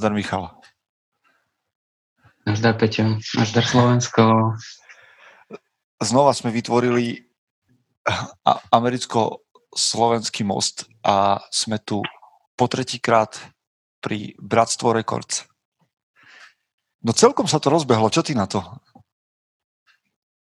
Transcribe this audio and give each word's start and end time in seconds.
Nazdar 0.00 0.16
Michal. 0.16 0.48
Nazdar 2.48 2.72
Peťo, 2.80 3.20
nazdar 3.36 3.68
Slovensko. 3.68 4.56
Znova 6.00 6.32
sme 6.32 6.48
vytvorili 6.56 7.20
americko-slovenský 8.72 10.40
most 10.48 10.88
a 11.04 11.44
sme 11.52 11.76
tu 11.84 12.00
po 12.56 12.64
tretíkrát 12.64 13.36
pri 14.00 14.32
Bratstvo 14.40 14.96
Records. 14.96 15.44
No 17.04 17.12
celkom 17.12 17.44
sa 17.44 17.60
to 17.60 17.68
rozbehlo, 17.68 18.08
čo 18.08 18.24
ty 18.24 18.32
na 18.32 18.48
to? 18.48 18.64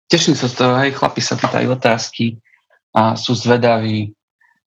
Teším 0.09 0.33
sa 0.33 0.49
z 0.49 0.65
toho, 0.65 0.73
aj 0.81 0.97
chlapi 0.97 1.21
sa 1.21 1.37
pýtajú 1.37 1.77
otázky 1.77 2.41
a 2.97 3.13
sú 3.13 3.37
zvedaví, 3.37 4.17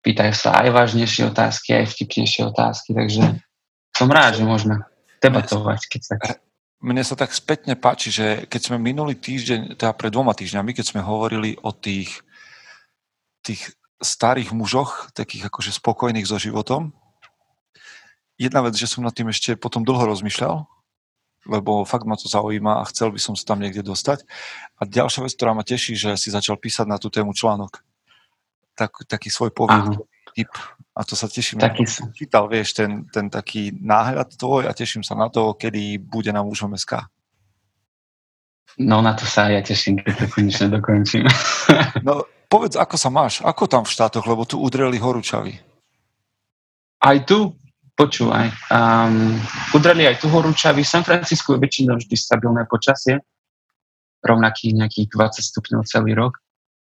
pýtajú 0.05 0.37
sa 0.37 0.61
aj 0.61 0.77
vážnejšie 0.77 1.33
otázky, 1.33 1.73
aj 1.73 1.89
vtipnejšie 1.89 2.53
otázky, 2.53 2.93
takže 2.93 3.41
som 3.95 4.11
rád, 4.11 4.43
že 4.43 4.45
môžeme 4.45 4.83
debatovať, 5.23 5.81
keď 5.87 6.03
sa... 6.03 6.15
Mne 6.85 7.01
sa 7.01 7.17
tak 7.17 7.33
spätne 7.33 7.81
páči, 7.81 8.13
že 8.13 8.45
keď 8.45 8.61
sme 8.61 8.77
minulý 8.77 9.17
týždeň, 9.17 9.81
teda 9.81 9.97
pred 9.97 10.13
dvoma 10.13 10.37
týždňami, 10.37 10.77
keď 10.77 10.93
sme 10.93 11.01
hovorili 11.01 11.57
o 11.65 11.73
tých, 11.73 12.21
tých 13.41 13.73
starých 14.05 14.53
mužoch, 14.53 15.09
takých 15.17 15.49
akože 15.49 15.73
spokojných 15.73 16.29
so 16.29 16.37
životom, 16.37 16.93
jedna 18.37 18.61
vec, 18.61 18.77
že 18.77 18.85
som 18.85 19.01
nad 19.01 19.17
tým 19.17 19.33
ešte 19.33 19.57
potom 19.57 19.81
dlho 19.81 20.13
rozmýšľal, 20.13 20.69
lebo 21.49 21.89
fakt 21.89 22.05
ma 22.05 22.21
to 22.21 22.29
zaujíma 22.29 22.85
a 22.85 22.89
chcel 22.93 23.13
by 23.13 23.21
som 23.21 23.33
sa 23.33 23.57
tam 23.57 23.65
niekde 23.65 23.81
dostať. 23.81 24.25
A 24.81 24.85
ďalšia 24.85 25.25
vec, 25.25 25.33
ktorá 25.37 25.57
ma 25.57 25.65
teší, 25.65 25.97
že 25.97 26.11
si 26.21 26.29
začal 26.29 26.61
písať 26.61 26.85
na 26.85 27.01
tú 27.01 27.09
tému 27.09 27.33
článok. 27.33 27.81
Tak, 28.77 29.09
taký 29.09 29.33
svoj 29.33 29.57
povíd, 29.57 30.05
tip 30.35 30.51
a 30.95 31.03
to 31.03 31.19
sa 31.19 31.27
teším. 31.27 31.59
Taký 31.59 31.87
som. 31.91 32.15
Čítal, 32.15 32.47
vieš, 32.47 32.79
ten, 32.79 33.07
ten 33.11 33.27
taký 33.27 33.75
náhľad 33.75 34.39
tvoj 34.39 34.71
a 34.71 34.73
teším 34.75 35.03
sa 35.03 35.19
na 35.19 35.27
to, 35.27 35.59
kedy 35.59 35.99
bude 35.99 36.31
na 36.31 36.43
mužom 36.47 36.71
SK. 36.79 37.11
No 38.79 39.03
na 39.03 39.15
to 39.15 39.27
sa 39.27 39.51
ja 39.51 39.63
teším, 39.63 40.03
keď 40.03 40.15
to 40.19 40.27
konečne 40.31 40.67
dokončím. 40.71 41.27
no 42.07 42.27
povedz, 42.47 42.79
ako 42.79 42.95
sa 42.95 43.11
máš? 43.11 43.43
Ako 43.43 43.67
tam 43.67 43.83
v 43.83 43.91
štátoch? 43.91 44.27
Lebo 44.27 44.47
tu 44.47 44.59
udreli 44.63 44.99
horúčavy. 44.99 45.59
Aj 47.03 47.19
tu, 47.27 47.55
počúvaj. 47.99 48.51
Um, 48.71 49.39
udreli 49.75 50.07
aj 50.07 50.23
tu 50.23 50.31
horúčavy. 50.31 50.87
V 50.87 50.91
San 50.95 51.07
Francisco 51.07 51.55
je 51.55 51.63
väčšinou 51.63 51.99
vždy 51.99 52.15
stabilné 52.15 52.67
počasie. 52.71 53.19
Rovnakých 54.23 54.79
nejakých 54.79 55.07
20 55.11 55.43
stupňov 55.43 55.83
celý 55.91 56.15
rok. 56.15 56.39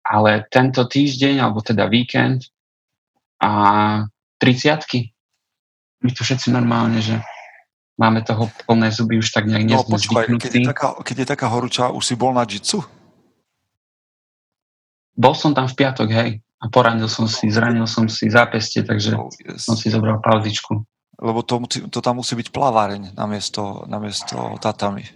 Ale 0.02 0.46
tento 0.50 0.86
týždeň, 0.86 1.38
alebo 1.38 1.62
teda 1.62 1.86
víkend, 1.86 2.51
a 3.42 3.52
30 4.38 4.86
My 6.02 6.10
tu 6.14 6.22
všetci 6.22 6.54
normálne, 6.54 7.02
že 7.02 7.18
máme 7.98 8.22
toho 8.22 8.50
plné 8.66 8.90
zuby, 8.90 9.18
už 9.18 9.30
tak 9.30 9.46
nejak 9.46 9.66
no, 9.66 9.86
počkaj, 9.86 10.26
keď 10.38 10.52
je, 10.54 10.62
taká, 10.66 10.88
keď 11.02 11.16
je 11.22 11.26
taká 11.26 11.46
horúča, 11.50 11.90
už 11.90 12.02
si 12.02 12.14
bol 12.14 12.34
na 12.34 12.46
jitsu? 12.46 12.82
Bol 15.12 15.34
som 15.36 15.52
tam 15.52 15.68
v 15.68 15.76
piatok, 15.76 16.08
hej. 16.10 16.30
A 16.62 16.70
poranil 16.70 17.10
som 17.10 17.26
si, 17.26 17.50
zranil 17.50 17.84
som 17.90 18.06
si 18.06 18.30
zápestie, 18.30 18.86
takže 18.86 19.18
oh, 19.18 19.28
yes. 19.42 19.66
som 19.66 19.74
si 19.74 19.90
zobral 19.90 20.22
pauzičku. 20.22 20.82
Lebo 21.18 21.42
to, 21.42 21.62
to 21.66 21.98
tam 22.02 22.22
musí 22.22 22.34
byť 22.38 22.48
plaváreň 22.50 23.14
namiesto, 23.14 23.86
namiesto 23.86 24.58
tatami. 24.58 25.06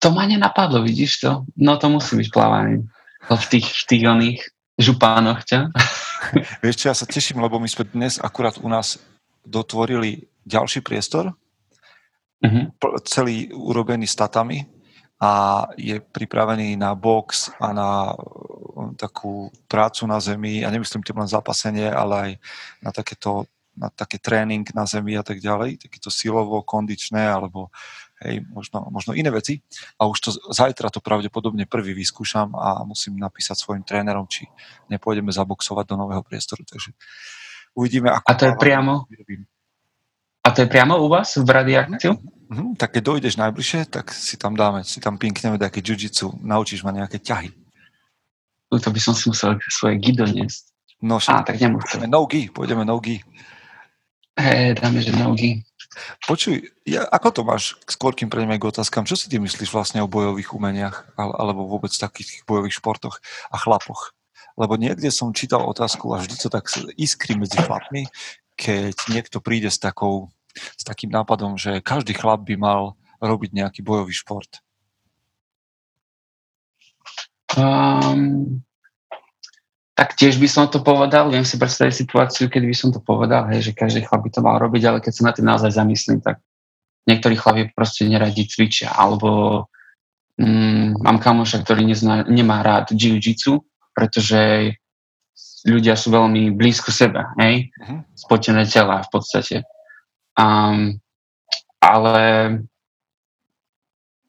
To 0.00 0.10
ma 0.14 0.26
nenapadlo, 0.26 0.82
vidíš 0.82 1.22
to? 1.22 1.30
No 1.58 1.78
to 1.78 1.90
musí 1.90 2.18
byť 2.18 2.28
plaváreň. 2.30 2.82
V 3.30 3.46
tých, 3.52 3.68
v 3.68 3.84
tých 3.86 4.04
oných 4.06 4.40
župánoch 4.80 5.44
ťa. 5.44 5.68
Vieš 6.64 6.76
čo, 6.80 6.86
ja 6.88 6.96
sa 6.96 7.04
teším, 7.04 7.44
lebo 7.44 7.60
my 7.60 7.68
sme 7.68 7.84
dnes 7.92 8.16
akurát 8.16 8.56
u 8.56 8.68
nás 8.68 8.96
dotvorili 9.44 10.26
ďalší 10.48 10.80
priestor, 10.80 11.36
uh-huh. 12.40 12.64
celý 13.04 13.52
urobený 13.52 14.08
statami 14.08 14.64
a 15.20 15.64
je 15.76 16.00
pripravený 16.00 16.80
na 16.80 16.96
box 16.96 17.52
a 17.60 17.76
na 17.76 17.90
um, 18.16 18.96
takú 18.96 19.52
prácu 19.68 20.08
na 20.08 20.16
zemi, 20.16 20.64
a 20.64 20.72
nemyslím 20.72 21.04
tým 21.04 21.20
len 21.20 21.28
zapasenie, 21.28 21.92
ale 21.92 22.14
aj 22.16 22.30
na 22.80 22.90
takéto 22.90 23.44
na 23.80 23.88
také 23.88 24.18
tréning 24.20 24.66
na 24.74 24.84
zemi 24.84 25.16
a 25.16 25.24
tak 25.24 25.40
ďalej, 25.40 25.80
takéto 25.88 26.12
silovo, 26.12 26.60
kondičné 26.60 27.22
alebo 27.22 27.72
hej, 28.20 28.44
možno, 28.52 28.88
možno 28.92 29.16
iné 29.16 29.32
veci. 29.32 29.64
A 29.96 30.06
už 30.06 30.18
to 30.20 30.30
zajtra 30.52 30.92
to 30.92 31.00
pravdepodobne 31.00 31.64
prvý 31.64 31.96
vyskúšam 31.96 32.52
a 32.54 32.84
musím 32.84 33.16
napísať 33.16 33.56
svojim 33.56 33.82
trénerom, 33.82 34.28
či 34.28 34.46
nepôjdeme 34.92 35.32
zaboxovať 35.32 35.84
do 35.88 35.96
nového 35.96 36.22
priestoru. 36.22 36.62
Takže 36.64 36.92
uvidíme, 37.74 38.12
ako... 38.12 38.26
A 38.28 38.32
to 38.36 38.44
je 38.46 38.54
priamo? 38.60 38.92
A 40.40 40.48
to 40.52 40.58
je 40.64 40.68
priamo 40.68 40.96
u 41.00 41.08
vás 41.08 41.36
v 41.36 41.48
radiakciu? 41.48 42.16
Mm-hmm, 42.50 42.74
tak 42.74 42.98
keď 42.98 43.02
dojdeš 43.06 43.38
najbližšie, 43.38 43.80
tak 43.92 44.10
si 44.10 44.34
tam 44.34 44.58
dáme, 44.58 44.82
si 44.82 44.98
tam 44.98 45.14
pinkneme 45.14 45.54
také 45.54 45.78
jiu 45.78 46.34
naučíš 46.42 46.82
ma 46.82 46.90
nejaké 46.90 47.22
ťahy. 47.22 47.54
To 48.70 48.90
by 48.90 49.00
som 49.02 49.14
si 49.14 49.30
musel 49.30 49.58
svoje 49.70 49.98
gi 50.02 50.14
doniesť. 50.14 50.62
No 51.02 51.22
však, 51.22 51.46
tak 51.46 51.56
nemusím. 51.62 52.10
No 52.10 52.26
gi, 52.26 52.50
pôjdeme 52.50 52.84
no 52.84 52.98
gi. 52.98 53.22
Hej, 54.36 54.82
dáme, 54.82 54.98
že 54.98 55.14
no 55.14 55.32
gi. 55.38 55.62
Počuj, 56.22 56.70
ja, 56.86 57.02
ako 57.10 57.28
to 57.34 57.42
máš, 57.42 57.74
skôr 57.90 58.14
kým 58.14 58.30
prejdeme 58.30 58.62
k 58.62 58.70
otázkam, 58.70 59.02
čo 59.02 59.18
si 59.18 59.26
ty 59.26 59.42
myslíš 59.42 59.74
vlastne 59.74 59.98
o 60.00 60.10
bojových 60.10 60.54
umeniach 60.54 61.18
alebo 61.18 61.66
vôbec 61.66 61.90
takých 61.90 62.46
bojových 62.46 62.78
športoch 62.78 63.18
a 63.50 63.56
chlapoch? 63.58 64.14
Lebo 64.54 64.78
niekde 64.78 65.10
som 65.10 65.34
čítal 65.34 65.66
otázku 65.66 66.14
a 66.14 66.22
vždy 66.22 66.36
to 66.38 66.48
tak 66.52 66.70
iskry 66.94 67.34
medzi 67.34 67.58
chlapmi, 67.58 68.06
keď 68.54 68.94
niekto 69.10 69.42
príde 69.42 69.66
s, 69.66 69.82
takou, 69.82 70.30
s 70.54 70.82
takým 70.86 71.10
nápadom, 71.10 71.58
že 71.58 71.82
každý 71.82 72.14
chlap 72.14 72.46
by 72.46 72.54
mal 72.54 72.94
robiť 73.18 73.50
nejaký 73.50 73.80
bojový 73.82 74.14
šport. 74.14 74.62
Um, 77.58 78.62
tak 80.00 80.16
tiež 80.16 80.40
by 80.40 80.48
som 80.48 80.64
to 80.64 80.80
povedal, 80.80 81.28
viem 81.28 81.44
si 81.44 81.60
predstaviť 81.60 81.92
situáciu, 81.92 82.48
keď 82.48 82.62
by 82.64 82.72
som 82.72 82.88
to 82.88 83.04
povedal, 83.04 83.44
hej, 83.52 83.68
že 83.68 83.76
každý 83.76 84.00
chlap 84.00 84.24
by 84.24 84.32
to 84.32 84.40
mal 84.40 84.56
robiť, 84.56 84.82
ale 84.88 84.98
keď 85.04 85.12
sa 85.12 85.26
na 85.28 85.32
tým 85.36 85.44
naozaj 85.44 85.76
zamyslím, 85.76 86.24
tak 86.24 86.40
niektorí 87.04 87.36
chlapi 87.36 87.68
proste 87.76 88.08
neradi 88.08 88.48
cvičia, 88.48 88.96
alebo 88.96 89.68
mm, 90.40 91.04
mám 91.04 91.20
kamoša, 91.20 91.60
ktorý 91.60 91.84
nezná, 91.84 92.24
nemá 92.24 92.64
rád 92.64 92.96
jiu-jitsu, 92.96 93.60
pretože 93.92 94.72
ľudia 95.68 95.92
sú 96.00 96.16
veľmi 96.16 96.56
blízko 96.56 96.88
seba, 96.88 97.36
hej, 97.36 97.68
uh-huh. 97.68 98.00
spotené 98.16 98.64
tela 98.64 99.04
v 99.04 99.08
podstate. 99.12 99.68
Um, 100.32 100.96
ale 101.76 102.16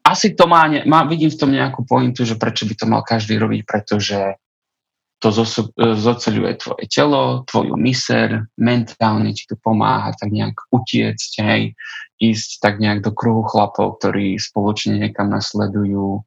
asi 0.04 0.36
to 0.36 0.44
má, 0.44 0.68
má, 0.84 1.08
vidím 1.08 1.32
v 1.32 1.40
tom 1.40 1.48
nejakú 1.48 1.88
pointu, 1.88 2.28
že 2.28 2.36
prečo 2.36 2.68
by 2.68 2.74
to 2.76 2.84
mal 2.84 3.00
každý 3.00 3.40
robiť, 3.40 3.64
pretože 3.64 4.36
to 5.22 5.30
zoceľuje 5.78 6.52
tvoje 6.58 6.84
telo, 6.90 7.46
tvoju 7.46 7.78
myser, 7.78 8.50
mentálne 8.58 9.30
ti 9.30 9.46
to 9.46 9.54
pomáha 9.54 10.10
tak 10.18 10.34
nejak 10.34 10.58
utiecť, 10.74 11.32
hej, 11.46 11.78
ísť 12.18 12.58
tak 12.58 12.82
nejak 12.82 13.06
do 13.06 13.14
kruhu 13.14 13.46
chlapov, 13.46 14.02
ktorí 14.02 14.34
spoločne 14.42 14.98
niekam 14.98 15.30
nasledujú, 15.30 16.26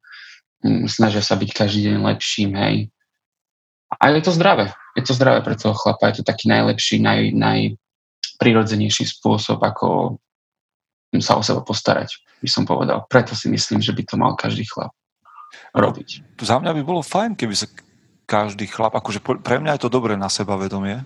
mm, 0.63 0.87
snažia 0.87 1.19
sa 1.19 1.35
byť 1.35 1.49
každý 1.51 1.91
deň 1.91 2.07
lepším, 2.07 2.55
hej. 2.55 2.75
A 3.99 4.15
je 4.15 4.23
to 4.23 4.31
zdravé. 4.31 4.71
Je 4.95 5.03
to 5.03 5.11
zdravé 5.11 5.43
pre 5.43 5.59
toho 5.59 5.75
chlapa. 5.75 6.15
Je 6.15 6.23
to 6.23 6.27
taký 6.27 6.47
najlepší, 6.47 7.03
naj, 7.03 7.35
najprirodzenejší 7.35 9.11
spôsob, 9.11 9.59
ako 9.59 10.19
sa 11.19 11.35
o 11.35 11.43
seba 11.43 11.63
postarať, 11.63 12.15
by 12.39 12.47
som 12.47 12.63
povedal. 12.63 13.03
Preto 13.11 13.35
si 13.35 13.51
myslím, 13.51 13.83
že 13.83 13.91
by 13.91 14.03
to 14.07 14.15
mal 14.15 14.39
každý 14.39 14.63
chlap 14.67 14.91
robiť. 15.75 16.39
Za 16.39 16.59
mňa 16.59 16.71
by 16.75 16.81
bolo 16.83 16.99
fajn, 17.03 17.39
keby 17.39 17.55
sa 17.55 17.67
každý 18.25 18.65
chlap, 18.67 18.97
akože 18.97 19.21
pre 19.21 19.57
mňa 19.61 19.77
je 19.77 19.83
to 19.85 19.93
dobré 19.93 20.17
na 20.17 20.29
sebavedomie. 20.29 21.05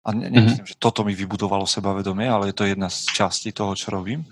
A 0.00 0.08
ne, 0.16 0.32
nemyslím, 0.32 0.64
mm-hmm. 0.64 0.72
že 0.76 0.80
toto 0.80 1.04
mi 1.04 1.12
vybudovalo 1.12 1.68
sebavedomie, 1.68 2.24
ale 2.24 2.48
je 2.52 2.56
to 2.56 2.64
jedna 2.64 2.88
z 2.88 3.04
častí 3.12 3.52
toho, 3.52 3.76
čo 3.76 3.92
robím. 3.92 4.24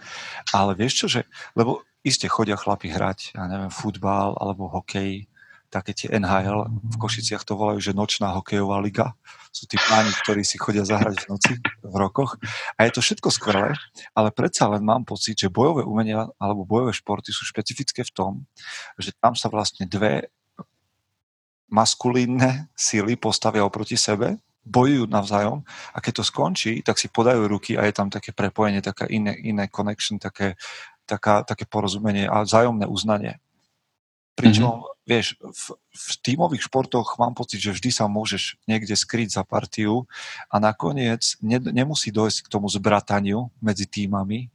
Ale 0.57 0.73
vieš 0.73 1.05
čo, 1.05 1.07
že, 1.21 1.21
lebo 1.53 1.85
iste 2.01 2.25
chodia 2.25 2.57
chlapi 2.57 2.89
hrať, 2.89 3.37
ja 3.37 3.45
neviem, 3.45 3.69
futbal 3.69 4.33
alebo 4.41 4.73
hokej, 4.73 5.29
také 5.69 5.93
tie 5.93 6.09
NHL, 6.17 6.65
v 6.65 6.97
Košiciach 6.97 7.45
to 7.45 7.53
volajú, 7.53 7.81
že 7.81 7.93
nočná 7.93 8.33
hokejová 8.41 8.81
liga. 8.81 9.13
Sú 9.53 9.69
tí 9.69 9.77
páni, 9.77 10.09
ktorí 10.25 10.41
si 10.41 10.57
chodia 10.57 10.85
zahrať 10.85 11.25
v 11.25 11.27
noci, 11.29 11.53
v 11.85 11.95
rokoch. 12.01 12.41
A 12.81 12.89
je 12.89 12.93
to 12.97 13.05
všetko 13.05 13.29
skvelé, 13.29 13.77
ale 14.17 14.33
predsa 14.33 14.65
len 14.73 14.81
mám 14.81 15.05
pocit, 15.05 15.37
že 15.37 15.53
bojové 15.53 15.85
umenia 15.85 16.25
alebo 16.41 16.65
bojové 16.65 16.97
športy 16.97 17.37
sú 17.37 17.45
špecifické 17.45 18.01
v 18.01 18.13
tom, 18.13 18.33
že 18.97 19.13
tam 19.21 19.37
sa 19.37 19.53
vlastne 19.53 19.85
dve 19.85 20.33
maskulínne 21.69 22.73
síly 22.73 23.17
postavia 23.17 23.65
oproti 23.65 23.97
sebe, 23.97 24.41
bojujú 24.69 25.09
navzájom 25.09 25.65
a 25.97 25.99
keď 26.05 26.21
to 26.21 26.25
skončí, 26.29 26.73
tak 26.85 27.01
si 27.01 27.09
podajú 27.09 27.49
ruky 27.49 27.77
a 27.81 27.89
je 27.89 27.95
tam 27.97 28.13
také 28.13 28.37
prepojenie, 28.37 28.85
také 28.85 29.09
iné, 29.09 29.33
iné 29.41 29.65
connection, 29.73 30.21
také, 30.21 30.61
taká, 31.09 31.41
také 31.45 31.65
porozumenie 31.65 32.29
a 32.29 32.45
vzájomné 32.45 32.85
uznanie. 32.85 33.41
Pričom, 34.37 34.85
mm-hmm. 34.85 35.03
vieš, 35.09 35.27
v, 35.41 35.65
v 35.75 36.11
tímových 36.23 36.63
športoch 36.69 37.19
mám 37.19 37.35
pocit, 37.35 37.59
že 37.59 37.75
vždy 37.75 37.91
sa 37.91 38.07
môžeš 38.07 38.61
niekde 38.71 38.95
skryť 38.95 39.35
za 39.35 39.43
partiu 39.43 40.07
a 40.47 40.63
nakoniec 40.63 41.35
ne, 41.43 41.59
nemusí 41.59 42.15
dojsť 42.15 42.47
k 42.47 42.53
tomu 42.53 42.71
zbrataniu 42.71 43.51
medzi 43.59 43.89
týmami, 43.89 44.47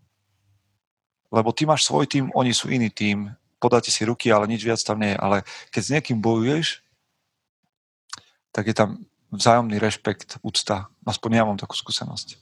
lebo 1.33 1.49
ty 1.49 1.65
máš 1.65 1.89
svoj 1.89 2.05
tým, 2.05 2.29
oni 2.37 2.53
sú 2.53 2.69
iný 2.69 2.93
tým, 2.93 3.33
podáte 3.57 3.89
si 3.89 4.05
ruky, 4.05 4.29
ale 4.29 4.45
nič 4.45 4.61
viac 4.61 4.77
tam 4.85 5.01
nie 5.01 5.17
je. 5.17 5.19
Ale 5.19 5.37
keď 5.73 5.81
s 5.81 5.93
niekým 5.97 6.21
bojuješ, 6.21 6.82
tak 8.53 8.69
je 8.69 8.75
tam 8.77 9.01
vzájomný 9.33 9.81
rešpekt, 9.81 10.37
úcta. 10.45 10.93
Aspoň 11.03 11.29
ja 11.33 11.43
mám 11.43 11.57
takú 11.57 11.73
skúsenosť. 11.73 12.37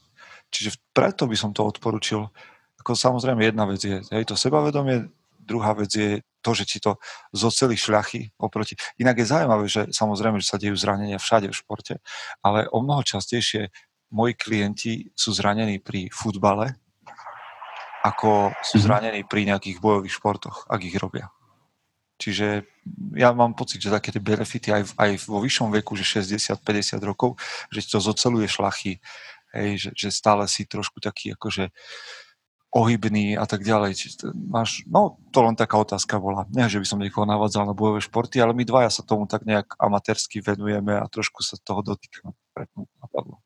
Čiže 0.51 0.75
preto 0.91 1.25
by 1.25 1.39
som 1.39 1.55
to 1.55 1.63
odporučil. 1.63 2.27
Ako 2.83 2.91
samozrejme 2.93 3.47
jedna 3.47 3.63
vec 3.63 3.79
je, 3.79 4.03
je 4.03 4.27
to 4.27 4.35
sebavedomie, 4.35 5.07
druhá 5.39 5.71
vec 5.71 5.89
je 5.95 6.19
to, 6.43 6.51
že 6.51 6.65
ti 6.67 6.77
to 6.83 6.97
zoceli 7.31 7.77
šľachy 7.79 8.35
oproti. 8.41 8.75
Inak 8.99 9.23
je 9.23 9.31
zaujímavé, 9.31 9.65
že 9.71 9.81
samozrejme, 9.93 10.41
že 10.43 10.49
sa 10.51 10.59
dejú 10.59 10.75
zranenia 10.75 11.21
všade 11.21 11.47
v 11.47 11.55
športe, 11.55 11.95
ale 12.43 12.67
o 12.73 12.83
mnoho 12.83 13.05
častejšie 13.05 13.71
moji 14.11 14.33
klienti 14.35 14.93
sú 15.15 15.31
zranení 15.31 15.79
pri 15.79 16.11
futbale, 16.11 16.75
ako 18.03 18.51
sú 18.65 18.81
mhm. 18.81 18.83
zranení 18.83 19.21
pri 19.23 19.47
nejakých 19.47 19.77
bojových 19.79 20.17
športoch, 20.17 20.67
ak 20.67 20.81
ich 20.83 20.97
robia. 20.97 21.31
Čiže 22.21 22.69
ja 23.17 23.33
mám 23.33 23.57
pocit, 23.57 23.81
že 23.81 23.89
také 23.89 24.13
tie 24.13 24.21
benefity 24.21 24.69
aj, 24.69 24.93
aj 24.93 25.11
vo 25.25 25.41
vyššom 25.41 25.73
veku, 25.81 25.97
že 25.97 26.21
60-50 26.21 27.01
rokov, 27.01 27.41
že 27.73 27.81
to 27.81 27.97
zoceluje 27.97 28.45
šlachy, 28.45 29.01
hej, 29.57 29.69
že, 29.81 29.89
že 29.97 30.07
stále 30.13 30.45
si 30.45 30.69
trošku 30.69 31.01
taký 31.01 31.33
akože 31.33 31.73
ohybný 32.71 33.35
a 33.35 33.43
tak 33.49 33.65
ďalej. 33.67 33.97
Čiže 33.97 34.31
máš, 34.31 34.85
no 34.87 35.19
to 35.33 35.43
len 35.43 35.57
taká 35.57 35.75
otázka 35.81 36.21
bola. 36.21 36.47
Nie, 36.53 36.71
že 36.71 36.79
by 36.79 36.87
som 36.87 37.01
niekoho 37.01 37.27
navádzal 37.27 37.67
na 37.67 37.75
bojové 37.75 37.99
športy, 37.99 38.39
ale 38.39 38.55
my 38.55 38.63
dvaja 38.63 38.93
sa 38.93 39.03
tomu 39.03 39.27
tak 39.27 39.43
nejak 39.43 39.75
amatérsky 39.75 40.39
venujeme 40.39 40.95
a 40.95 41.09
trošku 41.11 41.43
sa 41.43 41.59
toho 41.59 41.83
dotýkame. 41.83 42.31
Napadlo. 43.01 43.43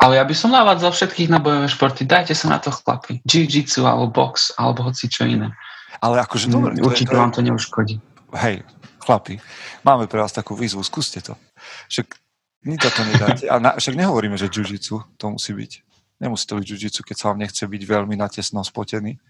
Ale 0.00 0.20
ja 0.20 0.24
by 0.24 0.34
som 0.36 0.52
navádzal 0.52 0.92
všetkých 0.92 1.32
na 1.32 1.40
bojové 1.40 1.68
športy. 1.68 2.04
Dajte 2.08 2.36
sa 2.36 2.52
na 2.52 2.58
to 2.60 2.72
chlapi. 2.72 3.20
Jiu-jitsu 3.24 3.84
alebo 3.84 4.12
box 4.12 4.52
alebo 4.56 4.88
hoci 4.88 5.08
čo 5.08 5.24
iné. 5.28 5.52
Ale 6.00 6.22
akože 6.22 6.50
dobre. 6.50 6.74
Mm, 6.78 6.86
určite 6.86 7.14
vám 7.14 7.30
to 7.30 7.42
neuškodí. 7.42 8.00
Hej, 8.34 8.66
chlapi, 8.98 9.38
máme 9.86 10.10
pre 10.10 10.18
vás 10.18 10.34
takú 10.34 10.58
výzvu, 10.58 10.82
skúste 10.82 11.22
to. 11.22 11.38
Však 11.86 12.18
nikto 12.66 12.90
to 12.90 13.02
nedáte. 13.06 13.44
A 13.46 13.62
na, 13.62 13.70
však 13.78 13.94
nehovoríme, 13.94 14.34
že 14.34 14.50
jiu 14.50 14.98
to 15.16 15.24
musí 15.30 15.52
byť. 15.54 15.72
Nemusí 16.18 16.44
to 16.46 16.58
byť 16.58 16.66
jiu 16.66 17.02
keď 17.04 17.16
sa 17.16 17.28
vám 17.30 17.38
nechce 17.38 17.62
byť 17.62 17.82
veľmi 17.86 18.16
natesno 18.18 18.64
spotený. 18.64 19.20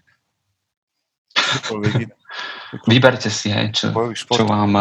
Vyberte 2.89 3.29
si, 3.29 3.53
hej, 3.53 3.71
čo, 3.75 3.93
čo 4.15 4.43
vám... 4.47 4.73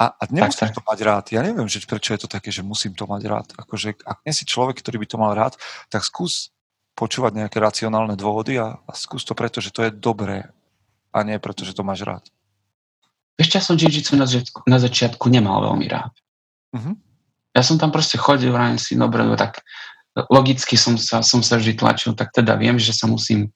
A, 0.00 0.16
a 0.16 0.22
nemusíš 0.32 0.72
to 0.72 0.80
mať 0.80 0.98
rád. 1.04 1.24
Ja 1.28 1.44
neviem, 1.44 1.68
že 1.68 1.84
prečo 1.84 2.16
je 2.16 2.24
to 2.24 2.28
také, 2.30 2.48
že 2.48 2.64
musím 2.64 2.96
to 2.96 3.04
mať 3.04 3.22
rád. 3.28 3.48
Akože, 3.60 4.00
ak 4.00 4.24
nie 4.24 4.32
si 4.32 4.48
človek, 4.48 4.80
ktorý 4.80 4.96
by 5.04 5.06
to 5.10 5.20
mal 5.20 5.32
rád, 5.36 5.60
tak 5.92 6.08
skús 6.08 6.54
počúvať 7.00 7.32
nejaké 7.40 7.56
racionálne 7.56 8.12
dôvody 8.12 8.60
a, 8.60 8.76
a 8.76 8.92
skús 8.92 9.24
to 9.24 9.32
preto, 9.32 9.64
že 9.64 9.72
to 9.72 9.88
je 9.88 9.96
dobré 9.96 10.52
a 11.16 11.24
nie 11.24 11.40
preto, 11.40 11.64
že 11.64 11.72
to 11.72 11.80
máš 11.80 12.04
rád. 12.04 12.28
Ešte 13.40 13.56
ja 13.56 13.64
som 13.64 13.80
jiu 13.80 13.88
na, 14.20 14.28
začiatku, 14.28 14.68
na 14.68 14.76
začiatku 14.76 15.24
nemal 15.32 15.64
veľmi 15.64 15.88
rád. 15.88 16.12
Uh-huh. 16.76 16.92
Ja 17.56 17.64
som 17.64 17.80
tam 17.80 17.88
proste 17.88 18.20
chodil, 18.20 18.52
vrajím 18.52 18.76
si, 18.76 19.00
dobre, 19.00 19.24
no 19.24 19.32
tak 19.32 19.64
logicky 20.28 20.76
som 20.76 21.00
sa, 21.00 21.24
som 21.24 21.40
sa 21.40 21.56
vždy 21.56 21.80
tlačil, 21.80 22.12
tak 22.12 22.36
teda 22.36 22.60
viem, 22.60 22.76
že 22.76 22.92
sa 22.92 23.08
musím 23.08 23.48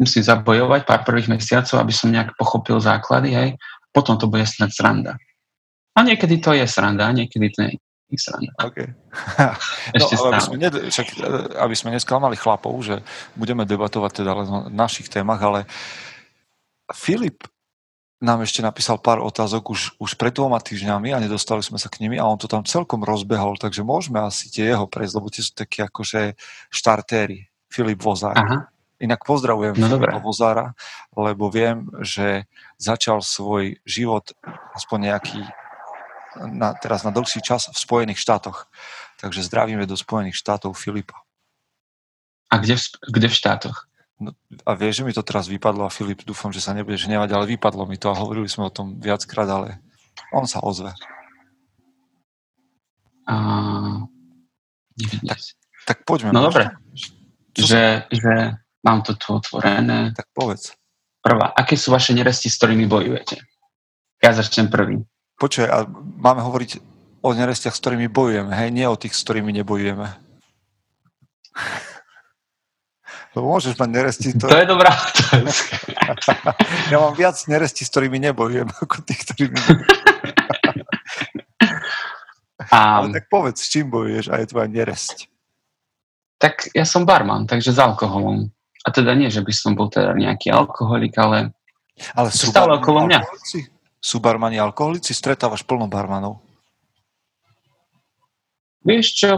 musím 0.00 0.24
zabojovať 0.24 0.82
pár 0.82 1.06
prvých 1.06 1.30
mesiacov, 1.30 1.78
aby 1.78 1.94
som 1.94 2.10
nejak 2.10 2.34
pochopil 2.34 2.80
základy, 2.82 3.30
hej. 3.30 3.48
Potom 3.94 4.16
to 4.18 4.26
bude 4.26 4.42
snad 4.48 4.74
sranda. 4.74 5.14
A 5.92 6.02
niekedy 6.02 6.40
to 6.40 6.56
je 6.56 6.64
sranda, 6.66 7.06
a 7.06 7.14
niekedy 7.14 7.46
to 7.52 7.60
nie. 7.68 7.76
Okay. 8.60 8.88
No, 9.96 10.04
aby, 10.28 10.40
sme 10.40 10.56
ne, 10.56 10.68
však, 10.68 11.08
e, 11.20 11.24
aby 11.60 11.74
sme 11.76 11.92
nesklamali 11.92 12.36
chlapov, 12.36 12.76
že 12.84 13.00
budeme 13.36 13.64
debatovať 13.64 14.24
teda 14.24 14.32
len 14.36 14.48
o 14.48 14.58
našich 14.68 15.08
témach, 15.08 15.40
ale 15.40 15.64
Filip 16.92 17.44
nám 18.22 18.46
ešte 18.46 18.62
napísal 18.62 19.02
pár 19.02 19.18
otázok 19.18 19.74
už, 19.74 19.80
už 19.98 20.14
pred 20.14 20.30
dvoma 20.30 20.62
týždňami 20.62 21.10
a 21.10 21.18
nedostali 21.18 21.58
sme 21.58 21.76
sa 21.76 21.90
k 21.90 22.06
nimi 22.06 22.16
a 22.22 22.28
on 22.28 22.38
to 22.38 22.46
tam 22.46 22.62
celkom 22.62 23.02
rozbehol, 23.02 23.58
takže 23.58 23.82
môžeme 23.82 24.22
asi 24.22 24.46
tie 24.46 24.70
jeho 24.72 24.86
prejsť, 24.86 25.14
lebo 25.18 25.28
tie 25.28 25.42
sú 25.42 25.52
také 25.58 25.84
akože 25.90 26.38
štartéry. 26.70 27.50
Filip 27.72 28.04
Vozár. 28.04 28.36
Aha. 28.36 28.68
Inak 29.02 29.26
pozdravujem 29.26 29.74
no, 29.74 29.88
Filipa 29.90 30.22
Vozára, 30.22 30.76
lebo 31.16 31.50
viem, 31.50 31.90
že 32.06 32.46
začal 32.78 33.18
svoj 33.18 33.80
život 33.82 34.30
aspoň 34.78 35.10
nejaký 35.10 35.40
na, 36.36 36.74
teraz 36.74 37.04
na 37.04 37.12
dlhší 37.12 37.42
čas 37.44 37.68
v 37.68 37.78
Spojených 37.78 38.20
štátoch. 38.20 38.70
Takže 39.20 39.44
zdravíme 39.46 39.86
do 39.86 39.96
Spojených 39.96 40.38
štátov 40.38 40.74
Filipa. 40.74 41.20
A 42.52 42.60
kde 42.60 42.76
v, 42.76 42.84
kde 43.08 43.28
v 43.32 43.38
štátoch? 43.38 43.76
No, 44.20 44.36
a 44.68 44.76
vieš, 44.78 45.02
že 45.02 45.06
mi 45.08 45.16
to 45.16 45.24
teraz 45.26 45.48
vypadlo 45.48 45.88
a 45.88 45.94
Filip, 45.94 46.22
dúfam, 46.22 46.54
že 46.54 46.62
sa 46.62 46.76
nebudeš 46.76 47.10
hnevať, 47.10 47.30
ale 47.32 47.50
vypadlo 47.56 47.88
mi 47.90 47.98
to 47.98 48.12
a 48.12 48.18
hovorili 48.18 48.46
sme 48.46 48.68
o 48.68 48.74
tom 48.74 49.00
viackrát, 49.00 49.48
ale 49.48 49.82
on 50.30 50.46
sa 50.46 50.62
ozve. 50.62 50.94
A... 53.26 53.34
Tak, 55.26 55.38
tak 55.88 55.98
poďme. 56.04 56.30
No 56.30 56.44
dobre, 56.44 56.70
že, 57.56 58.06
že 58.12 58.54
mám 58.84 59.02
to 59.02 59.16
tu 59.16 59.32
otvorené. 59.34 60.12
Tak 60.12 60.28
povedz. 60.36 60.76
Prvá, 61.22 61.54
aké 61.54 61.78
sú 61.78 61.94
vaše 61.94 62.12
neresti, 62.12 62.50
s 62.50 62.58
ktorými 62.58 62.86
bojujete? 62.86 63.38
Ja 64.22 64.34
začnem 64.34 64.70
prvým. 64.70 65.02
Počuj, 65.42 65.66
a 65.66 65.90
máme 66.22 66.38
hovoriť 66.38 66.78
o 67.26 67.34
nerestiach, 67.34 67.74
s 67.74 67.82
ktorými 67.82 68.06
bojujeme, 68.06 68.54
hej? 68.54 68.70
Nie 68.70 68.86
o 68.86 68.94
tých, 68.94 69.18
s 69.18 69.26
ktorými 69.26 69.50
nebojujeme. 69.50 70.06
Lebo 73.34 73.46
môžeš 73.58 73.74
mať 73.74 73.90
neresti, 73.90 74.38
ktoré... 74.38 74.50
To 74.54 74.62
je 74.62 74.70
dobrá 74.70 74.94
Ja 76.94 77.02
mám 77.02 77.18
viac 77.18 77.34
neresti, 77.50 77.82
s 77.82 77.90
ktorými 77.90 78.22
nebojujem, 78.22 78.70
ako 78.70 79.02
tých, 79.02 79.18
ktorými 79.26 79.58
Ale 82.70 83.10
tak 83.10 83.26
povedz, 83.26 83.66
s 83.66 83.68
čím 83.74 83.90
bojuješ 83.90 84.30
a 84.30 84.38
je 84.38 84.46
tvoja 84.46 84.70
neresť? 84.70 85.26
Tak 86.38 86.70
ja 86.70 86.86
som 86.86 87.02
barman, 87.02 87.50
takže 87.50 87.74
s 87.74 87.82
alkoholom. 87.82 88.46
A 88.86 88.88
teda 88.94 89.18
nie, 89.18 89.26
že 89.26 89.42
by 89.42 89.50
som 89.50 89.74
bol 89.74 89.90
teda 89.90 90.14
nejaký 90.14 90.54
alkoholik, 90.54 91.18
ale, 91.18 91.50
ale 92.14 92.30
sú 92.30 92.46
stále 92.46 92.78
okolo 92.78 93.10
mňa. 93.10 93.18
Alkoholici? 93.26 93.71
Sú 94.02 94.18
barmani 94.18 94.58
alkoholici? 94.58 95.14
Stretávaš 95.14 95.62
plno 95.62 95.86
barmanov? 95.86 96.42
Vieš 98.82 99.06
čo, 99.14 99.30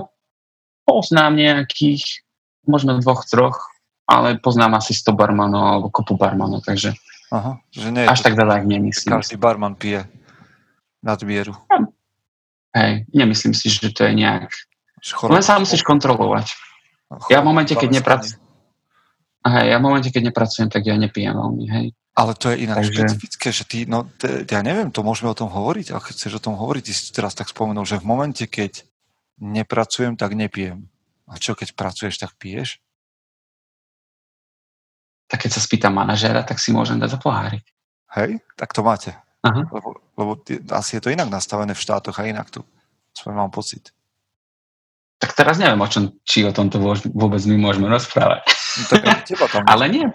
poznám 0.88 1.36
nejakých, 1.36 2.24
možno 2.64 2.96
dvoch, 2.96 3.28
troch, 3.28 3.60
ale 4.08 4.40
poznám 4.40 4.80
asi 4.80 4.96
100 4.96 5.12
barmanov 5.12 5.64
alebo 5.68 5.86
kopu 5.92 6.16
barmanov, 6.16 6.64
takže 6.64 6.96
Aha, 7.28 7.60
že 7.72 7.88
nie 7.92 8.08
až 8.08 8.20
tak 8.24 8.36
veľa 8.36 8.64
ich 8.64 8.68
nemyslím. 8.68 9.20
Každý 9.20 9.36
barman 9.36 9.76
pije 9.76 10.08
nadmieru. 11.04 11.52
Hej, 12.72 13.04
nemyslím 13.12 13.52
si, 13.52 13.68
že 13.68 13.92
to 13.92 14.08
je 14.08 14.12
nejak... 14.16 14.48
Len 15.28 15.44
sa 15.44 15.60
musíš 15.60 15.84
kontrolovať. 15.84 16.48
Ja 17.28 17.44
v 17.44 17.52
momente, 17.52 17.76
keď 17.76 18.00
nepracujem, 18.00 18.40
ja 19.44 19.76
v 19.76 19.84
momente, 19.84 20.08
keď 20.08 20.32
nepracujem, 20.32 20.68
tak 20.72 20.88
ja 20.88 20.96
nepijem 20.96 21.36
veľmi, 21.36 21.64
hej. 21.68 21.86
Ale 22.14 22.38
to 22.38 22.54
je 22.54 22.62
inak 22.62 22.78
Takže... 22.78 22.94
špecifické, 22.94 23.48
že 23.50 23.64
ty, 23.66 23.78
no 23.90 24.06
te, 24.06 24.46
ja 24.46 24.62
neviem, 24.62 24.94
to 24.94 25.02
môžeme 25.02 25.34
o 25.34 25.38
tom 25.38 25.50
hovoriť, 25.50 25.90
ale 25.90 26.00
keď 26.00 26.14
chceš 26.14 26.32
o 26.38 26.44
tom 26.46 26.54
hovoriť, 26.54 26.82
ty 26.86 26.92
si 26.94 27.10
teraz 27.10 27.34
tak 27.34 27.50
spomenul, 27.50 27.82
že 27.82 27.98
v 27.98 28.06
momente, 28.06 28.46
keď 28.46 28.86
nepracujem, 29.42 30.14
tak 30.14 30.38
nepijem. 30.38 30.86
A 31.26 31.42
čo, 31.42 31.58
keď 31.58 31.74
pracuješ, 31.74 32.22
tak 32.22 32.38
piješ? 32.38 32.78
Tak 35.26 35.42
keď 35.42 35.50
sa 35.58 35.60
spýtam 35.64 35.90
manažéra, 35.90 36.46
tak 36.46 36.62
si 36.62 36.70
môžem 36.70 37.02
dať 37.02 37.16
za 37.16 37.18
pohárik. 37.18 37.66
Hej, 38.14 38.38
tak 38.54 38.70
to 38.70 38.86
máte. 38.86 39.10
Aha. 39.42 39.66
Lebo, 39.74 39.98
lebo 40.14 40.32
ty, 40.38 40.62
asi 40.70 40.96
je 40.96 41.02
to 41.02 41.10
inak 41.10 41.26
nastavené 41.26 41.74
v 41.74 41.82
štátoch 41.82 42.14
a 42.22 42.30
inak 42.30 42.46
tu. 42.54 42.62
Svoj 43.10 43.34
mám 43.34 43.50
pocit. 43.50 43.90
Tak 45.18 45.34
teraz 45.34 45.56
neviem, 45.58 45.80
o 45.80 45.88
čom, 45.88 46.14
či 46.22 46.44
o 46.44 46.52
tomto 46.52 46.78
vôbec 47.10 47.42
my 47.48 47.56
môžeme 47.58 47.88
rozprávať. 47.88 48.44
No, 48.46 48.82
tak 49.02 49.24
teba 49.24 49.46
tam 49.48 49.64
Ale 49.72 49.88
nie. 49.88 50.06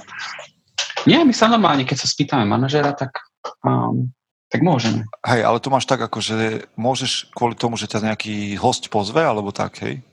Nie, 1.08 1.24
my 1.24 1.32
sa 1.32 1.48
normálne, 1.48 1.88
keď 1.88 2.04
sa 2.04 2.08
spýtame 2.12 2.44
manažera, 2.44 2.92
tak, 2.92 3.16
um, 3.64 4.12
tak 4.52 4.60
môžeme. 4.66 5.08
Hej, 5.24 5.48
ale 5.48 5.64
to 5.64 5.72
máš 5.72 5.88
tak, 5.88 6.04
ako 6.04 6.20
že 6.20 6.68
môžeš 6.76 7.32
kvôli 7.32 7.56
tomu, 7.56 7.80
že 7.80 7.88
ťa 7.88 8.12
nejaký 8.12 8.60
host 8.60 8.92
pozve, 8.92 9.24
alebo 9.24 9.56
tak, 9.56 9.80
hej? 9.86 10.04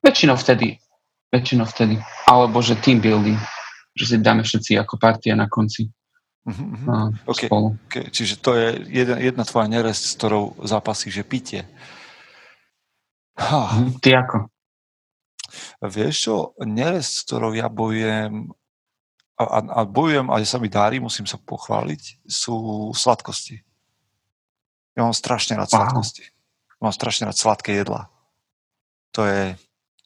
Väčšinou 0.00 0.36
vtedy. 0.40 0.80
Väčšinou 1.32 1.66
vtedy. 1.68 2.00
Alebo 2.28 2.62
že 2.62 2.78
team 2.80 3.00
building. 3.00 3.40
Že 3.96 4.04
si 4.04 4.14
dáme 4.20 4.42
všetci 4.44 4.72
ako 4.80 5.00
partia 5.00 5.36
na 5.36 5.48
konci. 5.48 5.88
Uh, 6.44 7.08
okay. 7.24 7.48
Spolu. 7.48 7.80
Okay. 7.88 8.12
Čiže 8.12 8.34
to 8.44 8.52
je 8.52 8.84
jedna, 8.92 9.16
jedna 9.16 9.44
tvoja 9.48 9.64
nerest, 9.64 10.12
s 10.12 10.16
ktorou 10.20 10.60
zápasí, 10.60 11.08
že 11.08 11.24
pitie. 11.24 11.64
Ha. 13.40 13.80
Ty 14.04 14.10
ako? 14.24 14.38
Vieš 15.80 16.14
čo, 16.20 16.34
nerest, 16.62 17.12
s 17.16 17.24
ktorou 17.24 17.56
ja 17.56 17.72
bojujem, 17.72 18.52
a, 19.34 19.58
a 19.62 19.80
bojujem 19.82 20.30
a 20.30 20.38
sa 20.46 20.62
mi 20.62 20.70
dári, 20.70 21.02
musím 21.02 21.26
sa 21.26 21.38
pochváliť, 21.38 22.22
sú 22.26 22.90
sladkosti. 22.94 23.62
Ja 24.94 25.02
mám 25.02 25.16
strašne 25.16 25.58
rád 25.58 25.74
sladkosti. 25.74 26.22
Wow. 26.22 26.90
Mám 26.90 26.94
strašne 26.94 27.26
rád 27.26 27.38
sladké 27.38 27.82
jedla. 27.82 28.06
To 29.18 29.26
je, 29.26 29.58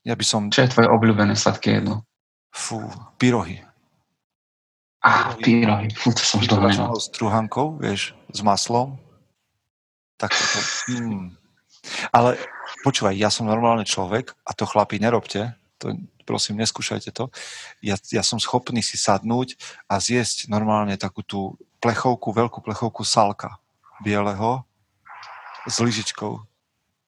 ja 0.04 0.14
by 0.16 0.24
som... 0.24 0.48
Čo 0.48 0.64
je 0.64 0.72
tvoje 0.72 0.88
obľúbené 0.88 1.36
sladké 1.36 1.80
jedlo? 1.80 2.08
Fú, 2.48 2.80
pyrohy. 3.20 3.60
Á, 5.04 5.36
pyrohy. 5.36 5.92
Fú, 5.92 6.10
to 6.16 6.24
som 6.24 6.40
už 6.40 6.48
dlho 6.48 6.96
S 6.96 7.12
truhankou, 7.12 7.76
vieš, 7.76 8.16
s 8.32 8.40
maslom. 8.40 8.96
Tak 10.16 10.32
to... 10.32 10.58
Mm. 10.96 11.36
Ale 12.10 12.40
počúvaj, 12.82 13.14
ja 13.14 13.28
som 13.28 13.46
normálny 13.46 13.84
človek 13.84 14.32
a 14.44 14.50
to 14.56 14.64
chlapi 14.64 14.98
nerobte, 14.98 15.54
to 15.78 15.94
prosím, 16.28 16.60
neskúšajte 16.60 17.08
to. 17.16 17.32
Ja, 17.80 17.96
ja 18.12 18.20
som 18.20 18.36
schopný 18.36 18.84
si 18.84 19.00
sadnúť 19.00 19.56
a 19.88 19.96
zjesť 19.96 20.52
normálne 20.52 21.00
takú 21.00 21.24
tú 21.24 21.56
plechovku, 21.80 22.36
veľkú 22.36 22.60
plechovku 22.60 23.00
salka 23.08 23.56
bieleho 24.04 24.68
s 25.64 25.80
lyžičkou. 25.80 26.44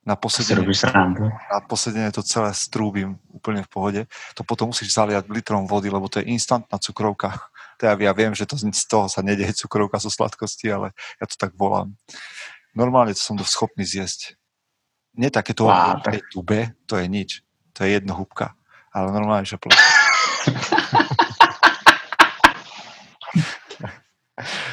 Na 0.01 0.17
posedenie, 0.17 0.65
na 0.65 1.61
posedenie 1.61 2.09
to 2.09 2.25
celé 2.25 2.57
strúbim 2.57 3.21
úplne 3.29 3.61
v 3.61 3.69
pohode. 3.69 4.01
To 4.33 4.41
potom 4.41 4.73
musíš 4.73 4.97
zaliať 4.97 5.29
litrom 5.29 5.69
vody, 5.69 5.93
lebo 5.93 6.09
to 6.09 6.25
je 6.25 6.33
instantná 6.33 6.81
cukrovka. 6.81 7.37
To 7.81 7.89
ja, 7.89 8.13
viem, 8.13 8.37
že 8.37 8.45
to, 8.45 8.61
z 8.61 8.85
toho 8.85 9.09
sa 9.09 9.25
nedeje 9.25 9.57
cukrovka 9.57 9.97
zo 9.97 10.13
sladkosti, 10.13 10.69
ale 10.69 10.93
ja 11.17 11.25
to 11.25 11.33
tak 11.33 11.57
volám. 11.57 11.97
Normálne 12.77 13.17
to 13.17 13.25
som 13.25 13.41
to 13.41 13.45
schopný 13.49 13.89
zjesť. 13.89 14.37
Nie 15.17 15.33
takéto 15.33 15.65
wow, 15.65 15.97
tak... 16.05 16.29
tube, 16.29 16.77
to 16.85 17.01
je 17.01 17.09
nič. 17.09 17.41
To 17.73 17.89
je 17.89 17.97
jedno 17.97 18.21
húbka 18.21 18.53
ale 18.91 19.09
normálne, 19.15 19.47
že 19.47 19.57
plot. 19.59 19.75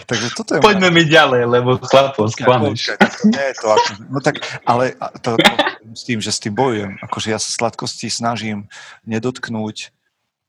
Takže 0.07 0.27
toto 0.31 0.55
je 0.55 0.63
Poďme 0.63 0.87
mi 0.87 1.03
ďalej, 1.03 1.43
lebo 1.51 1.75
chlapo, 1.83 2.31
sklameš. 2.31 2.95
Nie 3.27 3.51
je 3.51 3.55
to 3.59 3.67
ako, 3.75 3.89
no 4.07 4.23
tak, 4.23 4.39
ale 4.63 4.95
to, 5.19 5.35
to, 5.35 5.51
s 5.91 6.07
tým, 6.07 6.23
že 6.23 6.31
s 6.31 6.39
tým 6.39 6.55
bojujem, 6.55 6.95
akože 7.03 7.27
ja 7.35 7.39
sa 7.39 7.51
sladkosti 7.51 8.07
snažím 8.07 8.71
nedotknúť 9.03 9.91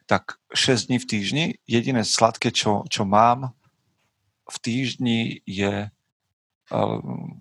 tak 0.07 0.39
6 0.55 0.89
dní 0.89 0.97
v 1.03 1.09
týždni. 1.11 1.45
Jediné 1.67 2.07
sladké, 2.07 2.55
čo, 2.55 2.87
čo 2.87 3.03
mám 3.05 3.53
v 4.49 4.57
týždni 4.57 5.45
je 5.45 5.93
um, 6.73 7.37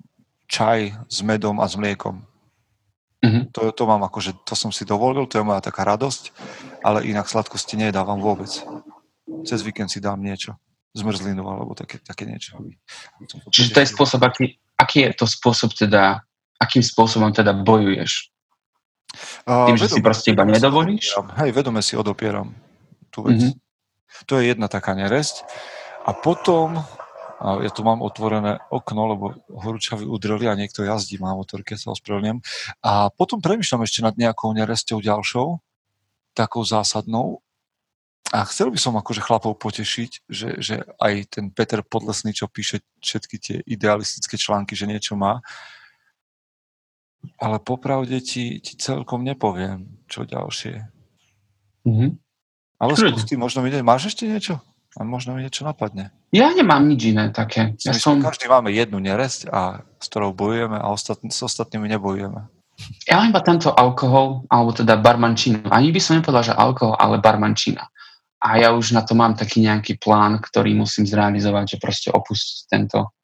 čaj 0.51 0.91
s 1.07 1.17
medom 1.23 1.63
a 1.63 1.65
s 1.71 1.79
mliekom. 1.79 2.27
Mm-hmm. 3.17 3.43
To, 3.49 3.73
to 3.73 3.83
mám 3.89 4.05
akože, 4.05 4.45
to 4.45 4.53
som 4.53 4.69
si 4.69 4.85
dovolil, 4.85 5.25
to 5.25 5.41
je 5.41 5.47
moja 5.47 5.57
taká 5.57 5.81
radosť, 5.89 6.29
ale 6.85 7.01
inak 7.09 7.25
sladkosti 7.25 7.73
nedávam 7.73 8.21
vôbec. 8.21 8.49
Cez 9.43 9.59
víkend 9.65 9.89
si 9.89 9.97
dám 9.97 10.21
niečo, 10.21 10.53
zmrzlinu 10.93 11.41
alebo 11.41 11.73
také, 11.73 11.97
také 11.97 12.29
niečo. 12.29 12.61
Čiže 13.49 13.69
to 13.73 13.79
je 13.81 13.87
spôsob, 13.89 14.21
aký, 14.21 14.61
aký 14.77 15.09
je 15.09 15.11
to 15.17 15.25
spôsob 15.25 15.73
teda, 15.73 16.21
akým 16.61 16.85
spôsobom 16.85 17.33
teda 17.33 17.57
bojuješ? 17.57 18.29
Tým, 19.47 19.77
uh, 19.77 19.81
že 19.81 19.89
si 19.89 19.99
proste 20.03 20.37
iba 20.37 20.45
nedovolíš? 20.45 21.17
Hej, 21.41 21.57
vedome 21.57 21.81
si 21.81 21.97
odopieram 21.97 22.53
tú 23.09 23.25
vec. 23.25 23.41
Mm-hmm. 23.41 24.25
To 24.29 24.33
je 24.37 24.43
jedna 24.53 24.67
taká 24.69 24.93
neresť. 24.93 25.41
A 26.05 26.13
potom 26.13 26.85
a 27.37 27.61
ja 27.61 27.69
tu 27.69 27.85
mám 27.85 28.01
otvorené 28.01 28.57
okno, 28.73 29.01
lebo 29.13 29.25
horúčavy 29.45 30.09
udreli 30.09 30.49
a 30.49 30.57
niekto 30.57 30.81
jazdí, 30.81 31.21
má 31.21 31.37
motorke, 31.37 31.77
sa 31.77 31.93
ospravedlňujem. 31.93 32.41
A 32.81 33.13
potom 33.13 33.37
premyšľam 33.37 33.85
ešte 33.85 34.01
nad 34.01 34.17
nejakou 34.17 34.49
neresťou 34.57 34.97
ďalšou, 35.05 35.61
takou 36.33 36.65
zásadnou. 36.65 37.45
A 38.33 38.43
chcel 38.49 38.73
by 38.73 38.79
som 38.81 38.97
akože 38.97 39.21
chlapov 39.21 39.55
potešiť, 39.61 40.27
že, 40.27 40.49
že 40.59 40.75
aj 40.97 41.13
ten 41.37 41.45
Peter 41.53 41.79
Podlesný, 41.85 42.33
čo 42.33 42.49
píše 42.49 42.83
všetky 42.99 43.35
tie 43.39 43.57
idealistické 43.63 44.35
články, 44.35 44.73
že 44.73 44.89
niečo 44.89 45.15
má, 45.15 45.39
ale 47.37 47.61
popravde 47.61 48.17
ti, 48.19 48.59
ti 48.59 48.73
celkom 48.75 49.23
nepoviem, 49.23 50.03
čo 50.09 50.25
ďalšie. 50.25 50.75
Mm-hmm. 51.85 52.11
Ale 52.77 52.91
skús 52.93 53.25
ty, 53.25 53.33
možno 53.39 53.65
mi 53.65 53.73
Máš 53.81 54.13
ešte 54.13 54.29
niečo? 54.29 54.61
A 54.97 55.05
možno 55.05 55.37
mi 55.37 55.45
niečo 55.45 55.61
napadne. 55.61 56.09
Ja 56.33 56.49
nemám 56.49 56.81
nič 56.89 57.13
iné 57.13 57.29
také. 57.29 57.77
Ja 57.85 57.93
som... 57.93 58.17
Každý 58.17 58.49
máme 58.49 58.73
jednu 58.73 58.97
neresť, 58.97 59.45
a 59.53 59.85
s 60.01 60.05
ktorou 60.09 60.33
bojujeme 60.33 60.73
a 60.73 60.89
ostatní, 60.89 61.29
s 61.29 61.45
ostatnými 61.45 61.85
nebojujeme. 61.85 62.49
Ja 63.05 63.21
mám 63.21 63.29
iba 63.29 63.41
tento 63.45 63.73
alkohol, 63.73 64.45
alebo 64.49 64.73
teda 64.73 64.97
barmančinu. 64.97 65.69
Ani 65.69 65.93
by 65.93 66.01
som 66.01 66.17
nepovedal, 66.17 66.49
že 66.49 66.53
alkohol, 66.57 66.97
ale 66.97 67.21
barmančina. 67.21 67.85
A 68.41 68.57
ja 68.57 68.73
už 68.73 68.93
na 68.93 69.01
to 69.05 69.17
mám 69.17 69.37
taký 69.37 69.65
nejaký 69.65 69.97
plán, 70.01 70.41
ktorý 70.41 70.77
musím 70.77 71.05
zrealizovať, 71.05 71.77
že 71.77 71.81
proste 71.81 72.09
opustiť 72.13 72.57
tento, 72.69 73.17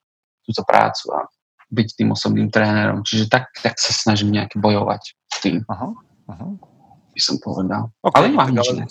túto 0.46 0.62
prácu 0.66 1.06
a 1.14 1.26
byť 1.74 1.88
tým 1.98 2.10
osobným 2.14 2.50
trénerom. 2.54 3.02
Čiže 3.06 3.30
tak, 3.30 3.50
tak 3.62 3.78
sa 3.82 3.94
snažím 3.94 4.34
nejak 4.34 4.58
bojovať 4.58 5.02
s 5.10 5.38
tým. 5.42 5.66
Aha, 5.70 5.90
aha 6.30 6.73
by 7.14 7.22
som 7.22 7.38
povedal. 7.38 7.94
Okay, 8.02 8.18
ale 8.18 8.26
nemám 8.34 8.50
nič 8.50 8.68
iné. 8.74 8.86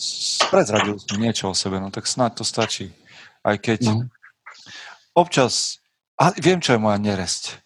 Prezradil 0.49 0.97
som 1.03 1.19
niečo 1.19 1.45
o 1.51 1.55
sebe, 1.59 1.83
no 1.83 1.91
tak 1.91 2.07
snáď 2.07 2.41
to 2.41 2.45
stačí. 2.47 2.95
Aj 3.43 3.59
keď 3.59 3.91
no. 3.91 4.07
občas, 5.19 5.83
a 6.15 6.31
viem, 6.39 6.63
čo 6.63 6.79
je 6.79 6.81
moja 6.81 7.03
neresť. 7.03 7.59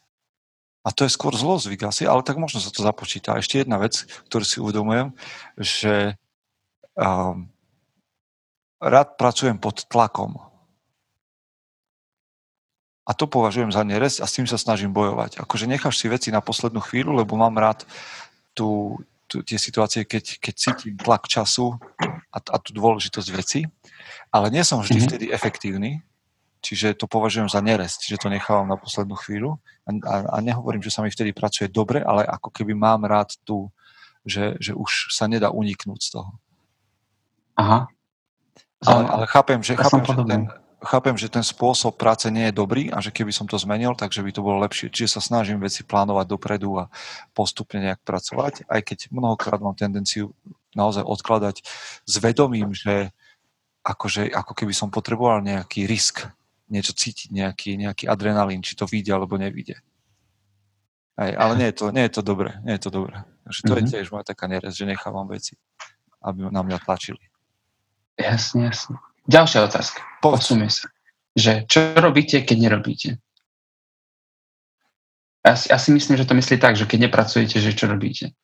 A 0.86 0.94
to 0.94 1.04
je 1.04 1.12
skôr 1.12 1.34
zlozvyk 1.34 1.82
asi, 1.84 2.06
ale 2.06 2.22
tak 2.22 2.38
možno 2.38 2.62
sa 2.62 2.70
to 2.70 2.80
započíta. 2.80 3.34
A 3.34 3.42
ešte 3.42 3.60
jedna 3.60 3.76
vec, 3.76 4.06
ktorú 4.30 4.44
si 4.46 4.62
uvedomujem, 4.62 5.12
že 5.58 6.14
um, 6.94 7.50
rád 8.78 9.18
pracujem 9.18 9.58
pod 9.58 9.82
tlakom. 9.90 10.38
A 13.06 13.14
to 13.14 13.26
považujem 13.26 13.70
za 13.70 13.82
neresť 13.82 14.22
a 14.22 14.26
s 14.26 14.34
tým 14.38 14.46
sa 14.46 14.58
snažím 14.58 14.94
bojovať. 14.94 15.42
Akože 15.42 15.70
necháš 15.70 15.98
si 15.98 16.06
veci 16.06 16.30
na 16.30 16.42
poslednú 16.42 16.78
chvíľu, 16.82 17.18
lebo 17.18 17.38
mám 17.38 17.54
rád 17.54 17.86
tú, 18.54 18.98
tie 19.42 19.58
situácie, 19.58 20.06
keď, 20.06 20.38
keď 20.40 20.54
cítim 20.54 20.94
tlak 20.96 21.28
času 21.28 21.76
a, 22.30 22.38
a 22.38 22.56
tú 22.60 22.70
dôležitosť 22.72 23.28
veci, 23.34 23.60
ale 24.30 24.48
nie 24.48 24.62
som 24.62 24.80
vždy 24.80 24.96
mm-hmm. 24.96 25.08
vtedy 25.10 25.26
efektívny, 25.32 25.90
čiže 26.64 26.96
to 26.96 27.10
považujem 27.10 27.50
za 27.50 27.60
neresť, 27.60 28.08
že 28.08 28.20
to 28.20 28.32
nechávam 28.32 28.66
na 28.66 28.78
poslednú 28.80 29.14
chvíľu 29.18 29.58
a, 29.86 29.90
a, 30.02 30.14
a 30.34 30.36
nehovorím, 30.40 30.82
že 30.82 30.92
sa 30.92 31.04
mi 31.04 31.12
vtedy 31.12 31.36
pracuje 31.36 31.68
dobre, 31.68 32.00
ale 32.02 32.24
ako 32.24 32.50
keby 32.50 32.72
mám 32.72 33.04
rád 33.04 33.34
tu, 33.46 33.68
že, 34.26 34.58
že 34.58 34.74
už 34.74 35.14
sa 35.14 35.30
nedá 35.30 35.54
uniknúť 35.54 36.00
z 36.02 36.10
toho. 36.18 36.30
Aha. 37.56 37.88
Ale, 38.84 39.02
ale 39.08 39.24
chápem, 39.26 39.62
že, 39.64 39.72
ja 39.72 39.88
chápem, 39.88 40.04
že 40.04 40.14
ten, 40.28 40.42
chápem, 40.86 41.18
že 41.18 41.28
ten 41.28 41.42
spôsob 41.42 41.98
práce 41.98 42.30
nie 42.30 42.48
je 42.48 42.54
dobrý 42.54 42.88
a 42.94 43.02
že 43.02 43.10
keby 43.10 43.34
som 43.34 43.50
to 43.50 43.58
zmenil, 43.58 43.98
takže 43.98 44.22
by 44.22 44.30
to 44.30 44.40
bolo 44.40 44.62
lepšie. 44.62 44.88
Čiže 44.88 45.18
sa 45.18 45.20
snažím 45.20 45.58
veci 45.58 45.82
plánovať 45.82 46.26
dopredu 46.30 46.80
a 46.80 46.88
postupne 47.34 47.82
nejak 47.82 48.00
pracovať, 48.06 48.64
aj 48.70 48.80
keď 48.86 48.98
mnohokrát 49.10 49.58
mám 49.58 49.74
tendenciu 49.74 50.32
naozaj 50.72 51.02
odkladať 51.02 51.66
s 52.06 52.14
vedomím, 52.22 52.70
že 52.72 53.10
akože, 53.86 54.30
ako 54.30 54.52
keby 54.54 54.72
som 54.74 54.90
potreboval 54.90 55.42
nejaký 55.42 55.86
risk, 55.86 56.26
niečo 56.66 56.94
cítiť, 56.94 57.30
nejaký, 57.30 57.78
nejaký 57.78 58.04
adrenalín, 58.10 58.62
či 58.62 58.74
to 58.74 58.90
vyjde 58.90 59.14
alebo 59.14 59.38
nevyjde. 59.38 59.78
Aj, 61.16 61.32
ale 61.32 61.52
nie 61.56 61.68
je 61.72 61.76
to, 61.80 61.84
nie 61.94 62.04
je 62.04 62.12
to 62.12 62.22
dobré, 62.26 62.60
nie 62.66 62.76
je 62.76 62.82
to 62.82 62.90
dobré. 62.92 63.24
Takže 63.48 63.60
to 63.62 63.66
mm-hmm. 63.66 63.78
je 63.78 63.82
mhm. 63.82 63.92
tiež 63.94 64.06
moja 64.12 64.24
taká 64.26 64.44
nerez, 64.50 64.74
že 64.76 64.84
nechávam 64.84 65.24
veci, 65.30 65.56
aby 66.20 66.50
na 66.52 66.60
mňa 66.60 66.78
tlačili. 66.82 67.22
Jasne, 68.20 68.68
jasne. 68.68 69.00
Ďalšia 69.26 69.66
otázka. 69.66 69.98
Podsúme 70.22 70.70
sa. 70.70 70.86
Že 71.34 71.66
čo 71.66 71.80
robíte, 71.98 72.46
keď 72.46 72.56
nerobíte? 72.62 73.08
Ja 75.42 75.54
si, 75.58 75.66
ja 75.70 75.78
si 75.78 75.90
myslím, 75.90 76.18
že 76.18 76.26
to 76.26 76.34
myslí 76.34 76.56
tak, 76.58 76.78
že 76.78 76.86
keď 76.86 77.10
nepracujete, 77.10 77.58
že 77.58 77.74
čo 77.74 77.90
robíte? 77.90 78.34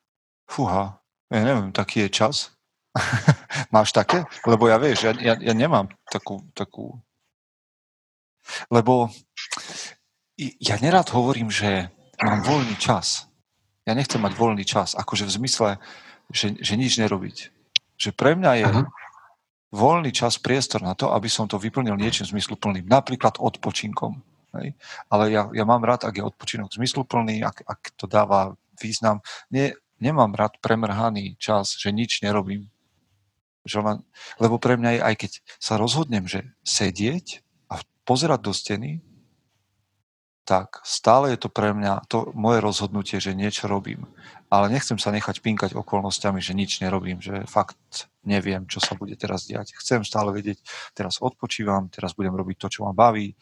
Fúha, 0.47 0.99
ja 1.31 1.39
neviem, 1.39 1.71
taký 1.71 2.07
je 2.07 2.09
čas. 2.11 2.51
Máš 3.75 3.95
také? 3.95 4.27
Lebo 4.43 4.67
ja 4.67 4.75
vieš, 4.79 5.07
ja, 5.07 5.11
ja, 5.15 5.33
ja 5.39 5.53
nemám 5.55 5.87
takú, 6.11 6.43
takú... 6.51 6.99
Lebo 8.67 9.07
ja 10.39 10.75
nerád 10.83 11.07
hovorím, 11.15 11.47
že 11.47 11.87
mám 12.19 12.43
voľný 12.43 12.75
čas. 12.75 13.31
Ja 13.87 13.95
nechcem 13.95 14.19
mať 14.19 14.35
voľný 14.35 14.63
čas, 14.67 14.95
akože 14.99 15.27
v 15.27 15.35
zmysle, 15.43 15.69
že, 16.31 16.55
že 16.59 16.75
nič 16.75 16.99
nerobiť. 16.99 17.51
Že 17.99 18.09
pre 18.15 18.35
mňa 18.35 18.51
je 18.59 18.65
Aha 18.67 18.83
voľný 19.73 20.13
čas, 20.13 20.37
priestor 20.37 20.85
na 20.85 20.93
to, 20.93 21.09
aby 21.09 21.25
som 21.25 21.49
to 21.49 21.57
vyplnil 21.57 21.97
niečím 21.97 22.29
zmysluplným, 22.29 22.85
napríklad 22.85 23.41
odpočinkom. 23.41 24.21
Hej? 24.61 24.77
Ale 25.09 25.33
ja, 25.33 25.49
ja 25.49 25.65
mám 25.65 25.81
rád, 25.81 26.05
ak 26.05 26.13
je 26.13 26.23
odpočinok 26.23 26.69
zmysluplný, 26.69 27.41
ak, 27.41 27.65
ak 27.65 27.81
to 27.97 28.05
dáva 28.05 28.53
význam. 28.77 29.25
Nie, 29.49 29.73
nemám 29.97 30.37
rád 30.37 30.61
premrhaný 30.61 31.35
čas, 31.41 31.73
že 31.73 31.89
nič 31.89 32.21
nerobím. 32.21 32.69
Že 33.65 33.79
len, 33.81 33.97
lebo 34.37 34.61
pre 34.61 34.77
mňa 34.77 34.99
je, 34.99 35.01
aj 35.01 35.15
keď 35.17 35.31
sa 35.57 35.81
rozhodnem, 35.81 36.29
že 36.29 36.45
sedieť 36.61 37.41
a 37.73 37.81
pozerať 38.05 38.39
do 38.45 38.53
steny, 38.53 39.01
tak 40.43 40.83
stále 40.83 41.31
je 41.31 41.39
to 41.39 41.47
pre 41.47 41.71
mňa 41.71 42.03
to 42.11 42.29
moje 42.35 42.59
rozhodnutie, 42.59 43.17
že 43.23 43.31
niečo 43.31 43.71
robím. 43.71 44.03
Ale 44.53 44.69
nechcem 44.69 45.01
sa 45.01 45.09
nechať 45.09 45.41
pinkať 45.41 45.73
okolnostiami, 45.73 46.37
že 46.37 46.53
nič 46.53 46.77
nerobím, 46.77 47.17
že 47.17 47.41
fakt 47.49 48.13
neviem, 48.21 48.69
čo 48.69 48.77
sa 48.77 48.93
bude 48.93 49.17
teraz 49.17 49.49
diať. 49.49 49.73
Chcem 49.81 50.05
stále 50.05 50.29
vedieť, 50.29 50.61
teraz 50.93 51.17
odpočívam, 51.17 51.89
teraz 51.89 52.13
budem 52.13 52.37
robiť 52.37 52.61
to, 52.61 52.67
čo 52.69 52.85
ma 52.85 52.93
baví. 52.93 53.33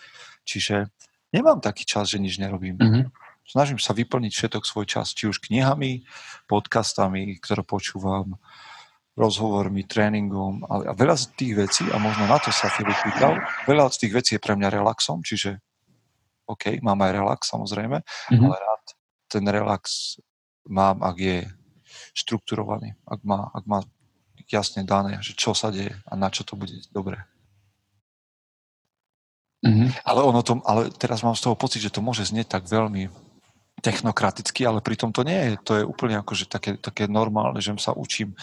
Čiže 0.47 0.87
nemám 1.35 1.59
taký 1.59 1.83
čas, 1.83 2.07
že 2.07 2.15
nič 2.15 2.39
nerobím. 2.39 2.79
Mm-hmm. 2.79 3.11
Snažím 3.43 3.75
sa 3.75 3.91
vyplniť 3.91 4.31
všetok 4.31 4.63
svoj 4.63 4.87
čas, 4.87 5.11
či 5.11 5.27
už 5.27 5.43
knihami, 5.43 6.07
podcastami, 6.47 7.35
ktoré 7.43 7.67
počúvam, 7.67 8.39
rozhovormi, 9.19 9.83
tréningom 9.83 10.63
a 10.63 10.95
veľa 10.95 11.19
z 11.19 11.25
tých 11.35 11.53
vecí, 11.59 11.83
a 11.91 11.99
možno 11.99 12.31
na 12.31 12.39
to 12.39 12.47
sa 12.55 12.71
Filip 12.71 12.95
pýtal, 13.03 13.35
veľa 13.67 13.91
z 13.91 14.07
tých 14.07 14.13
vecí 14.15 14.31
je 14.39 14.41
pre 14.41 14.55
mňa 14.55 14.71
relaxom, 14.71 15.19
čiže 15.19 15.59
OK, 16.47 16.79
mám 16.79 17.03
aj 17.03 17.11
relax 17.11 17.51
samozrejme, 17.51 17.99
mm-hmm. 17.99 18.39
ale 18.47 18.55
rád 18.55 18.83
ten 19.27 19.43
relax 19.43 20.15
mám, 20.67 21.01
ak 21.01 21.17
je 21.17 21.37
štrukturovaný, 22.13 22.95
ak 23.07 23.21
má, 23.23 23.49
ak 23.51 23.63
má 23.65 23.79
jasne 24.51 24.83
dané, 24.83 25.19
že 25.23 25.31
čo 25.31 25.55
sa 25.55 25.71
deje 25.71 25.95
a 26.07 26.13
na 26.19 26.27
čo 26.27 26.43
to 26.43 26.59
bude 26.59 26.75
dobré. 26.91 27.23
Mm-hmm. 29.61 30.03
Ale, 30.03 30.21
ono 30.25 30.41
to, 30.41 30.57
ale 30.65 30.89
teraz 30.89 31.21
mám 31.21 31.37
z 31.37 31.45
toho 31.45 31.53
pocit, 31.53 31.85
že 31.85 31.93
to 31.93 32.01
môže 32.01 32.25
znieť 32.33 32.57
tak 32.57 32.65
veľmi 32.65 33.07
technokraticky, 33.81 34.65
ale 34.65 34.81
pritom 34.81 35.13
to 35.13 35.21
nie 35.21 35.37
je. 35.37 35.51
To 35.69 35.73
je 35.77 35.83
úplne 35.85 36.17
akože 36.17 36.49
také, 36.49 36.77
také 36.81 37.05
normálne, 37.05 37.61
že 37.61 37.73
sa 37.77 37.93
učím 37.93 38.33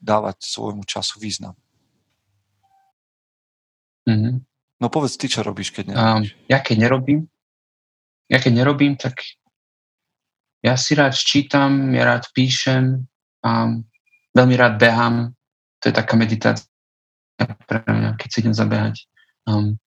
dávať 0.00 0.40
svojmu 0.40 0.84
času 0.88 1.20
význam. 1.20 1.54
Mm-hmm. 4.08 4.34
No 4.80 4.86
povedz 4.88 5.20
ty, 5.20 5.28
čo 5.28 5.44
robíš, 5.44 5.76
keď 5.76 5.92
nerobíš. 5.92 6.32
Um, 6.32 6.48
ja 6.48 6.58
keď 6.64 6.76
nerobím, 6.88 7.20
ja 8.32 8.38
keď 8.40 8.52
nerobím, 8.64 8.96
tak 8.96 9.20
ja 10.60 10.74
si 10.76 10.92
rád 10.94 11.16
čítam, 11.16 11.92
ja 11.96 12.04
rád 12.04 12.28
píšem, 12.36 13.04
um, 13.44 13.84
veľmi 14.36 14.54
rád 14.56 14.76
behám, 14.76 15.32
to 15.80 15.88
je 15.88 15.94
taká 15.96 16.14
meditácia 16.16 16.68
pre 17.64 17.80
mňa, 17.88 18.20
keď 18.20 18.28
si 18.28 18.36
idem 18.44 18.54
zabehať. 18.54 18.96
Um, 19.48 19.80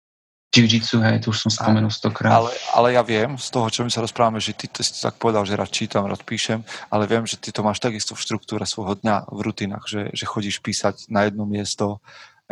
Jiu-jitsu, 0.53 1.01
hej, 1.01 1.25
to 1.25 1.33
už 1.33 1.49
som 1.49 1.51
spomenul 1.53 1.89
stokrát. 1.89 2.37
Ale, 2.37 2.53
ale 2.77 2.89
ja 2.93 3.01
viem 3.01 3.41
z 3.41 3.49
toho, 3.49 3.73
čo 3.73 3.89
my 3.89 3.91
sa 3.93 4.05
rozprávame, 4.05 4.37
že 4.37 4.53
ty, 4.53 4.69
ty 4.69 4.85
si 4.85 5.01
tak 5.01 5.17
povedal, 5.17 5.49
že 5.49 5.57
rád 5.57 5.73
čítam, 5.73 6.05
rád 6.05 6.21
píšem, 6.29 6.61
ale 6.93 7.09
viem, 7.09 7.25
že 7.25 7.41
ty 7.41 7.49
to 7.49 7.65
máš 7.65 7.81
takisto 7.81 8.13
v 8.13 8.21
štruktúre 8.21 8.69
svojho 8.69 9.01
dňa, 9.01 9.33
v 9.33 9.41
rutinách, 9.41 9.85
že, 9.89 10.03
že 10.13 10.29
chodíš 10.29 10.61
písať 10.61 11.09
na 11.09 11.25
jedno 11.25 11.49
miesto, 11.49 12.05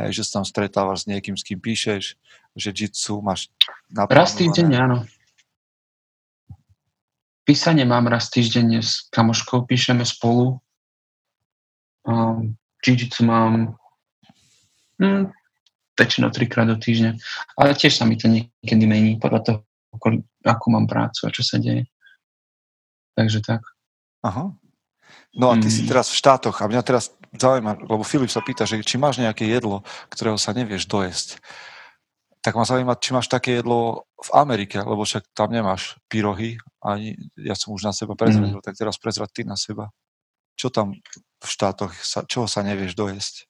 že 0.09 0.25
sa 0.25 0.41
tam 0.41 0.49
stretávaš 0.49 1.05
s 1.05 1.09
niekým, 1.13 1.37
s 1.37 1.45
kým 1.45 1.61
píšeš, 1.61 2.17
že 2.57 2.69
jitsu 2.73 3.21
máš 3.21 3.53
Raz 3.93 4.33
týždeň, 4.33 4.69
áno. 4.81 5.05
Písanie 7.51 7.83
mám 7.83 8.07
raz 8.07 8.31
týždenne 8.31 8.79
s 8.79 9.11
kamoškou, 9.11 9.67
píšeme 9.67 10.07
spolu. 10.07 10.63
Um, 12.07 12.55
jiu-jitsu 12.79 13.27
mám 13.27 13.75
hm, 15.03 15.35
väčšinou 15.99 16.31
trikrát 16.31 16.71
do 16.71 16.79
týždňa. 16.79 17.19
Ale 17.59 17.75
tiež 17.75 17.99
sa 17.99 18.07
mi 18.07 18.15
to 18.15 18.31
niekedy 18.31 18.87
mení 18.87 19.19
podľa 19.19 19.41
toho, 19.43 19.59
akú 20.47 20.67
mám 20.71 20.87
prácu 20.87 21.27
a 21.27 21.35
čo 21.35 21.43
sa 21.43 21.59
deje. 21.59 21.91
Takže 23.19 23.43
tak. 23.43 23.67
Aha. 24.23 24.55
No 25.35 25.51
a 25.51 25.59
ty 25.59 25.67
mm. 25.67 25.75
si 25.75 25.83
teraz 25.91 26.07
v 26.07 26.23
štátoch 26.23 26.55
a 26.63 26.71
mňa 26.71 26.87
teraz 26.87 27.11
zaujíma, 27.35 27.83
lebo 27.83 28.07
Filip 28.07 28.31
sa 28.31 28.47
pýta, 28.47 28.63
že 28.63 28.79
či 28.87 28.95
máš 28.95 29.19
nejaké 29.19 29.51
jedlo, 29.51 29.83
ktorého 30.07 30.39
sa 30.39 30.55
nevieš 30.55 30.87
dojesť. 30.87 31.43
Tak 32.41 32.57
ma 32.57 32.65
zaujíma, 32.65 32.97
či 32.97 33.13
máš 33.13 33.29
také 33.29 33.61
jedlo 33.61 34.09
v 34.17 34.31
Amerike, 34.33 34.81
lebo 34.81 35.05
však 35.05 35.29
tam 35.37 35.53
nemáš 35.53 36.01
pyrohy, 36.09 36.57
ani 36.81 37.13
ja 37.37 37.53
som 37.53 37.77
už 37.77 37.85
na 37.85 37.93
seba 37.93 38.17
prezradil, 38.17 38.61
mm. 38.61 38.65
tak 38.65 38.81
teraz 38.81 38.97
prezrad 38.97 39.29
ty 39.29 39.45
na 39.45 39.61
seba. 39.61 39.93
Čo 40.57 40.73
tam 40.73 40.97
v 41.41 41.49
štátoch, 41.49 41.93
sa, 42.01 42.25
čoho 42.25 42.49
sa 42.49 42.65
nevieš 42.65 42.97
dojesť? 42.97 43.45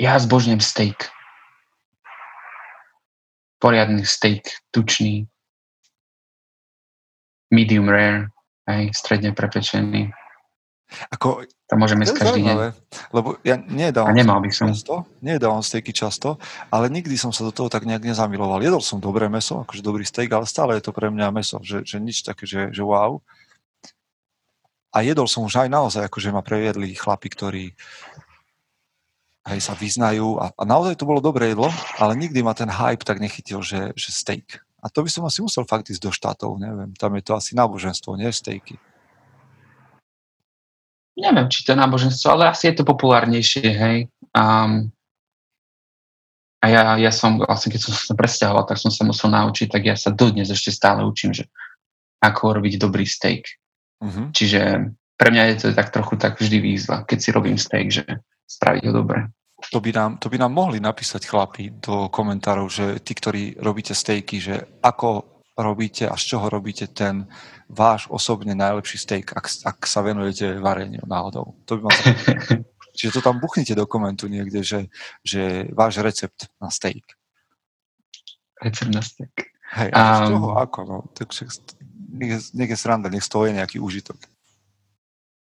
Ja 0.00 0.16
zbožňujem 0.16 0.64
steak. 0.64 1.12
Poriadny 3.60 4.08
steak, 4.08 4.48
tučný, 4.72 5.28
medium 7.52 7.92
rare, 7.92 8.32
aj 8.64 8.96
stredne 8.96 9.36
prepečený. 9.36 10.14
Ako, 11.14 11.46
to 11.46 11.74
môžeme 11.78 12.02
ísť 12.02 12.18
každý 12.18 12.42
deň. 12.42 12.56
Lebo 13.14 13.38
ja 13.46 13.56
nedávam, 13.62 14.10
A 14.10 14.18
nemal 14.18 14.42
by 14.42 14.50
som. 14.50 14.74
Často, 14.74 15.06
nedávam 15.22 15.62
stejky 15.62 15.94
často, 15.94 16.42
ale 16.68 16.90
nikdy 16.90 17.14
som 17.14 17.30
sa 17.30 17.46
do 17.46 17.54
toho 17.54 17.70
tak 17.70 17.86
nejak 17.86 18.02
nezamiloval. 18.02 18.58
Jedol 18.58 18.82
som 18.82 18.98
dobré 18.98 19.30
meso, 19.30 19.62
akože 19.62 19.86
dobrý 19.86 20.02
steak, 20.02 20.30
ale 20.34 20.50
stále 20.50 20.76
je 20.78 20.90
to 20.90 20.92
pre 20.92 21.08
mňa 21.08 21.30
meso, 21.30 21.62
že, 21.62 21.86
že 21.86 22.02
nič 22.02 22.26
také, 22.26 22.44
že, 22.44 22.74
že 22.74 22.82
wow. 22.82 23.22
A 24.90 25.06
jedol 25.06 25.30
som 25.30 25.46
už 25.46 25.62
aj 25.62 25.68
naozaj, 25.70 26.02
akože 26.10 26.34
ma 26.34 26.42
previedli 26.42 26.98
chlapi, 26.98 27.28
ktorí 27.30 27.64
aj 29.46 29.58
sa 29.62 29.72
vyznajú 29.78 30.42
a, 30.42 30.52
a 30.52 30.62
naozaj 30.66 30.98
to 30.98 31.08
bolo 31.08 31.22
dobré 31.22 31.54
jedlo, 31.54 31.70
ale 31.96 32.18
nikdy 32.18 32.42
ma 32.42 32.52
ten 32.52 32.68
hype 32.68 33.06
tak 33.06 33.22
nechytil, 33.22 33.62
že, 33.62 33.94
že 33.94 34.10
steak. 34.10 34.60
A 34.82 34.90
to 34.90 35.06
by 35.06 35.10
som 35.12 35.22
asi 35.24 35.40
musel 35.40 35.62
fakt 35.64 35.88
ísť 35.88 36.02
do 36.02 36.10
štátov, 36.12 36.58
neviem, 36.58 36.92
tam 36.98 37.14
je 37.16 37.22
to 37.24 37.32
asi 37.38 37.54
náboženstvo, 37.56 38.18
nie 38.18 38.28
stejky 38.34 38.76
neviem, 41.18 41.46
či 41.50 41.66
to 41.66 41.72
je 41.74 41.82
náboženstvo, 41.82 42.26
ale 42.30 42.50
asi 42.50 42.70
je 42.70 42.80
to 42.80 42.84
populárnejšie, 42.86 43.66
hej. 43.70 43.98
Um, 44.34 44.92
a 46.60 46.66
ja, 46.68 46.82
ja 47.00 47.08
som, 47.08 47.40
vlastne 47.40 47.72
keď 47.72 47.80
som 47.88 47.94
sa 47.96 48.12
presťahoval, 48.12 48.68
tak 48.68 48.76
som 48.76 48.92
sa 48.92 49.02
musel 49.08 49.32
naučiť, 49.32 49.72
tak 49.72 49.82
ja 49.88 49.96
sa 49.96 50.12
dodnes 50.12 50.52
ešte 50.52 50.68
stále 50.68 51.00
učím, 51.00 51.32
že 51.32 51.48
ako 52.20 52.60
robiť 52.60 52.76
dobrý 52.76 53.08
steak. 53.08 53.48
Uh-huh. 54.04 54.28
Čiže 54.28 54.92
pre 55.16 55.28
mňa 55.32 55.44
je 55.52 55.56
to 55.56 55.66
tak 55.72 55.88
trochu 55.88 56.20
tak 56.20 56.36
vždy 56.36 56.60
výzva, 56.60 57.08
keď 57.08 57.18
si 57.18 57.28
robím 57.32 57.56
steak, 57.56 57.88
že 57.88 58.04
spraviť 58.44 58.82
ho 58.88 58.92
dobre. 58.92 59.24
To 59.72 59.80
by, 59.80 59.92
nám, 59.92 60.10
to 60.20 60.32
by 60.32 60.40
nám 60.40 60.52
mohli 60.56 60.80
napísať 60.80 61.28
chlapi 61.28 61.80
do 61.80 62.08
komentárov, 62.08 62.68
že 62.72 63.00
tí, 63.04 63.12
ktorí 63.12 63.60
robíte 63.60 63.92
stejky, 63.92 64.40
že 64.40 64.56
ako 64.80 65.39
robíte 65.62 66.08
a 66.08 66.16
z 66.16 66.34
čoho 66.34 66.48
robíte 66.48 66.88
ten 66.90 67.28
váš 67.68 68.10
osobne 68.10 68.56
najlepší 68.56 68.98
steak, 68.98 69.26
ak, 69.36 69.46
ak 69.64 69.78
sa 69.86 70.00
venujete 70.02 70.58
vareniu 70.58 71.04
náhodou. 71.06 71.54
To 71.68 71.78
by 71.78 71.80
ma 71.86 71.92
Čiže 73.00 73.16
to 73.16 73.20
tam 73.22 73.38
buchnite 73.38 73.72
do 73.78 73.86
komentu 73.86 74.26
niekde, 74.26 74.66
že, 74.66 74.90
že 75.22 75.70
váš 75.72 76.02
recept 76.02 76.50
na 76.58 76.68
steak. 76.68 77.06
Recept 78.60 78.92
na 78.92 79.00
steak. 79.00 79.32
Hej, 79.70 79.94
a 79.94 80.02
um, 80.02 80.10
z 80.10 80.20
čoho, 80.34 80.48
ako? 80.58 80.78
No, 80.84 80.96
tak 81.14 81.30
nech, 82.10 82.50
nech 82.52 82.70
je 82.70 82.78
sranda, 82.78 83.06
nech 83.06 83.22
z 83.22 83.30
toho 83.30 83.46
je 83.46 83.56
nejaký 83.56 83.78
užitok. 83.78 84.18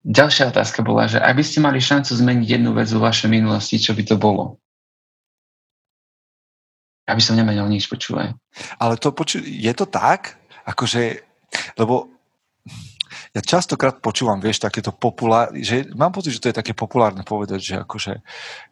Ďalšia 0.03 0.51
otázka 0.51 0.83
bola, 0.83 1.07
že 1.07 1.23
ak 1.23 1.35
by 1.39 1.45
ste 1.47 1.59
mali 1.63 1.79
šancu 1.79 2.11
zmeniť 2.15 2.49
jednu 2.59 2.75
vec 2.75 2.91
vo 2.91 3.03
vašej 3.03 3.31
minulosti, 3.31 3.79
čo 3.79 3.95
by 3.95 4.03
to 4.03 4.17
bolo? 4.19 4.59
Ja 7.09 7.17
by 7.17 7.23
som 7.25 7.41
nemenil 7.41 7.65
nič, 7.73 7.89
počúvaj. 7.89 8.37
Ale 8.77 8.95
to 9.01 9.11
poču- 9.17 9.41
je 9.41 9.73
to 9.73 9.89
tak? 9.89 10.37
Akože 10.69 11.25
lebo 11.81 12.13
ja 13.33 13.41
častokrát 13.45 14.01
počúvam, 14.01 14.41
vieš, 14.41 14.61
takéto 14.61 14.93
populárne, 14.93 15.61
že 15.61 15.85
mám 15.97 16.13
pocit, 16.13 16.37
že 16.37 16.43
to 16.43 16.51
je 16.53 16.59
také 16.61 16.73
populárne 16.73 17.25
povedať, 17.25 17.61
že 17.61 17.75
akože 17.85 18.21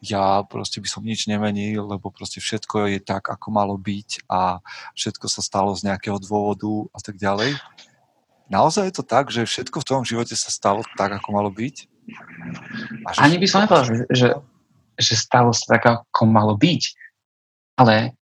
ja 0.05 0.45
proste 0.49 0.81
by 0.81 0.89
som 0.89 1.05
nič 1.05 1.29
nemenil, 1.29 1.85
lebo 1.85 2.09
proste 2.13 2.41
všetko 2.41 2.89
je 2.97 3.01
tak, 3.01 3.29
ako 3.29 3.53
malo 3.53 3.77
byť 3.77 4.29
a 4.29 4.61
všetko 4.97 5.27
sa 5.29 5.41
stalo 5.45 5.73
z 5.77 5.93
nejakého 5.93 6.21
dôvodu 6.21 6.89
a 6.93 6.99
tak 7.01 7.21
ďalej. 7.21 7.57
Naozaj 8.49 8.93
je 8.93 8.95
to 8.97 9.05
tak, 9.05 9.29
že 9.33 9.49
všetko 9.49 9.83
v 9.83 9.89
tom 9.89 10.03
živote 10.05 10.33
sa 10.37 10.49
stalo 10.49 10.85
tak, 10.97 11.17
ako 11.17 11.29
malo 11.33 11.51
byť? 11.53 11.77
Ani 13.19 13.37
by 13.41 13.47
som 13.49 13.65
nepovedal, 13.65 13.87
že, 13.89 13.97
že, 14.13 14.29
že 15.01 15.15
stalo 15.17 15.51
sa 15.53 15.77
tak, 15.77 15.83
ako 15.85 16.23
malo 16.29 16.55
byť, 16.57 16.83
ale 17.77 18.17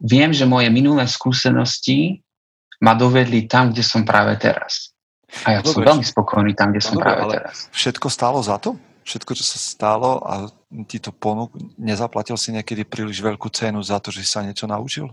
viem, 0.00 0.32
že 0.32 0.48
moje 0.48 0.72
minulé 0.72 1.04
skúsenosti 1.04 2.24
ma 2.80 2.96
dovedli 2.96 3.44
tam, 3.44 3.70
kde 3.70 3.84
som 3.84 4.02
práve 4.02 4.34
teraz. 4.40 4.96
A 5.46 5.54
ja 5.54 5.60
no, 5.62 5.70
som 5.70 5.84
veľmi 5.84 6.02
spokojný 6.02 6.56
tam, 6.56 6.72
kde 6.74 6.82
no, 6.82 6.86
som 6.88 6.94
dobre, 6.96 7.04
práve 7.06 7.22
teraz. 7.38 7.56
Všetko 7.70 8.06
stálo 8.10 8.40
za 8.40 8.56
to? 8.58 8.74
Všetko, 9.04 9.32
čo 9.36 9.44
sa 9.44 9.58
stalo 9.60 10.20
a 10.24 10.48
ti 10.88 10.98
to 10.98 11.12
ponúk, 11.12 11.54
nezaplatil 11.76 12.40
si 12.40 12.50
niekedy 12.50 12.88
príliš 12.88 13.20
veľkú 13.20 13.46
cenu 13.52 13.78
za 13.84 14.00
to, 14.00 14.10
že 14.10 14.24
si 14.24 14.28
sa 14.32 14.42
niečo 14.42 14.66
naučil? 14.66 15.12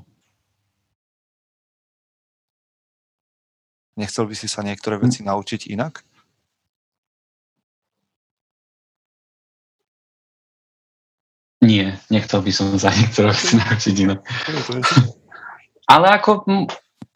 Nechcel 3.97 4.29
by 4.29 4.35
si 4.37 4.45
sa 4.45 4.61
niektoré 4.61 5.01
veci 5.01 5.25
naučiť 5.25 5.73
inak? 5.73 6.06
Nie, 11.67 11.99
nechcel 12.07 12.39
by 12.39 12.51
som 12.55 12.71
sa 12.79 12.95
niektoré 12.95 13.35
veci 13.35 13.59
naučiť 13.59 13.95
inak. 14.07 14.19
Ale 15.91 16.07
ako 16.15 16.47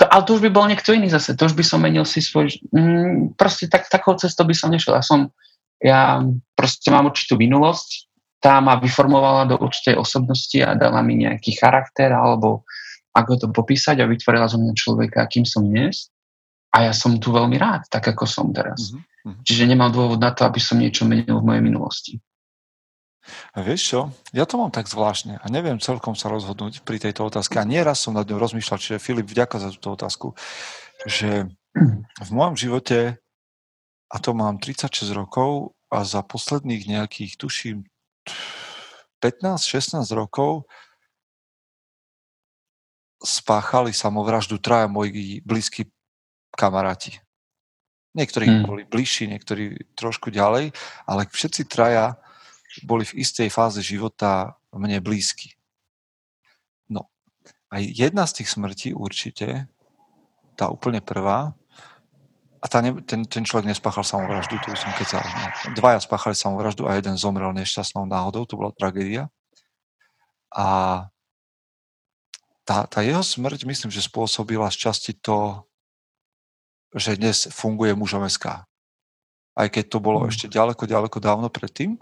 to, 0.01 0.03
ale 0.09 0.25
to 0.25 0.33
už 0.33 0.41
by 0.41 0.49
bol 0.49 0.65
niekto 0.65 0.97
iný 0.97 1.13
zase, 1.13 1.37
to 1.37 1.45
už 1.45 1.53
by 1.53 1.61
som 1.61 1.85
menil 1.85 2.01
si 2.09 2.25
svoj, 2.25 2.49
mm, 2.73 3.37
proste 3.37 3.69
tak, 3.69 3.85
takou 3.85 4.17
cestou 4.17 4.49
by 4.49 4.55
som 4.57 4.73
nešiel. 4.73 4.97
Ja 4.97 5.05
som, 5.05 5.29
ja 5.77 6.25
proste 6.57 6.89
mám 6.89 7.05
určitú 7.05 7.37
minulosť, 7.37 8.09
tá 8.41 8.57
ma 8.57 8.81
vyformovala 8.81 9.45
do 9.45 9.55
určitej 9.61 10.01
osobnosti 10.01 10.57
a 10.57 10.73
dala 10.73 11.05
mi 11.05 11.21
nejaký 11.21 11.53
charakter 11.53 12.09
alebo 12.09 12.65
ako 13.13 13.31
to 13.37 13.47
popísať 13.53 14.01
a 14.01 14.09
vytvorila 14.09 14.49
zo 14.49 14.57
mňa 14.57 14.73
človeka, 14.73 15.21
akým 15.21 15.45
som 15.45 15.69
dnes. 15.69 16.09
A 16.71 16.89
ja 16.89 16.93
som 16.95 17.19
tu 17.19 17.29
veľmi 17.35 17.59
rád, 17.59 17.85
tak 17.91 18.15
ako 18.15 18.23
som 18.25 18.49
teraz. 18.55 18.95
Mm-hmm. 18.95 19.43
Čiže 19.43 19.69
nemám 19.69 19.91
dôvod 19.91 20.17
na 20.17 20.31
to, 20.31 20.47
aby 20.47 20.57
som 20.57 20.79
niečo 20.79 21.03
menil 21.05 21.37
v 21.37 21.45
mojej 21.45 21.61
minulosti. 21.61 22.13
A 23.53 23.61
vieš 23.61 23.81
čo, 23.93 23.99
ja 24.33 24.49
to 24.49 24.57
mám 24.57 24.73
tak 24.73 24.89
zvláštne 24.89 25.37
a 25.37 25.45
neviem 25.47 25.77
celkom 25.77 26.17
sa 26.17 26.27
rozhodnúť 26.33 26.81
pri 26.81 26.97
tejto 26.97 27.29
otázke. 27.29 27.61
A 27.61 27.67
nieraz 27.69 28.01
som 28.01 28.17
nad 28.17 28.25
ňou 28.25 28.41
rozmýšľal, 28.41 28.81
čiže 28.81 29.03
Filip, 29.03 29.29
vďaka 29.29 29.61
za 29.61 29.69
túto 29.69 29.93
otázku, 29.93 30.33
že 31.05 31.45
v 32.25 32.29
mojom 32.33 32.57
živote, 32.57 33.21
a 34.11 34.17
to 34.17 34.33
mám 34.33 34.57
36 34.57 35.13
rokov 35.13 35.77
a 35.93 36.01
za 36.01 36.25
posledných 36.25 36.89
nejakých, 36.89 37.37
tuším, 37.37 37.85
15-16 39.21 40.01
rokov 40.17 40.65
spáchali 43.21 43.93
samovraždu 43.93 44.57
traja 44.57 44.89
moji 44.89 45.45
blízki 45.45 45.93
kamaráti. 46.57 47.21
Niektorí 48.17 48.49
hmm. 48.49 48.63
boli 48.65 48.83
bližší, 48.83 49.29
niektorí 49.29 49.93
trošku 49.95 50.33
ďalej, 50.33 50.73
ale 51.07 51.21
všetci 51.29 51.69
traja 51.69 52.19
boli 52.83 53.03
v 53.03 53.23
istej 53.23 53.51
fáze 53.51 53.83
života 53.83 54.55
mne 54.71 55.03
blízky. 55.03 55.55
No, 56.87 57.11
a 57.67 57.83
jedna 57.83 58.23
z 58.27 58.41
tých 58.41 58.49
smrtí 58.55 58.95
určite, 58.95 59.67
tá 60.55 60.71
úplne 60.71 61.03
prvá, 61.03 61.55
a 62.61 62.65
tá 62.69 62.77
ne, 62.85 62.93
ten, 63.01 63.25
ten 63.25 63.41
človek 63.41 63.65
nespáchal 63.65 64.05
samovraždu, 64.05 64.53
to 64.61 64.77
som 64.77 64.93
kecal. 64.93 65.25
No. 65.25 65.73
Dvaja 65.73 65.97
spáchali 65.97 66.37
samovraždu 66.37 66.85
a 66.85 66.93
jeden 66.93 67.17
zomrel 67.17 67.49
nešťastnou 67.57 68.05
náhodou, 68.05 68.45
to 68.45 68.53
bola 68.53 68.69
tragédia. 68.69 69.33
A 70.53 71.09
tá, 72.61 72.85
tá 72.85 73.01
jeho 73.01 73.25
smrť, 73.25 73.65
myslím, 73.65 73.89
že 73.89 74.05
spôsobila 74.05 74.69
z 74.69 74.77
časti 74.77 75.17
to, 75.17 75.65
že 76.93 77.17
dnes 77.17 77.49
funguje 77.49 77.97
mužomeská. 77.97 78.69
Aj 79.57 79.67
keď 79.67 79.83
to 79.89 79.97
bolo 79.97 80.23
mm. 80.23 80.27
ešte 80.29 80.45
ďaleko, 80.45 80.85
ďaleko 80.85 81.17
dávno 81.17 81.49
predtým. 81.49 81.97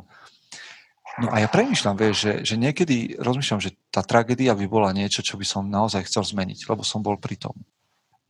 No 1.19 1.27
a 1.35 1.43
ja 1.43 1.51
premyšľam, 1.51 1.99
vieš, 1.99 2.15
že, 2.23 2.33
že 2.47 2.55
niekedy 2.55 3.19
rozmýšľam, 3.19 3.59
že 3.59 3.75
tá 3.91 3.99
tragédia 3.99 4.55
by 4.55 4.65
bola 4.71 4.95
niečo, 4.95 5.19
čo 5.19 5.35
by 5.35 5.43
som 5.43 5.67
naozaj 5.67 6.07
chcel 6.07 6.23
zmeniť, 6.23 6.63
lebo 6.71 6.79
som 6.79 7.03
bol 7.03 7.19
pri 7.19 7.35
tom. 7.35 7.51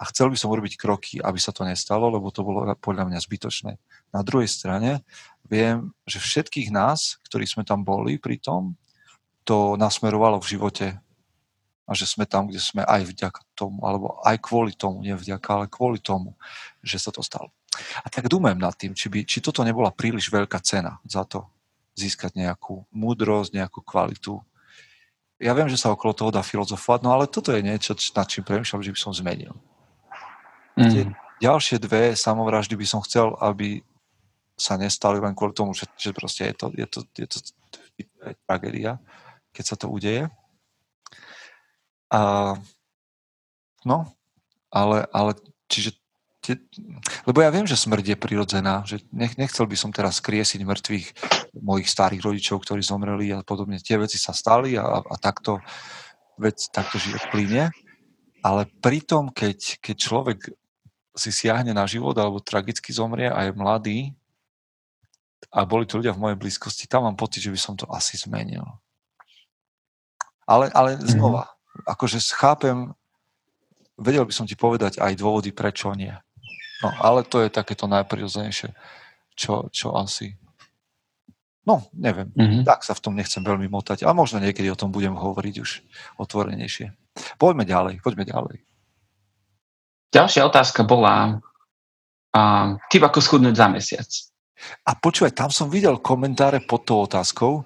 A 0.02 0.10
chcel 0.10 0.34
by 0.34 0.38
som 0.40 0.50
urobiť 0.50 0.74
kroky, 0.80 1.22
aby 1.22 1.38
sa 1.38 1.54
to 1.54 1.68
nestalo, 1.68 2.10
lebo 2.10 2.34
to 2.34 2.42
bolo 2.42 2.66
podľa 2.82 3.06
mňa 3.06 3.20
zbytočné. 3.22 3.78
Na 4.10 4.26
druhej 4.26 4.50
strane 4.50 5.06
viem, 5.46 5.94
že 6.10 6.18
všetkých 6.18 6.74
nás, 6.74 7.22
ktorí 7.30 7.46
sme 7.46 7.62
tam 7.62 7.86
boli 7.86 8.18
pri 8.18 8.42
tom, 8.42 8.74
to 9.46 9.78
nasmerovalo 9.78 10.42
v 10.42 10.50
živote 10.58 10.88
a 11.86 11.92
že 11.94 12.10
sme 12.10 12.26
tam, 12.26 12.50
kde 12.50 12.58
sme 12.58 12.82
aj 12.86 13.06
vďaka 13.06 13.42
tomu, 13.54 13.86
alebo 13.86 14.18
aj 14.26 14.38
kvôli 14.42 14.74
tomu, 14.74 15.06
nie 15.06 15.14
vďaka, 15.14 15.50
ale 15.52 15.66
kvôli 15.70 16.02
tomu, 16.02 16.34
že 16.82 16.98
sa 16.98 17.14
to 17.14 17.22
stalo. 17.22 17.54
A 18.02 18.10
tak 18.10 18.30
dúmem 18.30 18.58
nad 18.58 18.74
tým, 18.74 18.98
či, 18.98 19.14
by, 19.14 19.26
či 19.30 19.46
toto 19.46 19.62
nebola 19.62 19.94
príliš 19.94 20.30
veľká 20.34 20.58
cena 20.62 20.98
za 21.06 21.22
to, 21.26 21.46
získať 22.00 22.40
nejakú 22.40 22.88
múdrosť, 22.96 23.52
nejakú 23.60 23.84
kvalitu. 23.84 24.40
Ja 25.40 25.56
viem, 25.56 25.68
že 25.68 25.80
sa 25.80 25.92
okolo 25.92 26.16
toho 26.16 26.32
dá 26.32 26.44
filozofovať, 26.44 27.00
no 27.04 27.16
ale 27.16 27.28
toto 27.28 27.52
je 27.52 27.64
niečo, 27.64 27.96
nad 28.16 28.28
čím 28.28 28.44
premýšľam, 28.44 28.84
že 28.84 28.92
by 28.96 29.00
som 29.00 29.12
zmenil. 29.16 29.56
Mm. 30.76 30.92
Tie 30.92 31.04
ďalšie 31.44 31.80
dve 31.80 32.16
samovraždy 32.16 32.76
by 32.76 32.88
som 32.88 33.04
chcel, 33.04 33.36
aby 33.40 33.84
sa 34.60 34.76
nestali 34.76 35.24
len 35.24 35.32
kvôli 35.36 35.56
tomu, 35.56 35.72
že, 35.72 35.88
že 35.96 36.12
proste 36.12 36.52
je 36.52 36.56
to, 36.56 36.66
je 36.76 36.88
to, 36.88 37.00
je 37.16 37.28
to, 37.28 37.38
je 37.96 38.04
to 38.04 38.20
tragédia, 38.44 39.00
keď 39.56 39.64
sa 39.64 39.76
to 39.80 39.88
udeje. 39.88 40.28
A, 42.12 42.56
no, 43.88 43.98
ale, 44.68 45.08
ale 45.16 45.32
čiže 45.72 45.99
lebo 47.28 47.38
ja 47.44 47.50
viem, 47.54 47.68
že 47.68 47.78
smrť 47.78 48.16
je 48.16 48.18
prirodzená, 48.18 48.86
že 48.88 49.04
nech, 49.14 49.36
nechcel 49.36 49.68
by 49.68 49.78
som 49.78 49.92
teraz 49.94 50.24
kriesiť 50.24 50.64
mŕtvych 50.64 51.08
mojich 51.60 51.90
starých 51.90 52.22
rodičov, 52.24 52.64
ktorí 52.64 52.82
zomreli 52.82 53.36
a 53.36 53.44
podobne. 53.44 53.82
Tie 53.82 54.00
veci 54.00 54.16
sa 54.16 54.32
stali 54.32 54.80
a, 54.80 55.04
a 55.04 55.16
takto, 55.20 55.60
vec, 56.40 56.58
takto 56.72 56.98
život 56.98 57.22
plyne. 57.30 57.74
Ale 58.40 58.72
pritom, 58.80 59.36
keď, 59.36 59.84
keď 59.84 59.96
človek 60.00 60.40
si 61.20 61.36
siahne 61.36 61.76
na 61.76 61.84
život 61.84 62.16
alebo 62.16 62.40
tragicky 62.40 62.96
zomrie 62.96 63.28
a 63.28 63.50
je 63.50 63.52
mladý 63.52 64.00
a 65.52 65.68
boli 65.68 65.84
to 65.84 66.00
ľudia 66.00 66.16
v 66.16 66.24
mojej 66.24 66.38
blízkosti, 66.40 66.88
tam 66.88 67.04
mám 67.04 67.20
pocit, 67.20 67.44
že 67.44 67.52
by 67.52 67.60
som 67.60 67.74
to 67.76 67.84
asi 67.92 68.16
zmenil. 68.16 68.64
Ale, 70.48 70.72
ale 70.72 70.96
mhm. 70.96 71.20
znova, 71.20 71.44
akože 71.86 72.18
chápem, 72.34 72.96
vedel 74.00 74.24
by 74.24 74.34
som 74.34 74.48
ti 74.48 74.56
povedať 74.56 74.98
aj 75.04 75.20
dôvody, 75.20 75.52
prečo 75.52 75.92
nie. 75.94 76.16
No, 76.80 76.90
ale 77.00 77.28
to 77.28 77.44
je 77.44 77.52
takéto 77.52 77.88
najprirodzenejšie, 77.92 78.72
čo, 79.36 79.68
čo 79.72 79.96
asi... 80.00 80.40
No, 81.68 81.86
neviem. 81.94 82.32
Mm-hmm. 82.34 82.64
Tak 82.66 82.88
sa 82.88 82.96
v 82.96 83.04
tom 83.04 83.14
nechcem 83.14 83.44
veľmi 83.44 83.68
motať. 83.68 84.08
A 84.08 84.16
možno 84.16 84.40
niekedy 84.40 84.72
o 84.72 84.80
tom 84.80 84.90
budem 84.90 85.14
hovoriť 85.14 85.56
už 85.60 85.70
otvorenejšie. 86.18 86.96
Poďme 87.36 87.68
ďalej, 87.68 88.00
poďme 88.00 88.26
ďalej. 88.26 88.58
Ďalšia 90.10 90.42
otázka 90.50 90.82
bola, 90.88 91.38
uh, 92.34 92.68
typ 92.90 93.06
ako 93.06 93.20
schudnúť 93.22 93.56
za 93.60 93.68
mesiac. 93.70 94.10
A 94.88 94.98
počúvaj, 94.98 95.38
tam 95.38 95.52
som 95.54 95.70
videl 95.70 96.02
komentáre 96.02 96.64
pod 96.66 96.84
tou 96.84 97.06
otázkou. 97.06 97.64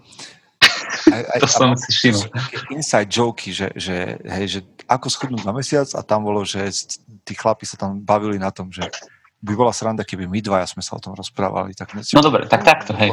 Aj, 1.11 1.23
aj, 1.35 1.39
to 1.43 1.47
som 1.49 1.75
si 1.75 1.89
všimol. 1.91 2.27
Inside 2.71 3.09
joky, 3.09 3.49
že, 3.51 3.67
že, 3.75 4.15
hej, 4.23 4.45
že 4.47 4.59
ako 4.87 5.07
schudnúť 5.11 5.43
za 5.43 5.51
mesiac 5.51 5.87
a 5.97 6.01
tam 6.05 6.23
bolo, 6.23 6.47
že 6.47 6.63
tí 7.27 7.33
chlapi 7.35 7.67
sa 7.67 7.75
tam 7.75 7.99
bavili 7.99 8.39
na 8.39 8.53
tom, 8.53 8.71
že 8.71 8.87
by 9.43 9.53
bola 9.59 9.75
sranda, 9.75 10.07
keby 10.07 10.23
my 10.29 10.39
dvaja 10.39 10.71
sme 10.71 10.79
sa 10.79 10.95
o 10.95 11.03
tom 11.03 11.11
rozprávali. 11.11 11.75
Tak 11.75 11.99
no 12.15 12.21
dobre, 12.23 12.47
tak 12.47 12.63
takto, 12.63 12.95
hej. 12.95 13.11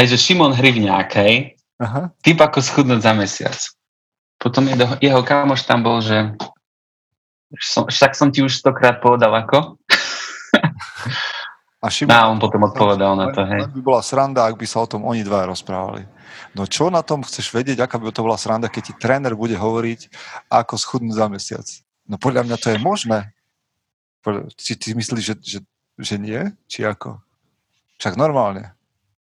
Hej, 0.00 0.16
že 0.16 0.18
Šimon 0.18 0.56
Hrivňák, 0.56 1.10
hej, 1.22 1.54
Aha. 1.78 2.10
typ 2.24 2.38
ako 2.42 2.58
schudnúť 2.58 3.00
za 3.04 3.12
mesiac. 3.14 3.58
Potom 4.42 4.66
jeho, 4.66 4.98
jeho 4.98 5.22
kamoš 5.22 5.62
tam 5.62 5.86
bol, 5.86 6.02
že 6.02 6.34
som, 7.60 7.86
však 7.86 8.16
som 8.16 8.32
ti 8.34 8.42
už 8.42 8.58
stokrát 8.58 8.98
povedal 8.98 9.30
ako. 9.30 9.78
A 11.82 11.90
Šimon, 11.90 12.14
no, 12.14 12.30
on 12.30 12.38
potom 12.38 12.62
odpovedal 12.70 13.18
na 13.18 13.34
to, 13.34 13.42
hej. 13.42 13.66
by 13.74 13.82
bola 13.82 14.06
sranda, 14.06 14.46
ak 14.46 14.54
by 14.54 14.66
sa 14.70 14.86
o 14.86 14.86
tom 14.86 15.02
oni 15.02 15.26
dva 15.26 15.50
rozprávali. 15.50 16.06
No 16.54 16.62
čo 16.70 16.94
na 16.94 17.02
tom 17.02 17.26
chceš 17.26 17.50
vedieť, 17.50 17.82
aká 17.82 17.98
by 17.98 18.14
to 18.14 18.22
bola 18.22 18.38
sranda, 18.38 18.70
keď 18.70 18.82
ti 18.86 18.94
tréner 18.94 19.34
bude 19.34 19.58
hovoriť, 19.58 20.14
ako 20.46 20.78
schudnúť 20.78 21.18
za 21.18 21.26
mesiac? 21.26 21.66
No 22.06 22.22
podľa 22.22 22.46
mňa 22.46 22.56
to 22.62 22.70
je 22.70 22.78
možné. 22.78 23.34
Či 24.54 24.78
ty 24.78 24.88
myslíš, 24.94 25.24
že, 25.26 25.34
že, 25.42 25.58
že 25.98 26.16
nie? 26.22 26.54
Či 26.70 26.86
ako? 26.86 27.18
Však 27.98 28.14
normálne. 28.14 28.78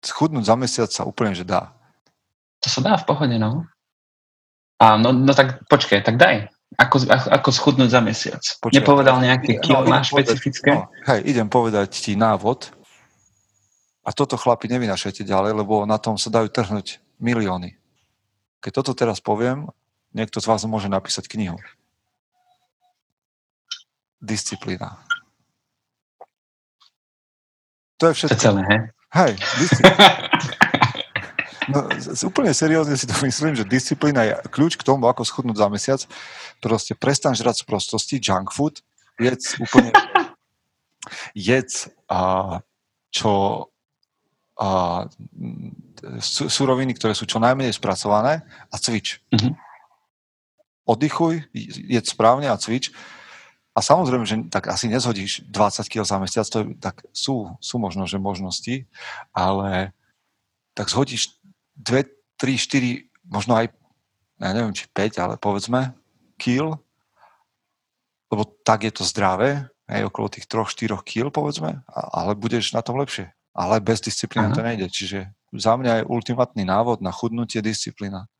Schudnúť 0.04 0.44
za 0.44 0.56
mesiac 0.60 0.92
sa 0.92 1.08
úplne, 1.08 1.32
že 1.32 1.48
dá. 1.48 1.72
To 2.60 2.68
sa 2.68 2.84
dá 2.84 3.00
v 3.00 3.08
pohode, 3.08 3.38
no. 3.40 3.64
A 4.76 5.00
no, 5.00 5.16
no 5.16 5.32
tak 5.32 5.64
počkaj, 5.72 6.04
tak 6.04 6.20
daj. 6.20 6.52
Ako, 6.82 6.98
ako, 7.08 7.50
schudnúť 7.54 7.90
za 7.94 8.02
mesiac. 8.02 8.42
Počkaj, 8.42 8.74
Nepovedal 8.74 9.22
nejaké 9.22 9.62
kilo 9.62 9.86
no, 9.86 10.02
špecifické? 10.02 10.74
No, 10.74 10.90
hej, 11.06 11.22
idem 11.30 11.46
povedať 11.46 11.94
ti 11.94 12.18
návod. 12.18 12.74
A 14.02 14.10
toto 14.10 14.34
chlapi 14.34 14.66
nevynašajte 14.66 15.22
ďalej, 15.22 15.62
lebo 15.62 15.86
na 15.86 16.02
tom 16.02 16.18
sa 16.18 16.34
dajú 16.34 16.50
trhnúť 16.50 16.98
milióny. 17.22 17.78
Keď 18.66 18.72
toto 18.82 18.98
teraz 18.98 19.22
poviem, 19.22 19.70
niekto 20.10 20.42
z 20.42 20.50
vás 20.50 20.66
môže 20.66 20.90
napísať 20.90 21.30
knihu 21.30 21.62
disciplína. 24.22 25.02
To 27.98 28.08
je 28.08 28.14
všetko. 28.14 28.38
To 28.38 28.42
celé, 28.42 28.62
he? 28.70 28.78
Hej, 29.14 29.34
disciplína. 29.58 30.30
No, 31.72 31.88
úplne 32.28 32.52
seriózne 32.52 33.00
si 33.00 33.08
to 33.08 33.16
myslím, 33.28 33.56
že 33.56 33.68
disciplína 33.68 34.22
je 34.28 34.34
kľúč 34.52 34.76
k 34.76 34.86
tomu, 34.86 35.08
ako 35.08 35.24
schudnúť 35.24 35.58
za 35.58 35.68
mesiac. 35.72 36.02
Proste 36.60 36.94
prestaň 36.94 37.40
žrať 37.40 37.64
z 37.64 37.68
prostosti, 37.68 38.16
junk 38.20 38.52
food, 38.52 38.84
jedz 39.18 39.58
úplne 39.58 39.96
jedz, 41.34 41.90
a, 42.12 42.60
čo 43.10 43.32
a, 44.60 44.70
suroviny, 46.22 46.98
ktoré 46.98 47.14
sú 47.16 47.26
čo 47.26 47.42
najmenej 47.42 47.78
spracované 47.78 48.46
a 48.70 48.76
cvič. 48.78 49.22
Mm-hmm. 49.34 49.54
Oddychuj, 50.86 51.46
jedz 51.88 52.12
správne 52.12 52.50
a 52.50 52.58
cvič 52.58 52.92
a 53.72 53.80
samozrejme, 53.80 54.26
že 54.28 54.36
tak 54.52 54.68
asi 54.68 54.92
nezhodíš 54.92 55.48
20 55.48 55.88
kg 55.88 56.04
za 56.04 56.18
mesiac, 56.20 56.46
to 56.52 56.58
je, 56.60 56.66
tak 56.76 57.08
sú, 57.16 57.56
sú 57.64 57.80
možno, 57.80 58.04
že 58.04 58.20
možnosti, 58.20 58.84
ale 59.32 59.96
tak 60.76 60.92
zhodíš 60.92 61.40
2, 61.82 62.06
3, 62.38 62.58
4, 62.58 63.10
možno 63.26 63.58
aj, 63.58 63.74
ja 64.38 64.50
neviem, 64.54 64.74
či 64.74 64.86
5, 64.90 65.18
ale 65.18 65.36
povedzme, 65.42 65.98
kil, 66.38 66.78
lebo 68.32 68.44
tak 68.64 68.86
je 68.86 68.94
to 68.94 69.04
zdravé, 69.04 69.68
aj 69.92 70.08
okolo 70.08 70.32
tých 70.32 70.48
3-4 70.48 71.04
kg, 71.04 71.28
povedzme, 71.34 71.84
ale 71.92 72.32
budeš 72.38 72.72
na 72.72 72.80
tom 72.80 72.96
lepšie. 73.02 73.34
Ale 73.52 73.84
bez 73.84 74.00
disciplíny 74.00 74.56
to 74.56 74.64
nejde. 74.64 74.88
Čiže 74.88 75.28
za 75.52 75.76
mňa 75.76 75.92
je 76.00 76.08
ultimátny 76.08 76.64
návod 76.64 77.04
na 77.04 77.12
chudnutie 77.12 77.60
disciplína. 77.60 78.32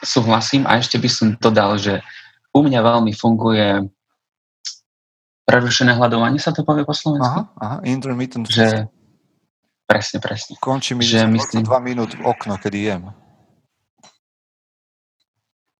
súhlasím 0.00 0.68
a 0.68 0.76
ešte 0.80 1.00
by 1.00 1.08
som 1.08 1.26
dodal, 1.36 1.76
že 1.80 2.00
u 2.52 2.60
mňa 2.64 2.80
veľmi 2.80 3.12
funguje 3.12 3.84
prerušené 5.44 5.96
hľadovanie, 5.96 6.40
sa 6.40 6.52
to 6.52 6.64
povie 6.66 6.84
po 6.84 6.92
slovensku? 6.92 7.24
Aha, 7.24 7.42
aha, 7.60 7.76
intermittent 7.86 8.48
že, 8.48 8.88
Presne, 9.86 10.18
presne. 10.18 10.58
Končí 10.58 10.98
mi 10.98 11.06
že 11.06 11.22
myslím... 11.30 11.62
2 11.62 11.78
minút 11.78 12.10
okno, 12.26 12.58
kedy 12.58 12.78
jem. 12.82 13.04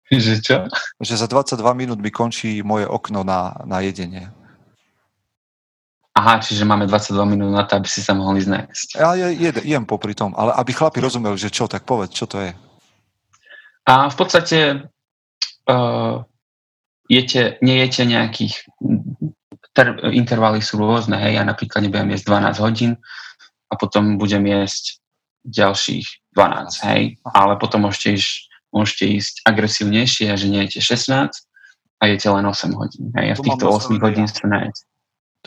Že 0.15 0.35
čo? 0.39 0.57
Že 1.03 1.15
za 1.19 1.27
22 1.27 1.67
minút 1.75 1.99
mi 1.99 2.15
končí 2.15 2.63
moje 2.63 2.87
okno 2.87 3.27
na, 3.27 3.59
na 3.67 3.83
jedenie. 3.83 4.31
Aha, 6.17 6.39
čiže 6.41 6.65
máme 6.65 6.87
22 6.87 7.27
minút 7.27 7.51
na 7.53 7.67
to, 7.67 7.77
aby 7.77 7.91
si 7.91 8.01
sa 8.01 8.17
mohli 8.17 8.41
ísť 8.41 8.97
Ja 8.97 9.13
jem, 9.19 9.53
jem 9.61 9.85
popri 9.85 10.15
tom, 10.17 10.33
ale 10.33 10.55
aby 10.57 10.73
chlapi 10.73 11.03
rozumeli, 11.03 11.37
že 11.37 11.53
čo, 11.53 11.69
tak 11.69 11.85
povedz, 11.85 12.15
čo 12.15 12.25
to 12.25 12.41
je. 12.41 12.57
A 13.85 14.09
v 14.09 14.17
podstate 14.17 14.89
uh, 15.69 16.25
jete, 17.11 17.61
nejete 17.61 18.09
nejakých 18.09 18.65
ter, 19.77 19.93
intervaly 20.17 20.65
sú 20.65 20.81
rôzne, 20.81 21.21
hej, 21.21 21.37
ja 21.37 21.45
napríklad 21.45 21.85
nebudem 21.85 22.17
jesť 22.17 22.33
12 22.33 22.65
hodín 22.65 22.93
a 23.71 23.75
potom 23.75 24.19
budem 24.19 24.47
jesť 24.47 25.03
ďalších 25.47 26.35
12, 26.35 26.89
hej, 26.91 27.03
ale 27.23 27.55
potom 27.57 27.87
môžete 27.87 28.19
ísť, 28.19 28.33
môžete 28.75 29.05
ísť 29.19 29.35
agresívnejšie, 29.47 30.35
že 30.35 30.47
nejete 30.51 30.79
16 30.83 31.31
a 31.97 32.03
jete 32.07 32.29
len 32.29 32.45
8 32.45 32.77
hodín, 32.77 33.15
hej, 33.15 33.27
a 33.33 33.35
v 33.39 33.43
týchto 33.47 33.67
8 33.71 34.03
hodín 34.03 34.27
sa 34.27 34.45
najete. 34.47 34.83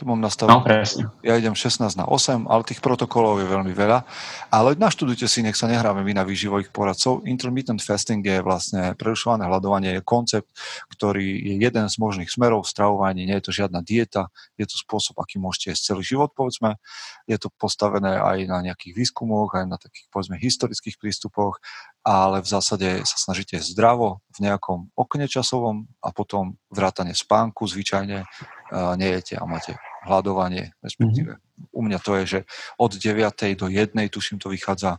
Tu 0.00 0.08
mám 0.08 0.16
nastavené. 0.16 0.56
No, 0.56 0.64
presne. 0.64 1.12
Ja 1.20 1.36
idem 1.36 1.52
16 1.52 1.92
na 1.92 2.08
8, 2.08 2.48
ale 2.48 2.64
tých 2.64 2.80
protokolov 2.80 3.44
je 3.44 3.52
veľmi 3.52 3.76
veľa. 3.76 4.08
Ale 4.48 4.72
naštudujte 4.72 5.28
si, 5.28 5.44
nech 5.44 5.60
sa 5.60 5.68
nehráme 5.68 6.00
my 6.00 6.16
na 6.16 6.24
výživových 6.24 6.72
poradcov. 6.72 7.28
Intermittent 7.28 7.84
fasting 7.84 8.24
je 8.24 8.40
vlastne 8.40 8.96
prerušované 8.96 9.44
hľadovanie, 9.44 9.92
je 9.92 10.00
koncept, 10.00 10.48
ktorý 10.88 11.20
je 11.20 11.54
jeden 11.60 11.84
z 11.84 11.96
možných 12.00 12.32
smerov 12.32 12.64
v 12.64 12.72
stravovaní. 12.72 13.28
Nie 13.28 13.44
je 13.44 13.52
to 13.52 13.60
žiadna 13.60 13.84
dieta, 13.84 14.32
je 14.56 14.64
to 14.64 14.80
spôsob, 14.80 15.20
aký 15.20 15.36
môžete 15.36 15.76
jesť 15.76 15.92
celý 15.92 16.00
život, 16.00 16.32
povedzme. 16.32 16.80
Je 17.28 17.36
to 17.36 17.52
postavené 17.60 18.16
aj 18.16 18.48
na 18.48 18.72
nejakých 18.72 18.96
výskumoch, 18.96 19.52
aj 19.52 19.68
na 19.68 19.76
takých, 19.76 20.08
povedzme, 20.08 20.40
historických 20.40 20.96
prístupoch, 20.96 21.60
ale 22.08 22.40
v 22.40 22.48
zásade 22.48 23.04
sa 23.04 23.20
snažíte 23.20 23.60
zdravo 23.60 24.24
v 24.32 24.48
nejakom 24.48 24.88
okne 24.96 25.28
časovom 25.28 25.84
a 26.00 26.08
potom 26.08 26.56
vrátane 26.72 27.12
spánku 27.12 27.68
zvyčajne 27.68 28.24
uh, 28.24 28.96
nejete 28.96 29.36
a 29.36 29.44
máte 29.44 29.76
hľadovanie, 30.04 30.72
respektíve 30.80 31.36
mm-hmm. 31.36 31.76
u 31.76 31.80
mňa 31.84 31.98
to 32.00 32.12
je, 32.20 32.24
že 32.26 32.40
od 32.80 32.92
9. 32.96 33.56
do 33.56 33.66
1. 33.68 33.92
tuším 34.08 34.40
to 34.40 34.48
vychádza 34.48 34.98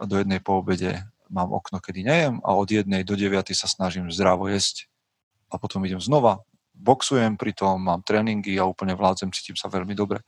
do 0.00 0.16
jednej 0.16 0.40
po 0.40 0.62
obede 0.62 1.02
mám 1.30 1.54
okno, 1.54 1.78
kedy 1.78 2.02
nejem 2.02 2.34
a 2.42 2.54
od 2.58 2.68
1. 2.70 2.86
do 3.06 3.14
9. 3.14 3.54
sa 3.54 3.66
snažím 3.70 4.10
zdravo 4.10 4.50
jesť 4.50 4.90
a 5.50 5.58
potom 5.58 5.82
idem 5.86 6.02
znova, 6.02 6.42
boxujem 6.74 7.36
pri 7.36 7.52
tom, 7.52 7.82
mám 7.82 8.02
tréningy 8.02 8.56
a 8.56 8.66
úplne 8.66 8.94
vládzem, 8.94 9.34
cítim 9.34 9.58
sa 9.58 9.68
veľmi 9.68 9.92
dobre. 9.92 10.22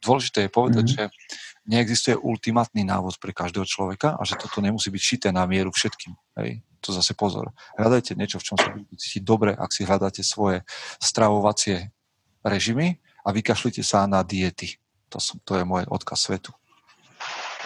Dôležité 0.00 0.48
je 0.48 0.50
povedať, 0.50 0.84
mm-hmm. 0.88 1.10
že 1.12 1.68
neexistuje 1.68 2.16
ultimátny 2.16 2.88
návod 2.88 3.20
pre 3.20 3.36
každého 3.36 3.68
človeka 3.68 4.16
a 4.16 4.22
že 4.24 4.40
toto 4.40 4.64
nemusí 4.64 4.88
byť 4.88 5.02
šité 5.02 5.28
na 5.28 5.44
mieru 5.44 5.68
všetkým. 5.68 6.16
Hej. 6.40 6.64
To 6.80 6.96
zase 6.96 7.12
pozor. 7.12 7.52
Hľadajte 7.76 8.16
niečo, 8.16 8.40
v 8.40 8.46
čom 8.48 8.56
sa 8.56 8.72
budete 8.72 8.96
cítiť 8.96 9.20
dobre, 9.20 9.52
ak 9.52 9.68
si 9.68 9.84
hľadáte 9.84 10.24
svoje 10.24 10.64
stravovacie 10.96 11.92
režimy 12.40 12.96
a 13.24 13.28
vykašlite 13.30 13.84
sa 13.84 14.08
na 14.08 14.24
diety. 14.24 14.80
To, 15.10 15.18
som, 15.18 15.42
to 15.42 15.58
je 15.58 15.64
môj 15.66 15.86
odkaz 15.90 16.30
svetu. 16.30 16.54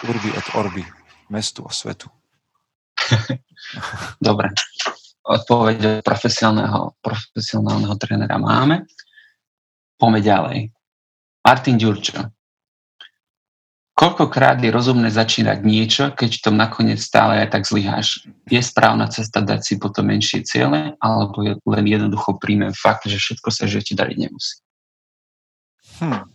Urbi 0.03 0.29
et 0.33 0.47
orbi, 0.57 0.83
mestu 1.29 1.63
a 1.63 1.71
svetu. 1.71 2.09
Dobre. 4.27 4.51
Odpoveď 5.25 6.05
profesionálneho, 6.05 6.97
profesionálneho 7.01 7.95
trénera 7.97 8.37
máme. 8.37 8.85
Poďme 9.97 10.21
ďalej. 10.21 10.57
Martin 11.45 11.77
Ďurčo. 11.77 12.35
Koľkokrát 13.95 14.59
je 14.59 14.75
rozumné 14.75 15.07
začínať 15.07 15.63
niečo, 15.63 16.11
keď 16.11 16.43
tom 16.43 16.59
nakoniec 16.59 16.99
stále 16.99 17.47
aj 17.47 17.55
tak 17.55 17.63
zlyháš? 17.63 18.27
Je 18.51 18.59
správna 18.59 19.07
cesta 19.07 19.39
dať 19.39 19.63
si 19.63 19.73
potom 19.79 20.11
menšie 20.11 20.43
ciele, 20.43 20.99
alebo 20.99 21.39
len 21.47 21.85
jednoducho 21.87 22.35
príjmem 22.35 22.75
fakt, 22.75 23.07
že 23.07 23.15
všetko 23.15 23.49
sa 23.55 23.71
že 23.71 23.79
ti 23.79 23.95
dariť 23.95 24.17
nemusí? 24.19 24.64
Hm. 25.99 26.27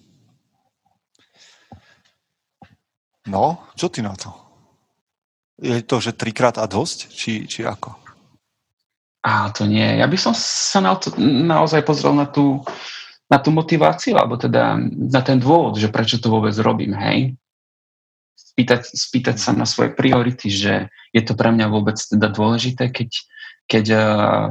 No, 3.29 3.63
čo 3.77 3.93
ty 3.93 4.01
na 4.01 4.17
to? 4.17 4.33
Je 5.61 5.85
to, 5.85 6.01
že 6.01 6.17
trikrát 6.17 6.57
a 6.57 6.65
dosť? 6.65 7.13
Či, 7.13 7.45
či 7.45 7.69
ako? 7.69 7.93
A 9.21 9.53
to 9.53 9.69
nie. 9.69 10.01
Ja 10.01 10.09
by 10.09 10.17
som 10.17 10.33
sa 10.33 10.81
na 10.81 10.97
to, 10.97 11.13
naozaj 11.21 11.85
pozrel 11.85 12.17
na 12.17 12.25
tú, 12.25 12.65
na 13.29 13.37
tú 13.37 13.53
motiváciu, 13.53 14.17
alebo 14.17 14.41
teda 14.41 14.81
na 14.97 15.21
ten 15.21 15.37
dôvod, 15.37 15.77
že 15.77 15.93
prečo 15.93 16.17
to 16.17 16.33
vôbec 16.33 16.57
robím, 16.57 16.97
hej? 16.97 17.37
Spýtať, 18.33 18.89
spýtať 18.89 19.37
sa 19.37 19.53
na 19.53 19.69
svoje 19.69 19.93
priority, 19.93 20.49
že 20.49 20.89
je 21.13 21.21
to 21.21 21.37
pre 21.37 21.53
mňa 21.53 21.69
vôbec 21.69 22.01
teda 22.01 22.33
dôležité, 22.33 22.89
keď, 22.89 23.11
keď 23.69 23.85
uh, 23.93 24.03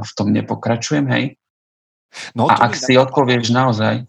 v 0.06 0.10
tom 0.14 0.30
nepokračujem, 0.30 1.10
hej? 1.10 1.24
No, 2.38 2.46
a 2.46 2.70
ak 2.70 2.78
si 2.78 2.94
odpovieš 2.94 3.50
naozaj, 3.50 4.06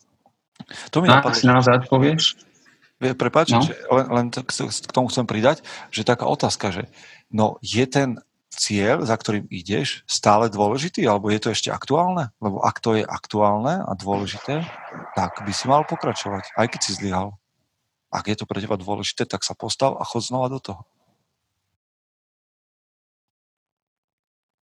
to 0.90 1.04
mi 1.04 1.08
napadlo. 1.08 1.38
si 1.38 1.46
naozaj 1.48 1.74
odpovieš? 1.86 2.24
Prepač, 3.02 3.50
no? 3.50 3.66
len, 3.66 4.06
len 4.14 4.26
k 4.30 4.92
tomu 4.94 5.10
chcem 5.10 5.26
pridať, 5.26 5.66
že 5.90 6.06
taká 6.06 6.30
otázka, 6.30 6.70
že 6.70 6.84
no 7.34 7.58
je 7.66 7.82
ten 7.90 8.22
cieľ, 8.52 9.02
za 9.08 9.16
ktorým 9.16 9.48
ideš, 9.48 10.04
stále 10.06 10.52
dôležitý, 10.52 11.08
alebo 11.08 11.32
je 11.32 11.40
to 11.42 11.50
ešte 11.50 11.70
aktuálne? 11.72 12.30
Lebo 12.44 12.62
ak 12.62 12.78
to 12.84 13.00
je 13.00 13.04
aktuálne 13.08 13.82
a 13.82 13.92
dôležité, 13.96 14.68
tak 15.16 15.42
by 15.42 15.52
si 15.56 15.66
mal 15.66 15.88
pokračovať, 15.88 16.54
aj 16.60 16.68
keď 16.68 16.80
si 16.84 16.92
zlyhal. 16.94 17.40
Ak 18.12 18.28
je 18.28 18.36
to 18.36 18.46
pre 18.46 18.60
teba 18.60 18.76
dôležité, 18.76 19.24
tak 19.24 19.48
sa 19.48 19.56
postav 19.56 19.96
a 19.96 20.04
chod 20.04 20.28
znova 20.28 20.52
do 20.52 20.60
toho. 20.60 20.84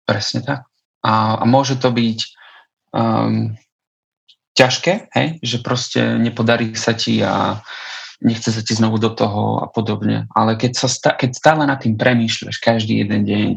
Presne 0.09 0.41
tak. 0.43 0.61
A, 1.05 1.39
a 1.41 1.45
môže 1.45 1.77
to 1.77 1.93
byť 1.93 2.19
um, 2.97 3.53
ťažké, 4.55 5.11
hej? 5.13 5.29
že 5.43 5.59
proste 5.61 6.01
nepodarí 6.19 6.73
sa 6.79 6.95
ti 6.95 7.19
a 7.21 7.59
nechce 8.23 8.55
sa 8.55 8.63
ti 8.63 8.73
znovu 8.73 9.03
do 9.03 9.11
toho 9.11 9.61
a 9.61 9.67
podobne. 9.69 10.31
Ale 10.33 10.55
keď, 10.55 10.73
sa 10.79 10.89
sta- 10.89 11.17
keď 11.19 11.31
stále 11.35 11.63
nad 11.67 11.83
tým 11.83 11.99
premýšľaš 11.99 12.57
každý 12.63 13.03
jeden 13.03 13.27
deň 13.27 13.49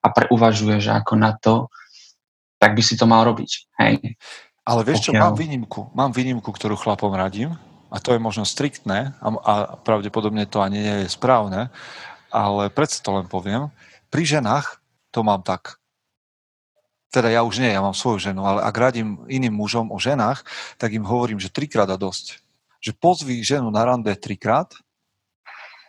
a 0.00 0.06
pre- 0.14 0.30
uvažuješ 0.30 0.94
ako 0.94 1.14
na 1.18 1.34
to, 1.36 1.68
tak 2.62 2.72
by 2.78 2.82
si 2.82 2.94
to 2.96 3.04
mal 3.04 3.26
robiť. 3.26 3.50
Hej? 3.82 4.16
Ale 4.64 4.80
vieš 4.86 5.10
čo, 5.10 5.12
mám 5.12 5.36
výnimku. 5.36 5.92
Mám 5.92 6.16
výnimku, 6.16 6.48
ktorú 6.48 6.80
chlapom 6.80 7.12
radím 7.12 7.52
a 7.92 8.00
to 8.00 8.16
je 8.16 8.22
možno 8.22 8.48
striktné 8.48 9.12
a, 9.20 9.28
a 9.28 9.52
pravdepodobne 9.76 10.48
to 10.48 10.64
ani 10.64 10.80
nie 10.80 10.96
je 11.04 11.12
správne, 11.12 11.68
ale 12.32 12.72
predsa 12.72 13.04
to 13.04 13.12
len 13.12 13.28
poviem. 13.28 13.68
Pri 14.08 14.24
ženách 14.24 14.80
to 15.12 15.20
mám 15.20 15.44
tak 15.44 15.78
teda 17.14 17.30
ja 17.30 17.46
už 17.46 17.62
nie, 17.62 17.70
ja 17.70 17.78
mám 17.78 17.94
svoju 17.94 18.18
ženu, 18.18 18.42
ale 18.42 18.66
ak 18.66 18.74
radím 18.74 19.22
iným 19.30 19.54
mužom 19.54 19.94
o 19.94 20.02
ženách, 20.02 20.42
tak 20.82 20.90
im 20.90 21.06
hovorím, 21.06 21.38
že 21.38 21.46
trikrát 21.46 21.86
a 21.86 21.94
dosť. 21.94 22.42
Že 22.82 22.92
pozví 22.98 23.38
ženu 23.46 23.70
na 23.70 23.86
rande 23.86 24.10
trikrát 24.18 24.74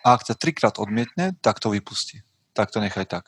a 0.06 0.14
ak 0.14 0.30
ťa 0.30 0.36
trikrát 0.38 0.76
odmietne, 0.78 1.34
tak 1.42 1.58
to 1.58 1.74
vypustí. 1.74 2.22
Tak 2.54 2.70
to 2.70 2.78
nechaj 2.78 3.10
tak. 3.10 3.26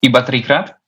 Iba 0.00 0.24
trikrát? 0.24 0.80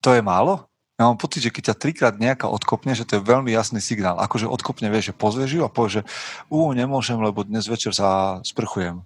To 0.00 0.16
je 0.16 0.24
málo? 0.24 0.64
Ja 0.98 1.06
mám 1.06 1.20
pocit, 1.20 1.44
že 1.46 1.54
keď 1.54 1.62
ťa 1.72 1.76
trikrát 1.78 2.14
nejaká 2.18 2.50
odkopne, 2.50 2.90
že 2.96 3.06
to 3.06 3.20
je 3.20 3.28
veľmi 3.28 3.54
jasný 3.54 3.78
signál. 3.78 4.18
Akože 4.18 4.50
odkopne, 4.50 4.90
vieš, 4.90 5.12
že 5.12 5.20
pozvieš 5.20 5.50
ju 5.54 5.62
a 5.62 5.70
povie, 5.70 6.00
že 6.00 6.02
ú, 6.50 6.74
nemôžem, 6.74 7.20
lebo 7.20 7.46
dnes 7.46 7.70
večer 7.70 7.94
sa 7.94 8.40
sprchujem. 8.42 9.04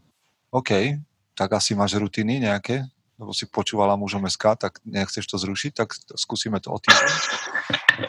OK, 0.49 0.97
tak 1.37 1.53
asi 1.53 1.77
máš 1.77 2.01
rutiny 2.01 2.41
nejaké, 2.41 2.88
lebo 3.22 3.30
si 3.30 3.46
počúvala 3.46 3.94
mužom 3.94 4.26
SK, 4.26 4.58
tak 4.58 4.72
nechceš 4.82 5.22
to 5.30 5.38
zrušiť, 5.38 5.72
tak 5.78 5.94
skúsime 6.18 6.58
to 6.58 6.74
o 6.74 6.78
týždeň. 6.82 7.11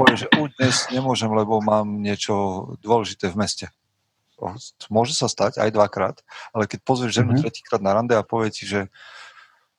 Povie, 0.01 0.15
že 0.17 0.27
u 0.41 0.49
dnes 0.49 0.89
nemôžem, 0.89 1.29
lebo 1.29 1.61
mám 1.61 2.01
niečo 2.01 2.33
dôležité 2.81 3.29
v 3.29 3.37
meste. 3.37 3.67
Môže 4.89 5.13
sa 5.13 5.29
stať 5.29 5.61
aj 5.61 5.69
dvakrát, 5.69 6.17
ale 6.49 6.65
keď 6.65 6.81
pozrieš 6.81 7.21
ženu 7.21 7.37
mm-hmm. 7.37 7.45
tretíkrát 7.45 7.81
na 7.85 7.93
rande 7.93 8.17
a 8.17 8.25
povie 8.25 8.49
ti, 8.49 8.65
že 8.65 8.89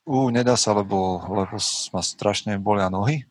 u, 0.07 0.31
nedá 0.31 0.55
sa, 0.55 0.71
lebo, 0.71 1.19
lebo 1.27 1.59
ma 1.91 2.01
strašne 2.01 2.55
bolia 2.63 2.87
nohy, 2.87 3.27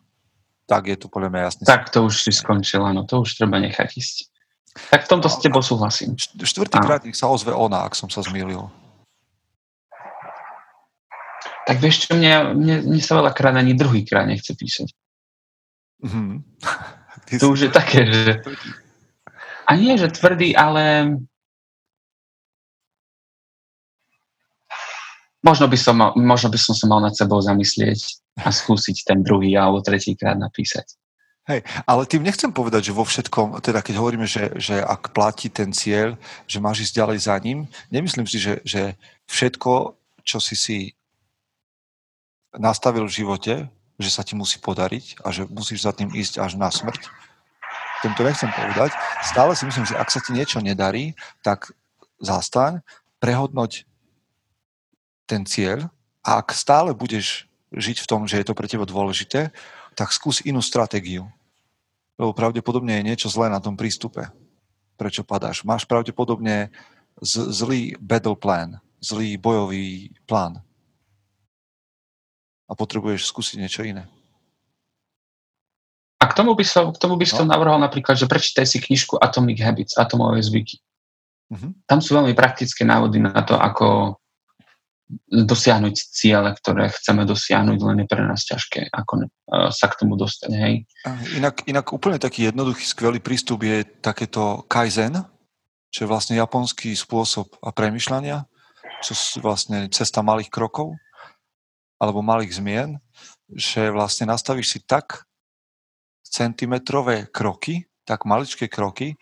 tak 0.67 0.91
je 0.91 0.99
to 0.99 1.07
podľa 1.07 1.29
mňa 1.31 1.41
jasný. 1.47 1.63
Tak 1.63 1.87
to 1.87 2.03
už 2.03 2.27
si 2.27 2.31
skončila, 2.35 2.91
no 2.91 3.07
to 3.07 3.23
už 3.23 3.39
treba 3.39 3.63
nechať 3.63 3.89
ísť. 3.95 4.17
Tak 4.91 5.05
v 5.05 5.09
tomto 5.09 5.29
s 5.31 5.37
tebou 5.39 5.61
súhlasím. 5.61 6.17
Štvrtýkrát 6.19 7.05
nech 7.05 7.15
sa 7.15 7.29
ozve 7.29 7.53
ona, 7.53 7.87
ak 7.87 7.95
som 7.95 8.09
sa 8.09 8.25
zmýlil. 8.25 8.67
Tak 11.63 11.79
vieš 11.79 12.07
čo, 12.07 12.19
mne, 12.19 12.55
mne, 12.59 12.75
mne 12.83 13.01
sa 13.01 13.15
veľakrát 13.19 13.55
ani 13.55 13.73
druhýkrát 13.73 14.27
nechce 14.27 14.53
písať. 14.53 14.89
Mm-hmm. 16.03 17.39
to 17.39 17.55
už 17.55 17.59
je 17.63 17.71
také, 17.71 18.03
že... 18.11 18.43
A 19.63 19.79
nie, 19.79 19.95
že 19.95 20.11
tvrdý, 20.11 20.51
ale... 20.51 21.15
možno 25.43 25.67
by, 25.67 25.77
som, 25.77 25.95
možno 26.15 26.47
by 26.49 26.57
som 26.57 26.73
sa 26.73 26.87
mal 26.87 27.03
nad 27.03 27.15
sebou 27.15 27.37
zamyslieť 27.43 28.23
a 28.41 28.49
skúsiť 28.49 29.03
ten 29.03 29.19
druhý 29.21 29.53
alebo 29.59 29.83
tretíkrát 29.83 30.39
napísať. 30.39 30.95
Hej, 31.43 31.67
ale 31.83 32.07
tým 32.07 32.23
nechcem 32.23 32.55
povedať, 32.55 32.87
že 32.87 32.95
vo 32.95 33.03
všetkom, 33.03 33.59
teda 33.59 33.83
keď 33.83 33.99
hovoríme, 33.99 34.23
že, 34.23 34.55
že 34.55 34.79
ak 34.79 35.11
platí 35.11 35.51
ten 35.51 35.75
cieľ, 35.75 36.15
že 36.47 36.63
máš 36.63 36.87
ísť 36.87 37.03
ďalej 37.03 37.17
za 37.19 37.35
ním, 37.43 37.67
nemyslím 37.91 38.23
si, 38.23 38.39
že, 38.39 38.63
že 38.63 38.95
všetko, 39.27 39.99
čo 40.23 40.39
si 40.39 40.55
si 40.55 40.77
nastavil 42.57 43.05
v 43.09 43.15
živote, 43.23 43.53
že 43.97 44.09
sa 44.09 44.25
ti 44.25 44.33
musí 44.33 44.57
podariť 44.57 45.21
a 45.21 45.29
že 45.29 45.45
musíš 45.49 45.85
za 45.85 45.93
tým 45.93 46.09
ísť 46.13 46.41
až 46.41 46.57
na 46.57 46.69
smrť. 46.69 47.09
Tento 48.01 48.21
nechcem 48.25 48.51
povedať. 48.51 48.91
Stále 49.23 49.55
si 49.55 49.63
myslím, 49.63 49.87
že 49.87 49.95
ak 49.95 50.11
sa 50.11 50.19
ti 50.19 50.35
niečo 50.35 50.59
nedarí, 50.59 51.15
tak 51.39 51.71
zastaň, 52.19 52.83
prehodnoť 53.23 53.87
ten 55.23 55.47
cieľ 55.47 55.87
a 56.19 56.43
ak 56.43 56.51
stále 56.51 56.91
budeš 56.91 57.47
žiť 57.71 58.03
v 58.03 58.09
tom, 58.09 58.27
že 58.27 58.43
je 58.43 58.45
to 58.45 58.57
pre 58.57 58.67
teba 58.67 58.83
dôležité, 58.83 59.55
tak 59.95 60.11
skús 60.11 60.43
inú 60.43 60.59
stratégiu. 60.59 61.31
Lebo 62.19 62.35
pravdepodobne 62.35 62.99
je 62.99 63.07
niečo 63.07 63.31
zlé 63.31 63.49
na 63.49 63.63
tom 63.63 63.73
prístupe. 63.79 64.29
Prečo 64.99 65.25
padáš? 65.25 65.65
Máš 65.65 65.87
pravdepodobne 65.87 66.69
z- 67.23 67.49
zlý 67.49 67.81
battle 67.97 68.37
plan, 68.37 68.77
zlý 69.01 69.39
bojový 69.39 70.13
plán. 70.29 70.61
A 72.73 72.77
potrebuješ 72.77 73.29
skúsiť 73.29 73.61
niečo 73.61 73.85
iné. 73.85 74.09
A 76.17 76.25
k 76.25 76.33
tomu 76.33 76.57
by 76.57 76.65
som, 76.65 76.89
k 76.89 76.97
tomu 76.97 77.21
by 77.21 77.27
som 77.29 77.45
no. 77.45 77.53
navrhol 77.53 77.77
napríklad, 77.77 78.17
že 78.17 78.25
prečítaj 78.25 78.65
si 78.65 78.81
knižku 78.81 79.21
Atomic 79.21 79.61
Habits, 79.61 79.93
atomové 79.93 80.41
zvyky. 80.41 80.81
Uh-huh. 81.53 81.69
Tam 81.85 82.01
sú 82.01 82.17
veľmi 82.17 82.33
praktické 82.33 82.81
návody 82.81 83.21
na 83.21 83.45
to, 83.45 83.53
ako 83.53 84.17
dosiahnuť 85.29 85.95
ciele, 86.09 86.49
ktoré 86.57 86.89
chceme 86.89 87.27
dosiahnuť, 87.27 87.77
len 87.85 88.01
je 88.01 88.07
pre 88.09 88.23
nás 88.25 88.41
ťažké, 88.49 88.89
ako 88.89 89.29
sa 89.69 89.85
k 89.91 89.97
tomu 90.01 90.17
dostať. 90.17 90.49
Hej. 90.57 90.89
Inak, 91.37 91.69
inak 91.69 91.93
úplne 91.93 92.17
taký 92.17 92.49
jednoduchý, 92.49 92.81
skvelý 92.81 93.21
prístup 93.21 93.61
je 93.61 93.85
takéto 94.01 94.65
kaizen, 94.65 95.21
čo 95.93 96.07
je 96.07 96.09
vlastne 96.09 96.33
japonský 96.33 96.97
spôsob 96.97 97.51
a 97.61 97.69
premyšľania, 97.69 98.49
čo 99.05 99.13
sú 99.13 99.43
vlastne 99.43 99.85
cesta 99.93 100.25
malých 100.25 100.49
krokov 100.49 100.97
alebo 102.03 102.19
malých 102.19 102.59
zmien, 102.59 102.99
že 103.47 103.87
vlastne 103.87 104.27
nastavíš 104.27 104.75
si 104.75 104.79
tak 104.83 105.23
centimetrové 106.27 107.31
kroky, 107.31 107.87
tak 108.03 108.27
maličké 108.27 108.67
kroky, 108.67 109.15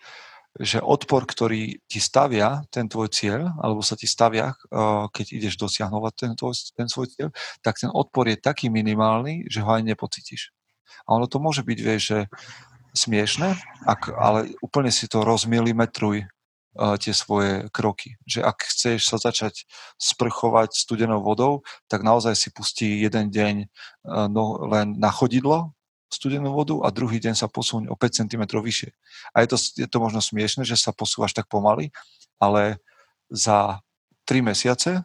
že 0.58 0.82
odpor, 0.84 1.24
ktorý 1.24 1.80
ti 1.88 1.96
stavia 1.96 2.60
ten 2.68 2.84
tvoj 2.84 3.08
cieľ, 3.08 3.54
alebo 3.62 3.80
sa 3.80 3.94
ti 3.96 4.10
stavia, 4.10 4.52
eh, 4.52 5.04
keď 5.14 5.26
ideš 5.38 5.54
dosiahnovať 5.62 6.12
ten, 6.18 6.32
tvoj, 6.34 6.54
ten 6.74 6.88
svoj 6.90 7.06
cieľ, 7.14 7.28
tak 7.62 7.78
ten 7.78 7.88
odpor 7.88 8.26
je 8.26 8.36
taký 8.36 8.68
minimálny, 8.68 9.46
že 9.46 9.62
ho 9.62 9.70
aj 9.70 9.86
nepocítiš. 9.86 10.50
A 11.06 11.16
ono 11.16 11.30
to 11.30 11.40
môže 11.40 11.64
byť, 11.64 11.78
vieš, 11.80 12.02
že 12.04 12.20
smiešne, 12.92 13.56
ak, 13.88 14.12
ale 14.12 14.52
úplne 14.60 14.92
si 14.92 15.08
to 15.08 15.24
rozmilimetruj 15.24 16.28
tie 16.72 17.12
svoje 17.12 17.68
kroky. 17.68 18.16
Že 18.24 18.48
ak 18.48 18.58
chceš 18.64 19.12
sa 19.12 19.20
začať 19.20 19.68
sprchovať 20.00 20.72
studenou 20.72 21.20
vodou, 21.20 21.60
tak 21.88 22.00
naozaj 22.00 22.32
si 22.32 22.48
pustí 22.48 23.04
jeden 23.04 23.28
deň 23.28 23.68
no, 24.32 24.44
len 24.72 24.96
na 24.96 25.12
chodidlo 25.12 25.76
studenú 26.12 26.52
vodu 26.52 26.76
a 26.84 26.92
druhý 26.92 27.16
deň 27.16 27.32
sa 27.32 27.48
posuň 27.48 27.88
o 27.88 27.96
5 27.96 28.24
cm 28.24 28.44
vyššie. 28.44 28.92
A 29.32 29.40
je 29.40 29.48
to, 29.48 29.56
je 29.56 29.88
to 29.88 29.98
možno 29.98 30.20
smiešne, 30.20 30.60
že 30.68 30.76
sa 30.76 30.92
posúvaš 30.92 31.32
tak 31.32 31.48
pomaly, 31.48 31.88
ale 32.36 32.76
za 33.32 33.80
3 34.28 34.44
mesiace 34.44 35.00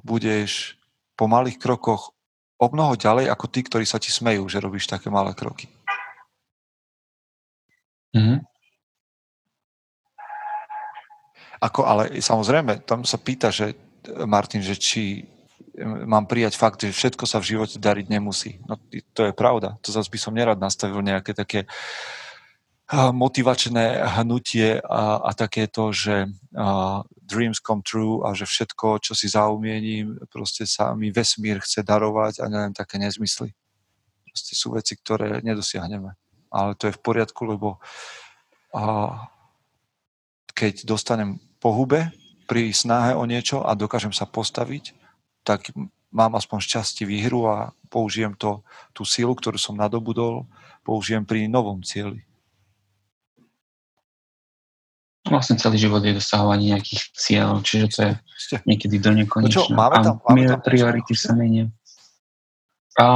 budeš 0.00 0.80
po 1.12 1.28
malých 1.28 1.60
krokoch 1.60 2.16
o 2.56 2.66
mnoho 2.72 2.96
ďalej 2.96 3.28
ako 3.28 3.46
tí, 3.52 3.60
ktorí 3.68 3.84
sa 3.84 4.00
ti 4.00 4.08
smejú, 4.08 4.48
že 4.48 4.64
robíš 4.64 4.88
také 4.88 5.12
malé 5.12 5.36
kroky. 5.36 5.68
Mm-hmm. 8.16 8.55
Ako, 11.60 11.88
ale 11.88 12.20
samozrejme, 12.20 12.84
tam 12.84 13.04
sa 13.04 13.16
pýta, 13.16 13.48
že 13.48 13.74
Martin, 14.26 14.62
že 14.62 14.76
či 14.76 15.26
mám 15.84 16.24
prijať 16.24 16.56
fakt, 16.56 16.80
že 16.80 16.92
všetko 16.92 17.24
sa 17.28 17.36
v 17.40 17.56
živote 17.56 17.76
dariť 17.76 18.06
nemusí. 18.08 18.60
No 18.64 18.80
to 19.12 19.28
je 19.28 19.32
pravda. 19.36 19.76
To 19.84 19.92
zase 19.92 20.08
by 20.08 20.18
som 20.20 20.32
nerad 20.32 20.56
nastavil 20.56 21.04
nejaké 21.04 21.36
také 21.36 21.68
motivačné 22.94 23.98
hnutie 24.22 24.78
a, 24.78 25.18
a 25.18 25.30
takéto, 25.34 25.90
že 25.90 26.30
uh, 26.30 27.02
dreams 27.18 27.58
come 27.58 27.82
true 27.82 28.22
a 28.22 28.30
že 28.30 28.46
všetko, 28.46 29.02
čo 29.02 29.12
si 29.18 29.26
zaumiením, 29.26 30.22
proste 30.30 30.70
sa 30.70 30.94
mi 30.94 31.10
vesmír 31.10 31.58
chce 31.58 31.82
darovať 31.82 32.38
a 32.40 32.44
neviem, 32.46 32.70
také 32.70 33.02
nezmysly. 33.02 33.50
Proste 34.30 34.54
sú 34.54 34.70
veci, 34.78 34.94
ktoré 34.94 35.42
nedosiahneme. 35.42 36.14
Ale 36.54 36.78
to 36.78 36.86
je 36.86 36.94
v 36.94 37.02
poriadku, 37.02 37.42
lebo 37.42 37.82
uh, 38.70 39.18
keď 40.54 40.86
dostanem 40.86 41.42
pohube 41.66 42.14
pri 42.46 42.70
snahe 42.70 43.18
o 43.18 43.26
niečo 43.26 43.66
a 43.66 43.74
dokážem 43.74 44.14
sa 44.14 44.22
postaviť, 44.22 44.94
tak 45.42 45.74
mám 46.14 46.38
aspoň 46.38 46.62
šťastie 46.62 47.02
výhru 47.02 47.50
a 47.50 47.74
použijem 47.90 48.38
to, 48.38 48.62
tú 48.94 49.02
sílu, 49.02 49.34
ktorú 49.34 49.58
som 49.58 49.74
nadobudol, 49.74 50.46
použijem 50.86 51.26
pri 51.26 51.50
novom 51.50 51.82
cieli. 51.82 52.22
Vlastne 55.26 55.58
celý 55.58 55.82
život 55.82 56.06
je 56.06 56.22
dosahovanie 56.22 56.78
nejakých 56.78 57.02
cieľov, 57.18 57.66
čiže 57.66 57.86
to 57.90 57.98
je 57.98 58.12
niekedy 58.62 59.02
do 59.02 59.10
nekonečna. 59.10 59.50
No 59.50 59.66
čo, 59.66 59.74
máme 59.74 59.98
tam, 60.06 60.14
máme 60.22 60.46
tam 60.46 60.62
priority 60.62 61.18
sa 61.18 61.34
menia. 61.34 61.66
A 62.94 63.06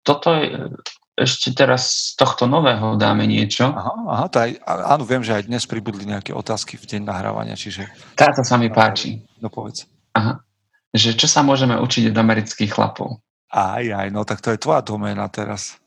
toto 0.00 0.32
je, 0.32 0.72
ešte 1.16 1.56
teraz 1.56 2.12
z 2.12 2.20
tohto 2.20 2.44
nového 2.44 3.00
dáme 3.00 3.24
niečo. 3.24 3.72
Aha, 3.72 3.92
aha 4.04 4.26
aj, 4.36 4.60
áno, 4.68 5.08
viem, 5.08 5.24
že 5.24 5.32
aj 5.32 5.48
dnes 5.48 5.64
pribudli 5.64 6.04
nejaké 6.04 6.36
otázky 6.36 6.76
v 6.76 6.84
deň 6.84 7.02
nahrávania, 7.08 7.56
čiže... 7.56 7.88
Táto 8.12 8.44
sa 8.44 8.60
mi 8.60 8.68
páči. 8.68 9.24
No 9.40 9.48
povedz. 9.48 9.88
Aha. 10.12 10.44
Že 10.92 11.16
čo 11.16 11.26
sa 11.26 11.40
môžeme 11.40 11.80
učiť 11.80 12.12
od 12.12 12.16
amerických 12.20 12.68
chlapov? 12.68 13.24
Aj, 13.48 13.80
aj, 13.80 14.12
no 14.12 14.28
tak 14.28 14.44
to 14.44 14.52
je 14.52 14.60
tvoja 14.60 14.84
doména 14.84 15.24
teraz. 15.32 15.80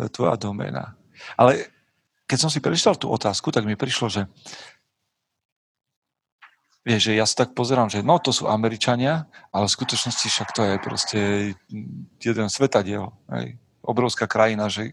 To 0.00 0.08
je 0.08 0.10
tvoja 0.10 0.40
doména. 0.40 0.96
Ale 1.36 1.68
keď 2.24 2.38
som 2.40 2.50
si 2.50 2.64
prečítal 2.64 2.96
tú 2.96 3.12
otázku, 3.12 3.52
tak 3.52 3.68
mi 3.68 3.76
prišlo, 3.76 4.08
že 4.08 4.22
vieš, 6.80 7.12
že 7.12 7.18
ja 7.20 7.28
sa 7.28 7.44
tak 7.44 7.52
pozerám, 7.52 7.92
že 7.92 8.00
no 8.00 8.16
to 8.16 8.32
sú 8.32 8.48
Američania, 8.48 9.28
ale 9.52 9.68
v 9.68 9.76
skutočnosti 9.76 10.24
však 10.24 10.48
to 10.56 10.62
je 10.64 10.74
proste 10.80 11.20
jeden 12.16 12.48
svetadiel. 12.48 13.12
Hej. 13.28 13.60
Obrovská 13.80 14.28
krajina, 14.28 14.68
že 14.68 14.92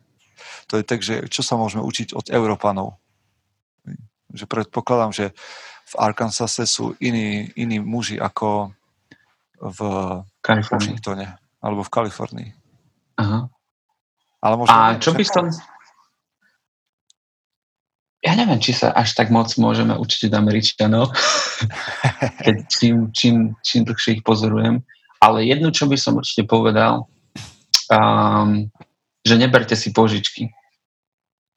to 0.67 0.79
je 0.79 0.83
tak, 0.83 1.01
že 1.03 1.27
čo 1.27 1.41
sa 1.41 1.59
môžeme 1.59 1.83
učiť 1.83 2.13
od 2.13 2.29
Európanov. 2.29 2.99
Že 4.31 4.45
predpokladám, 4.45 5.11
že 5.15 5.25
v 5.87 5.93
Arkansase 5.95 6.67
sú 6.67 6.93
iní, 6.99 7.47
iní 7.55 7.79
muži 7.79 8.19
ako 8.19 8.75
v 9.57 9.79
Washingtone 10.43 11.39
alebo 11.63 11.81
v 11.81 11.93
Kalifornii. 11.93 12.49
Aha. 13.17 13.49
Ale 14.43 14.53
možno 14.59 14.75
A 14.75 14.99
čo 15.01 15.15
by 15.15 15.25
som... 15.25 15.49
Ja 18.21 18.33
neviem, 18.35 18.59
či 18.59 18.75
sa 18.75 18.91
až 18.91 19.15
tak 19.15 19.31
moc 19.31 19.49
môžeme 19.55 19.95
učiť 19.95 20.27
od 20.29 20.33
Američanov, 20.35 21.05
keď 22.45 22.55
čím, 22.67 22.95
čím, 23.15 23.35
čím 23.63 23.81
dlhšie 23.87 24.19
ich 24.19 24.23
pozorujem. 24.25 24.83
Ale 25.17 25.47
jednu, 25.47 25.73
čo 25.73 25.89
by 25.89 25.97
som 25.97 26.19
určite 26.19 26.45
povedal, 26.45 27.09
um, 27.91 28.71
že 29.27 29.35
neberte 29.35 29.75
si 29.75 29.91
požičky. 29.91 30.47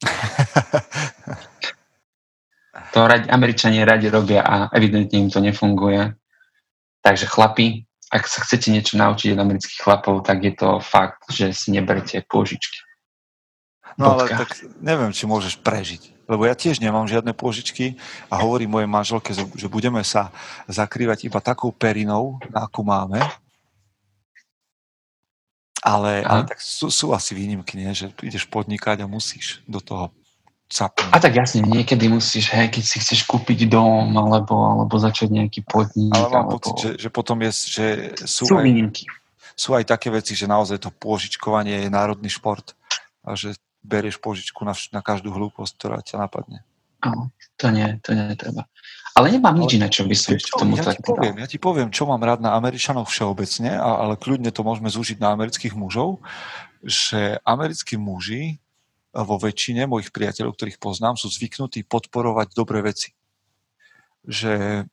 to 2.93 3.07
radi, 3.07 3.31
Američania 3.31 3.85
radi 3.85 4.11
robia 4.11 4.43
a 4.43 4.69
evidentne 4.75 5.19
im 5.19 5.31
to 5.31 5.41
nefunguje. 5.41 6.15
Takže 7.01 7.27
chlapi, 7.27 7.87
ak 8.11 8.27
sa 8.27 8.43
chcete 8.43 8.75
niečo 8.75 8.99
naučiť 8.99 9.33
od 9.33 9.41
amerických 9.41 9.81
chlapov, 9.81 10.27
tak 10.27 10.43
je 10.43 10.53
to 10.53 10.81
fakt, 10.83 11.23
že 11.31 11.55
si 11.55 11.71
neberte 11.71 12.19
pôžičky. 12.27 12.83
No 13.99 14.17
ale 14.17 14.29
tak 14.33 14.57
neviem, 14.81 15.13
či 15.15 15.27
môžeš 15.27 15.59
prežiť. 15.61 16.21
Lebo 16.31 16.47
ja 16.47 16.55
tiež 16.55 16.79
nemám 16.79 17.11
žiadne 17.11 17.35
pôžičky 17.35 17.99
a 18.31 18.39
hovorím 18.39 18.79
mojej 18.79 18.87
manželke, 18.87 19.35
že 19.35 19.67
budeme 19.67 19.99
sa 20.07 20.31
zakrývať 20.71 21.27
iba 21.27 21.43
takou 21.43 21.75
perinou, 21.75 22.39
akú 22.55 22.87
máme. 22.87 23.19
Ale, 25.81 26.21
ale 26.21 26.45
tak 26.45 26.61
sú, 26.61 26.93
sú 26.93 27.17
asi 27.17 27.33
výnimky, 27.33 27.81
nie? 27.81 27.97
že 27.97 28.13
ideš 28.21 28.45
podnikať 28.53 29.01
a 29.01 29.07
musíš 29.09 29.65
do 29.65 29.81
toho 29.81 30.13
a 30.79 31.19
tak 31.19 31.35
jasne, 31.35 31.67
niekedy 31.67 32.07
musíš, 32.07 32.55
hej, 32.55 32.71
keď 32.71 32.85
si 32.87 33.03
chceš 33.03 33.27
kúpiť 33.27 33.67
dom 33.67 34.15
alebo, 34.15 34.55
alebo 34.55 34.95
začať 35.03 35.35
nejaký 35.35 35.67
podnik. 35.67 36.15
Ale 36.15 36.31
mám 36.31 36.47
alebo... 36.47 36.63
pocit, 36.63 36.79
že, 36.79 36.91
že 36.95 37.09
potom 37.11 37.43
je, 37.43 37.51
že 37.51 37.87
sú, 38.23 38.47
sú 38.47 38.55
aj, 38.55 38.63
výnimky. 38.63 39.03
sú 39.59 39.75
aj 39.75 39.83
také 39.83 40.15
veci, 40.15 40.39
že 40.39 40.47
naozaj 40.47 40.79
to 40.79 40.95
pôžičkovanie 40.95 41.83
je 41.83 41.91
národný 41.91 42.31
šport 42.31 42.79
a 43.27 43.35
že 43.35 43.59
berieš 43.83 44.23
pôžičku 44.23 44.63
na, 44.63 44.79
na 44.95 45.03
každú 45.03 45.35
hlúposť, 45.35 45.73
ktorá 45.75 45.99
ťa 46.07 46.23
napadne. 46.23 46.63
No, 47.03 47.35
to 47.59 47.75
nie, 47.75 47.99
to 48.07 48.15
nie 48.15 48.31
treba. 48.39 48.71
Ale 49.21 49.37
nemám 49.37 49.53
nič 49.53 49.77
iné, 49.77 49.93
čo 49.93 50.09
by 50.09 50.17
som 50.17 50.33
čo, 50.41 50.57
tomu 50.57 50.81
ja 50.81 50.97
ti 50.97 51.05
poviem, 51.05 51.37
Ja 51.37 51.49
ti 51.49 51.61
poviem, 51.61 51.93
čo 51.93 52.09
mám 52.09 52.25
rád 52.25 52.41
na 52.41 52.57
Američanov 52.57 53.13
všeobecne, 53.13 53.77
ale 53.77 54.17
kľudne 54.17 54.49
to 54.49 54.65
môžeme 54.65 54.89
zúžiť 54.89 55.21
na 55.21 55.37
amerických 55.37 55.77
mužov, 55.77 56.25
že 56.81 57.37
americkí 57.45 58.01
muži 58.01 58.57
vo 59.13 59.37
väčšine 59.37 59.85
mojich 59.85 60.09
priateľov, 60.09 60.57
ktorých 60.57 60.81
poznám, 60.81 61.21
sú 61.21 61.29
zvyknutí 61.29 61.85
podporovať 61.85 62.57
dobré 62.57 62.81
veci. 62.81 63.13
Že 64.25 64.87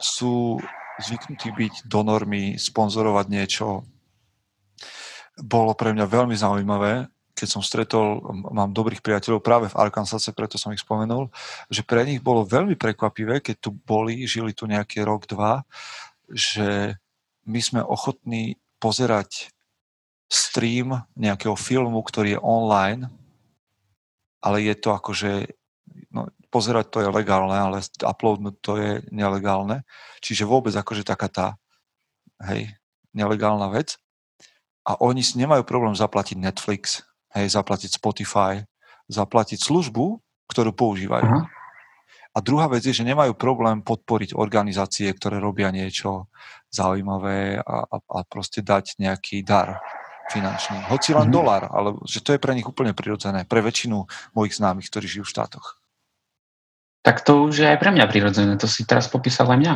sú 0.00 0.56
zvyknutí 1.04 1.52
byť 1.52 1.74
do 1.84 2.00
normy, 2.06 2.56
sponzorovať 2.56 3.26
niečo. 3.28 3.84
Bolo 5.36 5.76
pre 5.76 5.92
mňa 5.92 6.06
veľmi 6.08 6.36
zaujímavé, 6.38 7.12
keď 7.34 7.48
som 7.50 7.62
stretol, 7.66 8.22
mám 8.54 8.70
dobrých 8.70 9.02
priateľov 9.02 9.42
práve 9.42 9.66
v 9.66 9.78
Arkansase, 9.78 10.30
preto 10.30 10.54
som 10.54 10.70
ich 10.70 10.80
spomenul, 10.80 11.34
že 11.66 11.82
pre 11.82 12.06
nich 12.06 12.22
bolo 12.22 12.46
veľmi 12.46 12.78
prekvapivé, 12.78 13.42
keď 13.42 13.56
tu 13.58 13.70
boli, 13.74 14.22
žili 14.30 14.54
tu 14.54 14.70
nejaký 14.70 15.02
rok, 15.02 15.26
dva, 15.26 15.66
že 16.30 16.94
my 17.44 17.60
sme 17.60 17.80
ochotní 17.82 18.56
pozerať 18.78 19.50
stream 20.30 21.04
nejakého 21.18 21.58
filmu, 21.58 22.00
ktorý 22.00 22.38
je 22.38 22.40
online, 22.40 23.10
ale 24.38 24.62
je 24.62 24.74
to 24.78 24.94
akože, 24.94 25.50
no, 26.14 26.30
pozerať 26.54 26.86
to 26.94 26.98
je 27.02 27.10
legálne, 27.10 27.56
ale 27.58 27.82
uploadnúť 27.98 28.54
to 28.62 28.72
je 28.78 28.92
nelegálne. 29.10 29.82
Čiže 30.22 30.46
vôbec 30.46 30.70
akože 30.70 31.02
taká 31.02 31.26
tá, 31.26 31.46
hej, 32.46 32.70
nelegálna 33.10 33.74
vec. 33.74 33.98
A 34.84 35.00
oni 35.00 35.24
si 35.24 35.40
nemajú 35.40 35.64
problém 35.64 35.96
zaplatiť 35.96 36.36
Netflix, 36.36 37.02
hej, 37.34 37.46
zaplatiť 37.50 37.90
Spotify, 37.98 38.62
zaplatiť 39.10 39.60
službu, 39.60 40.22
ktorú 40.48 40.70
používajú. 40.72 41.26
Uh-huh. 41.26 41.44
A 42.34 42.38
druhá 42.42 42.66
vec 42.66 42.82
je, 42.82 42.90
že 42.90 43.06
nemajú 43.06 43.38
problém 43.38 43.78
podporiť 43.78 44.34
organizácie, 44.34 45.06
ktoré 45.14 45.38
robia 45.38 45.70
niečo 45.70 46.26
zaujímavé 46.74 47.62
a, 47.62 47.86
a, 47.86 47.96
a 48.02 48.18
proste 48.26 48.58
dať 48.58 48.98
nejaký 48.98 49.46
dar 49.46 49.78
finančný. 50.34 50.90
Hoci 50.90 51.14
len 51.14 51.30
mm-hmm. 51.30 51.36
dolar, 51.36 51.62
ale 51.70 51.94
že 52.08 52.18
to 52.24 52.34
je 52.34 52.42
pre 52.42 52.56
nich 52.58 52.66
úplne 52.66 52.90
prirodzené, 52.90 53.46
pre 53.46 53.62
väčšinu 53.62 54.08
mojich 54.34 54.58
známych, 54.58 54.90
ktorí 54.90 55.06
žijú 55.06 55.24
v 55.28 55.32
štátoch. 55.36 55.78
Tak 57.04 57.22
to 57.22 57.44
už 57.46 57.60
je 57.60 57.68
aj 57.68 57.78
pre 57.78 57.92
mňa 57.92 58.06
prirodzené, 58.08 58.56
to 58.56 58.66
si 58.66 58.88
teraz 58.88 59.06
popísal 59.06 59.46
aj 59.52 59.60
mňa. 59.60 59.74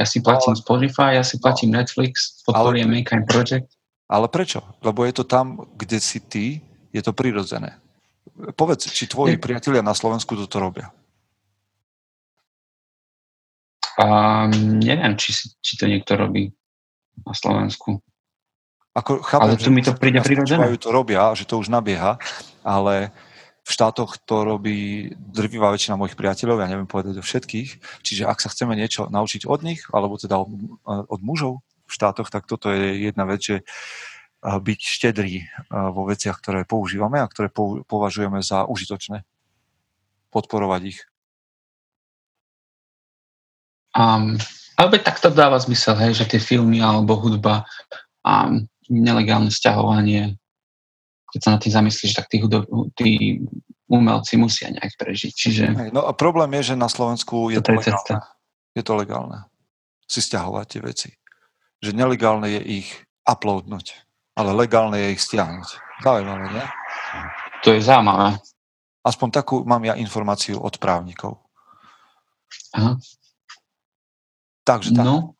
Ja 0.00 0.06
si 0.08 0.24
platím 0.24 0.56
ale, 0.56 0.62
Spotify, 0.64 1.08
ja 1.20 1.24
si 1.24 1.36
platím 1.36 1.76
no, 1.76 1.84
Netflix, 1.84 2.40
podporujem 2.48 2.88
Mankind 2.88 3.28
Project. 3.28 3.68
Ale 4.10 4.26
prečo? 4.26 4.66
Lebo 4.82 5.06
je 5.06 5.14
to 5.14 5.24
tam, 5.24 5.70
kde 5.78 6.02
si 6.02 6.18
ty, 6.18 6.58
je 6.90 6.98
to 6.98 7.14
prirodzené. 7.14 7.78
Povedz, 8.58 8.90
či 8.90 9.06
tvoji 9.06 9.38
priatelia 9.38 9.86
na 9.86 9.94
Slovensku 9.94 10.34
toto 10.34 10.58
robia? 10.58 10.90
Um, 14.00 14.80
neviem, 14.82 15.14
či, 15.14 15.30
či 15.62 15.72
to 15.78 15.86
niekto 15.86 16.18
robí 16.18 16.50
na 17.22 17.34
Slovensku. 17.36 18.02
Ako, 18.96 19.22
chápem, 19.22 19.54
ale 19.54 19.60
tu 19.60 19.70
mi 19.70 19.86
to 19.86 19.94
príde 19.94 20.18
prirodzené. 20.18 20.66
to 20.74 20.90
robia, 20.90 21.30
že 21.38 21.46
to 21.46 21.62
už 21.62 21.70
nabieha, 21.70 22.18
ale 22.66 23.14
v 23.62 23.70
štátoch 23.70 24.18
to 24.26 24.42
robí 24.42 25.12
drvivá 25.14 25.70
väčšina 25.70 25.94
mojich 25.94 26.18
priateľov, 26.18 26.58
ja 26.58 26.66
neviem 26.66 26.90
povedať 26.90 27.22
o 27.22 27.24
všetkých, 27.24 28.02
čiže 28.02 28.26
ak 28.26 28.42
sa 28.42 28.50
chceme 28.50 28.74
niečo 28.74 29.06
naučiť 29.06 29.46
od 29.46 29.62
nich, 29.62 29.86
alebo 29.94 30.18
teda 30.18 30.42
od, 30.42 30.50
od 30.86 31.20
mužov, 31.22 31.62
v 31.90 31.96
štátoch, 31.98 32.30
tak 32.30 32.46
toto 32.46 32.70
je 32.70 33.10
jedna 33.10 33.26
vec, 33.26 33.42
že 33.42 33.56
byť 34.40 34.80
štedrý 34.80 35.44
vo 35.68 36.08
veciach, 36.08 36.40
ktoré 36.40 36.64
používame 36.64 37.20
a 37.20 37.28
ktoré 37.28 37.52
považujeme 37.84 38.40
za 38.40 38.64
užitočné. 38.64 39.26
Podporovať 40.32 40.82
ich. 40.96 41.00
Um, 43.90 44.38
ale 44.78 45.02
takto 45.02 45.34
dáva 45.34 45.58
zmysel, 45.58 45.98
hej, 45.98 46.22
že 46.22 46.30
tie 46.30 46.40
filmy 46.40 46.78
alebo 46.78 47.18
hudba 47.18 47.66
a 48.22 48.46
um, 48.46 48.62
nelegálne 48.86 49.50
sťahovanie, 49.50 50.38
keď 51.34 51.40
sa 51.42 51.50
na 51.50 51.58
tým 51.58 51.72
zamyslíš, 51.74 52.14
tak 52.14 52.30
tí, 52.30 52.38
hudo, 52.38 52.62
tí 52.94 53.42
umelci 53.90 54.38
musia 54.38 54.70
nejak 54.70 54.94
prežiť. 54.94 55.32
Čiže... 55.34 55.62
no 55.90 56.06
a 56.06 56.14
problém 56.14 56.54
je, 56.62 56.72
že 56.72 56.74
na 56.78 56.86
Slovensku 56.86 57.50
je 57.50 57.58
to, 57.58 57.74
to 57.74 57.82
legálne. 57.82 58.18
Je 58.78 58.82
to 58.86 58.94
legálne. 58.94 59.38
Si 60.06 60.22
stiahovať 60.22 60.66
tie 60.70 60.80
veci 60.86 61.10
že 61.80 61.96
nelegálne 61.96 62.48
je 62.60 62.84
ich 62.84 62.88
uploadnúť, 63.24 63.96
ale 64.36 64.52
legálne 64.52 65.00
je 65.00 65.08
ich 65.16 65.22
stiahnuť. 65.24 65.68
Zaujímavé, 66.04 66.46
nie? 66.52 66.66
To 67.64 67.68
je 67.76 67.80
zaujímavé. 67.80 68.40
Aspoň 69.00 69.28
takú 69.32 69.64
mám 69.64 69.80
ja 69.84 69.96
informáciu 69.96 70.60
od 70.60 70.76
právnikov. 70.76 71.40
Aha. 72.76 73.00
Takže 74.64 74.92
tak. 74.92 75.04
No, 75.04 75.32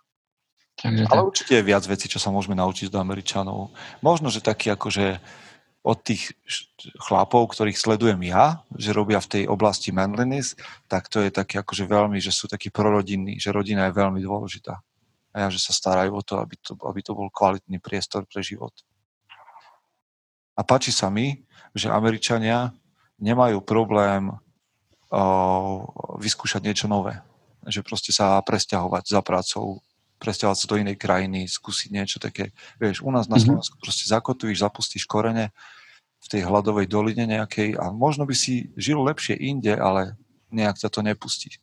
takže 0.80 1.04
Ale 1.12 1.20
tak. 1.20 1.28
určite 1.28 1.52
je 1.60 1.68
viac 1.68 1.84
vecí, 1.84 2.08
čo 2.08 2.16
sa 2.16 2.32
môžeme 2.32 2.56
naučiť 2.56 2.88
do 2.88 3.00
Američanov. 3.00 3.72
Možno, 4.00 4.32
že 4.32 4.40
taký 4.40 4.72
akože 4.72 5.20
od 5.80 5.98
tých 6.04 6.36
chlapov, 7.08 7.52
ktorých 7.52 7.76
sledujem 7.76 8.20
ja, 8.28 8.64
že 8.76 8.92
robia 8.92 9.16
v 9.20 9.28
tej 9.32 9.44
oblasti 9.48 9.92
manliness, 9.92 10.56
tak 10.88 11.08
to 11.08 11.24
je 11.24 11.32
také 11.32 11.60
akože 11.60 11.88
veľmi, 11.88 12.20
že 12.20 12.32
sú 12.32 12.48
takí 12.48 12.68
prorodinní, 12.68 13.40
že 13.40 13.52
rodina 13.52 13.88
je 13.88 13.96
veľmi 13.96 14.20
dôležitá 14.20 14.76
a 15.30 15.46
ja, 15.46 15.48
že 15.48 15.62
sa 15.62 15.70
starajú 15.70 16.10
o 16.18 16.22
to, 16.26 16.42
aby 16.42 16.58
to, 16.58 16.74
aby 16.86 17.00
to 17.02 17.14
bol 17.14 17.30
kvalitný 17.30 17.78
priestor 17.78 18.26
pre 18.26 18.42
život. 18.42 18.74
A 20.58 20.66
páči 20.66 20.90
sa 20.90 21.08
mi, 21.08 21.46
že 21.72 21.88
Američania 21.88 22.74
nemajú 23.22 23.62
problém 23.62 24.34
vyskúšať 26.18 26.60
niečo 26.62 26.86
nové. 26.86 27.18
Že 27.66 27.86
proste 27.86 28.10
sa 28.10 28.40
presťahovať 28.42 29.04
za 29.10 29.20
prácou, 29.20 29.82
presťahovať 30.22 30.58
sa 30.58 30.66
do 30.70 30.76
inej 30.78 30.96
krajiny, 30.98 31.46
skúsiť 31.46 31.90
niečo 31.90 32.18
také. 32.22 32.54
Vieš, 32.78 33.02
u 33.02 33.10
nás 33.10 33.26
na 33.26 33.38
mhm. 33.38 33.44
Slovensku 33.46 33.74
mm-hmm. 33.78 33.86
proste 33.86 34.04
zakotvíš, 34.10 34.62
zapustíš 34.62 35.04
korene 35.06 35.54
v 36.20 36.26
tej 36.28 36.44
hladovej 36.44 36.84
doline 36.84 37.24
nejakej 37.24 37.80
a 37.80 37.88
možno 37.96 38.28
by 38.28 38.36
si 38.36 38.68
žil 38.76 39.00
lepšie 39.00 39.40
inde, 39.40 39.72
ale 39.72 40.20
nejak 40.52 40.76
sa 40.76 40.92
to 40.92 41.00
nepustí. 41.00 41.56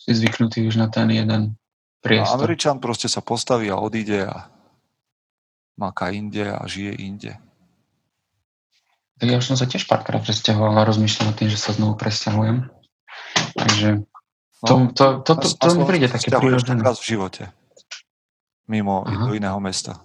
Si 0.00 0.12
zvyknutý 0.12 0.64
už 0.64 0.80
na 0.80 0.88
ten 0.88 1.08
jeden 1.12 1.52
priestor. 2.00 2.36
A 2.36 2.38
Američan 2.40 2.76
proste 2.78 3.08
sa 3.08 3.20
postaví 3.20 3.70
a 3.70 3.80
odíde 3.80 4.26
a 4.26 4.50
maká 5.76 6.10
inde 6.12 6.48
a 6.48 6.64
žije 6.64 6.92
inde. 7.04 7.32
Tak 9.16 9.26
ja 9.32 9.40
už 9.40 9.48
som 9.48 9.56
sa 9.56 9.64
tiež 9.64 9.88
párkrát 9.88 10.20
presťahoval 10.20 10.76
a 10.76 10.88
rozmýšľam 10.88 11.32
o 11.32 11.36
tým, 11.36 11.48
že 11.48 11.56
sa 11.56 11.72
znovu 11.72 11.96
presťahujem. 11.96 12.68
Takže 13.56 14.04
to, 14.60 14.74
no, 14.76 14.92
to, 14.92 15.04
to, 15.24 15.32
to, 15.40 15.46
to, 15.52 15.68
to 15.68 15.76
mi 15.76 15.84
príde 15.88 16.08
také 16.12 16.28
prírodzené. 16.32 16.80
raz 16.84 17.00
v 17.00 17.16
živote. 17.16 17.48
Mimo 18.68 19.04
Aha. 19.04 19.28
do 19.28 19.32
iného 19.32 19.56
mesta. 19.60 20.00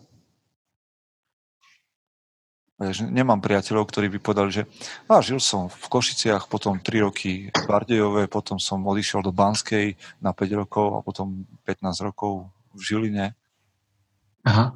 Nemám 2.89 3.37
priateľov, 3.37 3.93
ktorí 3.93 4.09
by 4.17 4.19
povedali, 4.19 4.49
že 4.49 4.63
a 5.05 5.21
žil 5.21 5.37
som 5.37 5.69
v 5.69 5.85
Košiciach, 5.85 6.49
potom 6.49 6.81
3 6.81 7.05
roky 7.05 7.53
v 7.53 7.61
Bardejove, 7.69 8.25
potom 8.25 8.57
som 8.57 8.81
odišiel 8.81 9.21
do 9.21 9.29
Banskej 9.29 9.93
na 10.17 10.33
5 10.33 10.61
rokov 10.65 10.97
a 10.97 10.99
potom 11.05 11.45
15 11.61 12.09
rokov 12.09 12.49
v 12.73 12.81
Žiline. 12.81 13.25
Aha. 14.49 14.73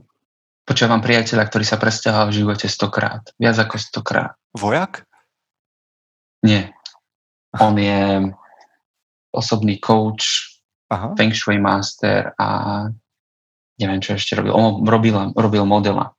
Počúvam 0.66 1.02
priateľa, 1.02 1.50
ktorý 1.50 1.66
sa 1.66 1.82
presťahoval 1.82 2.30
v 2.30 2.38
živote 2.42 2.68
stokrát. 2.70 3.26
Viac 3.42 3.58
ako 3.58 3.78
stokrát. 3.82 4.38
Vojak? 4.54 5.06
Nie. 6.46 6.78
On 7.58 7.74
je 7.74 8.30
osobný 9.34 9.82
coach, 9.82 10.62
Aha. 10.94 11.18
feng 11.18 11.34
shui 11.34 11.58
master 11.58 12.38
a 12.38 12.48
neviem, 13.82 14.02
čo 14.02 14.14
ešte 14.14 14.38
robil. 14.38 14.54
On 14.54 14.86
robil, 14.86 15.34
robil 15.34 15.66
modela 15.66 16.15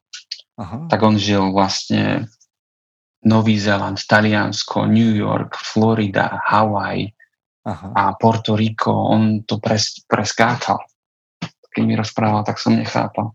Aha. 0.57 0.89
tak 0.89 1.01
on 1.05 1.21
žil 1.21 1.53
vlastne 1.53 2.33
Nový 3.27 3.61
Zéland, 3.61 4.01
Taliansko, 4.01 4.89
New 4.89 5.13
York, 5.13 5.57
Florida, 5.59 6.41
Hawaii 6.47 7.11
Aha. 7.67 7.93
a 7.93 8.03
Porto 8.15 8.55
Rico. 8.55 8.93
On 8.93 9.43
to 9.43 9.59
pres, 9.59 10.07
preskákal. 10.07 10.79
Keď 11.75 11.83
mi 11.85 11.99
rozprával, 11.99 12.47
tak 12.47 12.57
som 12.57 12.73
nechápal. 12.73 13.35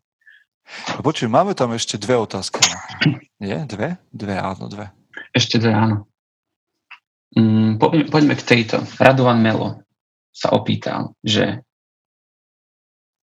Počuj, 1.04 1.28
máme 1.28 1.52
tam 1.54 1.76
ešte 1.76 2.00
dve 2.00 2.16
otázky. 2.16 2.64
Nie? 3.44 3.68
Dve? 3.68 4.00
Dve, 4.10 4.40
áno, 4.40 4.72
dve. 4.72 4.90
Ešte 5.36 5.60
dve, 5.60 5.76
áno. 5.76 6.08
Mm, 7.36 7.78
poďme, 7.80 8.04
poďme 8.08 8.36
k 8.40 8.44
tejto. 8.48 8.78
Radovan 8.98 9.44
Melo 9.44 9.84
sa 10.32 10.56
opýtal, 10.56 11.16
že 11.20 11.64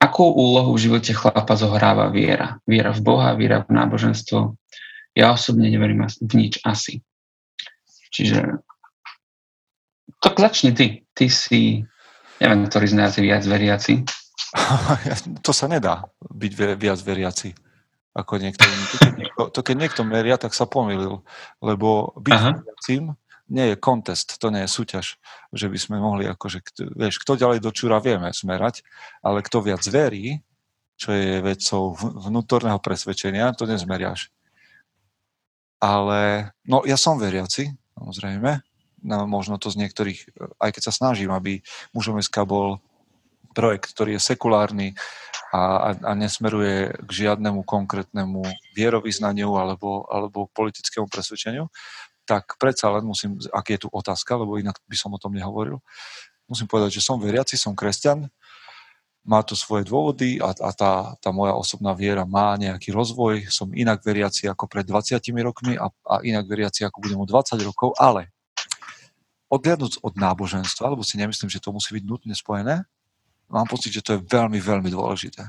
Akú 0.01 0.33
úlohu 0.33 0.73
v 0.73 0.81
živote 0.89 1.13
chlapa 1.13 1.53
zohráva 1.53 2.09
viera? 2.09 2.57
Viera 2.65 2.89
v 2.89 3.01
Boha, 3.05 3.37
viera 3.37 3.61
v 3.61 3.69
náboženstvo? 3.69 4.57
Ja 5.13 5.37
osobne 5.37 5.69
neverím 5.69 6.09
v 6.09 6.33
nič 6.33 6.57
asi. 6.65 7.05
Čiže 8.09 8.59
tak 10.17 10.41
začni 10.41 10.73
ty. 10.73 11.05
Ty 11.13 11.29
si, 11.29 11.85
neviem, 12.41 12.65
ktorý 12.65 12.87
z 12.89 12.95
nás 12.97 13.13
je 13.13 13.23
viac 13.23 13.45
veriaci. 13.45 14.01
to 15.45 15.51
sa 15.53 15.69
nedá 15.69 16.09
byť 16.33 16.51
viac 16.81 16.99
veriaci 16.99 17.53
ako 18.11 18.33
niekto 18.43 18.63
To 18.67 18.97
keď 18.99 19.13
niekto, 19.15 19.41
to 19.47 19.59
keď 19.63 19.75
niekto 19.79 20.01
meria, 20.03 20.35
tak 20.35 20.51
sa 20.51 20.67
pomýlil. 20.67 21.23
Lebo 21.63 22.11
byť 22.19 22.35
Aha. 22.35 22.51
veriacím 22.59 23.15
nie 23.51 23.75
je 23.75 23.75
kontest, 23.75 24.39
to 24.39 24.47
nie 24.47 24.63
je 24.63 24.71
súťaž, 24.71 25.19
že 25.51 25.67
by 25.67 25.77
sme 25.77 25.99
mohli 25.99 26.23
akože, 26.23 26.63
vieš, 26.95 27.19
kto 27.19 27.35
ďalej 27.35 27.59
do 27.59 27.75
čúra 27.75 27.99
vieme 27.99 28.31
smerať, 28.31 28.87
ale 29.19 29.43
kto 29.43 29.59
viac 29.59 29.83
verí, 29.91 30.39
čo 30.95 31.11
je 31.11 31.43
vecou 31.43 31.91
vnútorného 31.99 32.79
presvedčenia, 32.79 33.51
to 33.51 33.67
nezmeriaš. 33.67 34.31
Ale, 35.83 36.53
no 36.63 36.87
ja 36.87 36.95
som 36.95 37.19
veriaci, 37.19 37.73
samozrejme, 37.99 38.63
no, 39.03 39.17
možno 39.27 39.59
to 39.59 39.67
z 39.67 39.81
niektorých, 39.83 40.19
aj 40.61 40.71
keď 40.71 40.83
sa 40.87 40.93
snažím, 40.93 41.33
aby 41.33 41.59
mužom 41.91 42.21
SK 42.21 42.47
bol 42.47 42.79
projekt, 43.51 43.91
ktorý 43.91 44.15
je 44.15 44.27
sekulárny 44.31 44.87
a, 45.51 45.59
a, 45.59 45.89
a 46.07 46.11
nesmeruje 46.15 46.95
k 47.03 47.09
žiadnemu 47.11 47.67
konkrétnemu 47.67 48.45
vierovýznaniu 48.77 49.59
alebo, 49.59 50.07
alebo 50.07 50.47
politickému 50.55 51.11
presvedčeniu, 51.11 51.67
tak 52.31 52.55
predsa 52.55 52.87
len 52.95 53.03
musím, 53.03 53.35
ak 53.51 53.65
je 53.75 53.79
tu 53.83 53.87
otázka, 53.91 54.39
lebo 54.39 54.55
inak 54.55 54.79
by 54.87 54.95
som 54.95 55.11
o 55.11 55.19
tom 55.19 55.35
nehovoril, 55.35 55.83
musím 56.47 56.63
povedať, 56.63 56.95
že 56.95 57.03
som 57.03 57.19
veriaci, 57.19 57.59
som 57.59 57.75
kresťan, 57.75 58.31
má 59.21 59.43
to 59.43 59.53
svoje 59.53 59.85
dôvody 59.85 60.39
a, 60.41 60.49
a 60.49 60.69
tá, 60.71 61.13
tá 61.19 61.29
moja 61.29 61.53
osobná 61.53 61.93
viera 61.93 62.25
má 62.25 62.57
nejaký 62.57 62.89
rozvoj. 62.89 63.53
Som 63.53 63.69
inak 63.77 64.01
veriaci 64.01 64.49
ako 64.49 64.65
pred 64.65 64.81
20 64.81 65.21
rokmi 65.45 65.77
a, 65.77 65.93
a 66.09 66.15
inak 66.25 66.49
veriaci 66.49 66.87
ako 66.87 66.97
budem 67.05 67.21
o 67.21 67.27
20 67.29 67.61
rokov, 67.61 67.93
ale 68.01 68.33
odliadnúť 69.51 70.01
od 70.01 70.17
náboženstva, 70.17 70.95
lebo 70.95 71.05
si 71.05 71.21
nemyslím, 71.21 71.51
že 71.53 71.61
to 71.61 71.75
musí 71.75 71.93
byť 71.93 72.03
nutne 72.07 72.33
spojené, 72.33 72.87
mám 73.51 73.67
pocit, 73.67 73.93
že 73.93 74.01
to 74.01 74.17
je 74.17 74.25
veľmi, 74.25 74.57
veľmi 74.57 74.89
dôležité. 74.89 75.43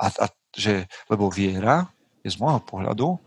A, 0.00 0.06
a 0.08 0.26
že, 0.56 0.88
lebo 1.06 1.28
viera 1.28 1.86
je 2.24 2.32
z 2.34 2.40
môjho 2.40 2.64
pohľadu 2.64 3.20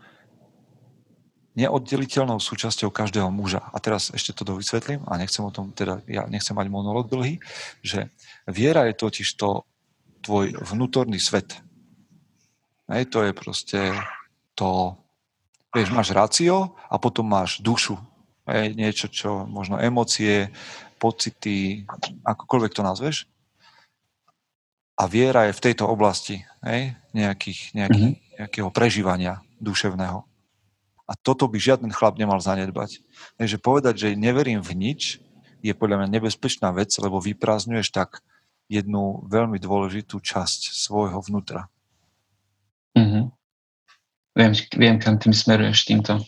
neoddeliteľnou 1.58 2.38
súčasťou 2.38 2.94
každého 2.94 3.26
muža. 3.34 3.66
A 3.74 3.82
teraz 3.82 4.14
ešte 4.14 4.30
to 4.30 4.46
dovysvetlím 4.46 5.02
a 5.10 5.18
nechcem 5.18 5.42
o 5.42 5.50
tom, 5.50 5.74
teda 5.74 5.98
ja 6.06 6.26
nechcem 6.30 6.54
mať 6.54 6.70
monolog 6.70 7.10
dlhý, 7.10 7.42
že 7.82 8.06
viera 8.46 8.86
je 8.86 8.94
totiž 8.94 9.28
to 9.34 9.66
tvoj 10.22 10.54
vnútorný 10.62 11.18
svet. 11.18 11.58
Hej, 12.90 13.10
to 13.10 13.22
je 13.26 13.32
proste 13.34 13.80
to, 14.54 14.94
vieš, 15.74 15.90
máš 15.90 16.14
rácio 16.14 16.74
a 16.90 16.98
potom 16.98 17.26
máš 17.26 17.58
dušu. 17.62 17.98
Hej, 18.46 18.74
niečo, 18.74 19.06
čo 19.10 19.46
možno 19.46 19.78
emócie, 19.78 20.50
pocity, 20.98 21.86
akokoľvek 22.26 22.72
to 22.74 22.82
nazveš. 22.82 23.16
A 25.00 25.08
viera 25.08 25.48
je 25.48 25.56
v 25.56 25.64
tejto 25.64 25.88
oblasti 25.88 26.44
hej, 26.60 26.92
nejakých, 27.16 27.72
nejakých, 27.72 28.10
mm-hmm. 28.12 28.36
nejakého 28.36 28.68
prežívania 28.68 29.40
duševného. 29.56 30.29
A 31.10 31.18
toto 31.18 31.50
by 31.50 31.58
žiaden 31.58 31.90
chlap 31.90 32.14
nemal 32.22 32.38
zanedbať. 32.38 33.02
Takže 33.34 33.58
povedať, 33.58 33.94
že 33.98 34.08
neverím 34.14 34.62
v 34.62 34.78
nič, 34.78 35.18
je 35.58 35.74
podľa 35.74 36.06
mňa 36.06 36.08
nebezpečná 36.22 36.70
vec, 36.70 36.94
lebo 37.02 37.18
vyprázdňuješ 37.18 37.90
tak 37.90 38.22
jednu 38.70 39.26
veľmi 39.26 39.58
dôležitú 39.58 40.22
časť 40.22 40.70
svojho 40.70 41.18
vnútra. 41.26 41.66
Mm-hmm. 42.94 43.24
Viem, 44.38 44.52
viem, 44.78 44.96
kam 45.02 45.18
tým 45.18 45.34
smeruješ 45.34 45.90
týmto. 45.90 46.22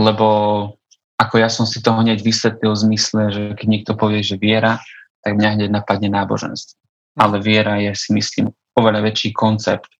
Lebo 0.00 0.26
ako 1.20 1.36
ja 1.36 1.52
som 1.52 1.68
si 1.68 1.84
to 1.84 1.92
hneď 1.92 2.24
vysvetlil 2.24 2.72
v 2.72 2.82
zmysle, 2.88 3.22
že 3.28 3.42
keď 3.52 3.66
niekto 3.68 3.92
povie, 3.92 4.24
že 4.24 4.40
viera, 4.40 4.80
tak 5.20 5.36
mňa 5.36 5.60
hneď 5.60 5.68
napadne 5.68 6.08
náboženstvo. 6.08 6.80
Ale 7.20 7.44
viera 7.44 7.76
je 7.76 7.92
si 7.92 8.16
myslím 8.16 8.48
oveľa 8.72 9.04
väčší 9.04 9.36
koncept 9.36 9.92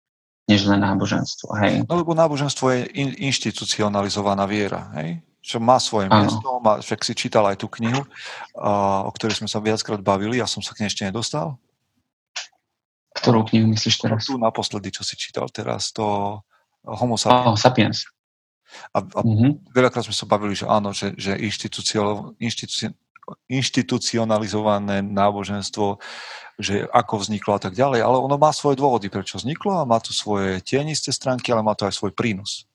než 0.51 0.67
len 0.67 0.83
náboženstvo. 0.83 1.55
Hej. 1.63 1.87
No 1.87 1.95
lebo 2.03 2.11
náboženstvo 2.19 2.67
je 2.75 2.81
in, 2.99 3.15
inštitucionalizovaná 3.31 4.43
viera, 4.51 4.91
hej? 4.99 5.23
čo 5.41 5.57
má 5.57 5.81
svoje 5.81 6.11
ano. 6.11 6.27
miesto, 6.27 6.49
má, 6.61 6.83
však 6.85 7.01
si 7.01 7.15
čítal 7.17 7.49
aj 7.49 7.65
tú 7.65 7.67
knihu, 7.81 8.05
uh, 8.05 9.09
o 9.09 9.11
ktorej 9.17 9.41
sme 9.41 9.49
sa 9.49 9.63
viackrát 9.63 9.99
bavili, 10.05 10.37
ja 10.37 10.45
som 10.45 10.61
sa 10.61 10.77
k 10.77 10.85
nej 10.85 10.93
ešte 10.93 11.09
nedostal. 11.09 11.57
Ktorú 13.17 13.49
knihu 13.49 13.67
myslíš 13.73 14.05
teraz? 14.05 14.29
Tu 14.29 14.37
naposledy, 14.37 14.93
čo 14.93 15.03
si 15.03 15.17
čítal 15.17 15.49
teraz, 15.49 15.91
to 15.97 16.39
Homo 16.85 17.17
sapiens. 17.17 17.49
Oh, 17.49 17.57
sapiens. 17.57 17.99
A, 18.95 19.03
a 19.03 19.21
mm-hmm. 19.27 19.75
veľakrát 19.75 20.07
sme 20.07 20.15
sa 20.15 20.31
bavili, 20.31 20.55
že 20.55 20.65
áno, 20.69 20.95
že, 20.95 21.13
že 21.19 21.35
inštitucio, 21.35 22.37
inštitucio, 22.39 22.95
inštitucionalizované 23.49 25.03
náboženstvo, 25.03 25.99
že 26.61 26.85
ako 26.93 27.25
vzniklo 27.25 27.57
a 27.57 27.61
tak 27.61 27.73
ďalej, 27.73 28.05
ale 28.05 28.17
ono 28.21 28.37
má 28.37 28.53
svoje 28.53 28.77
dôvody, 28.77 29.09
prečo 29.09 29.41
vzniklo 29.41 29.81
a 29.81 29.89
má 29.89 29.97
tu 30.03 30.13
svoje 30.13 30.61
tienisté 30.61 31.09
stránky, 31.11 31.51
ale 31.51 31.65
má 31.65 31.73
to 31.73 31.89
aj 31.89 31.97
svoj 31.97 32.13
prínos. 32.13 32.69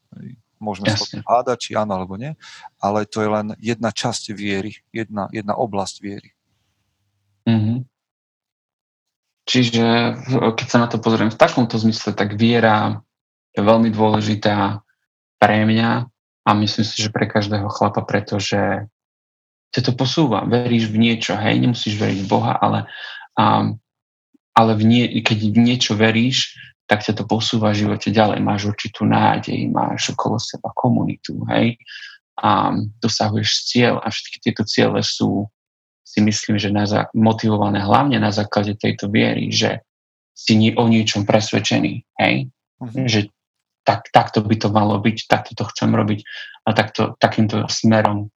Môžeme 0.57 0.89
sa 0.95 1.05
hádať, 1.27 1.57
či 1.69 1.71
áno 1.77 1.93
alebo 1.99 2.17
nie, 2.17 2.33
ale 2.81 3.05
to 3.05 3.21
je 3.21 3.29
len 3.29 3.47
jedna 3.61 3.93
časť 3.93 4.33
viery, 4.33 4.81
jedna, 4.89 5.29
jedna 5.29 5.53
oblasť 5.53 5.95
viery. 6.01 6.33
Mm-hmm. 7.45 7.77
Čiže 9.45 9.85
keď 10.57 10.67
sa 10.67 10.81
na 10.81 10.87
to 10.89 10.97
pozriem 10.97 11.29
v 11.29 11.37
takomto 11.37 11.77
zmysle, 11.77 12.17
tak 12.17 12.33
viera 12.33 13.05
je 13.53 13.61
veľmi 13.61 13.93
dôležitá 13.93 14.81
pre 15.37 15.57
mňa 15.69 16.09
a 16.45 16.49
myslím 16.57 16.85
si, 16.85 16.97
že 17.05 17.13
pre 17.13 17.29
každého 17.29 17.69
chlapa, 17.69 18.01
pretože 18.01 18.89
ťa 19.75 19.91
to 19.91 19.93
posúva. 19.93 20.47
Veríš 20.47 20.87
v 20.87 20.97
niečo, 21.03 21.35
hej, 21.35 21.59
nemusíš 21.59 21.99
veriť 21.99 22.19
v 22.23 22.31
Boha, 22.31 22.55
ale, 22.55 22.87
um, 23.35 23.75
ale 24.55 24.71
v 24.79 24.83
nie, 24.87 25.05
keď 25.19 25.51
v 25.51 25.59
niečo 25.59 25.93
veríš, 25.99 26.55
tak 26.87 27.03
ťa 27.03 27.19
to 27.19 27.23
posúva 27.27 27.75
v 27.75 27.83
živote 27.83 28.13
ďalej. 28.13 28.39
Máš 28.39 28.71
určitú 28.71 29.03
nádej, 29.03 29.67
máš 29.67 30.15
okolo 30.15 30.39
seba 30.39 30.71
komunitu, 30.71 31.43
hej, 31.51 31.75
a 32.39 32.75
dosahuješ 32.99 33.67
cieľ 33.67 34.03
a 34.03 34.11
všetky 34.11 34.43
tieto 34.43 34.63
ciele 34.67 34.99
sú 35.03 35.47
si 36.05 36.21
myslím, 36.21 36.55
že 36.61 36.69
na, 36.69 36.85
motivované 37.17 37.81
hlavne 37.81 38.21
na 38.21 38.29
základe 38.29 38.77
tejto 38.77 39.09
viery, 39.09 39.49
že 39.49 39.81
si 40.37 40.53
nie, 40.53 40.71
o 40.77 40.85
niečom 40.85 41.25
presvedčený, 41.25 42.05
hej? 42.21 42.47
Uh-huh. 42.77 43.05
Že 43.09 43.33
tak, 43.81 44.13
takto 44.13 44.45
by 44.45 44.55
to 44.55 44.69
malo 44.69 45.01
byť, 45.01 45.17
takto 45.25 45.57
to 45.57 45.65
chcem 45.73 45.89
robiť 45.89 46.19
a 46.65 46.69
takto, 46.77 47.17
takýmto 47.17 47.65
smerom 47.65 48.29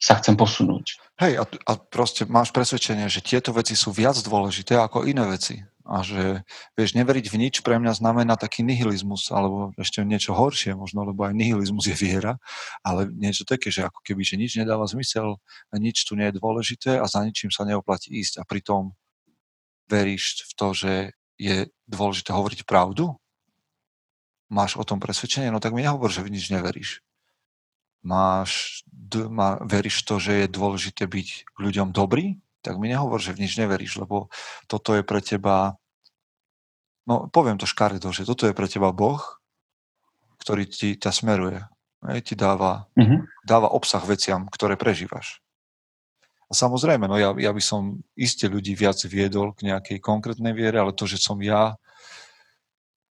sa 0.00 0.16
chcem 0.16 0.32
posunúť. 0.32 0.96
Hej, 1.20 1.36
a, 1.36 1.44
a 1.44 1.72
proste 1.76 2.24
máš 2.24 2.48
presvedčenie, 2.56 3.12
že 3.12 3.20
tieto 3.20 3.52
veci 3.52 3.76
sú 3.76 3.92
viac 3.92 4.16
dôležité 4.16 4.80
ako 4.80 5.04
iné 5.04 5.28
veci. 5.28 5.60
A 5.84 6.00
že, 6.00 6.40
vieš, 6.72 6.96
neveriť 6.96 7.26
v 7.28 7.36
nič 7.36 7.54
pre 7.60 7.76
mňa 7.76 8.00
znamená 8.00 8.40
taký 8.40 8.64
nihilizmus, 8.64 9.28
alebo 9.28 9.76
ešte 9.76 10.00
niečo 10.00 10.32
horšie 10.32 10.72
možno, 10.72 11.04
lebo 11.04 11.28
aj 11.28 11.36
nihilizmus 11.36 11.92
je 11.92 11.96
viera, 11.98 12.40
ale 12.80 13.10
niečo 13.12 13.44
také, 13.44 13.68
že 13.68 13.84
ako 13.84 14.00
keby, 14.00 14.22
že 14.24 14.40
nič 14.40 14.56
nedáva 14.56 14.88
zmysel, 14.88 15.36
nič 15.76 16.08
tu 16.08 16.16
nie 16.16 16.32
je 16.32 16.38
dôležité 16.40 16.96
a 16.96 17.04
za 17.04 17.20
ničím 17.20 17.52
sa 17.52 17.68
neoplatí 17.68 18.08
ísť. 18.16 18.40
A 18.40 18.48
pritom 18.48 18.96
veríš 19.90 20.48
v 20.48 20.52
to, 20.56 20.68
že 20.72 20.92
je 21.36 21.68
dôležité 21.90 22.32
hovoriť 22.32 22.64
pravdu? 22.64 23.18
Máš 24.48 24.80
o 24.80 24.86
tom 24.86 25.02
presvedčenie? 25.02 25.52
No 25.52 25.60
tak 25.60 25.76
mi 25.76 25.84
nehovor, 25.84 26.08
že 26.08 26.24
v 26.24 26.32
nič 26.32 26.48
neveríš 26.48 27.04
máš, 28.02 28.82
má, 29.30 29.58
veríš 29.62 30.06
to, 30.06 30.22
že 30.22 30.44
je 30.44 30.46
dôležité 30.46 31.06
byť 31.06 31.28
k 31.50 31.56
ľuďom 31.58 31.90
dobrý, 31.90 32.38
tak 32.60 32.76
mi 32.76 32.92
nehovor, 32.92 33.18
že 33.18 33.32
v 33.32 33.46
nič 33.46 33.56
neveríš, 33.56 34.00
lebo 34.00 34.28
toto 34.68 34.92
je 34.92 35.02
pre 35.02 35.24
teba, 35.24 35.80
no 37.08 37.28
poviem 37.32 37.56
to 37.56 37.68
škaredo, 37.68 38.12
že 38.12 38.28
toto 38.28 38.44
je 38.44 38.56
pre 38.56 38.68
teba 38.68 38.92
Boh, 38.92 39.20
ktorý 40.40 40.68
ti 40.68 40.96
ťa 40.96 41.10
smeruje. 41.12 41.60
Hej, 42.00 42.32
ti 42.32 42.34
dáva, 42.36 42.88
mm-hmm. 42.96 43.44
dáva 43.44 43.68
obsah 43.76 44.00
veciam, 44.08 44.48
ktoré 44.48 44.80
prežívaš. 44.80 45.44
A 46.48 46.56
samozrejme, 46.56 47.04
no 47.06 47.20
ja, 47.20 47.30
ja 47.36 47.52
by 47.52 47.62
som 47.62 48.00
iste 48.16 48.48
ľudí 48.48 48.72
viac 48.72 48.98
viedol 49.04 49.52
k 49.52 49.68
nejakej 49.68 50.00
konkrétnej 50.00 50.56
viere, 50.56 50.80
ale 50.80 50.96
to, 50.96 51.04
že 51.04 51.20
som 51.20 51.36
ja, 51.44 51.76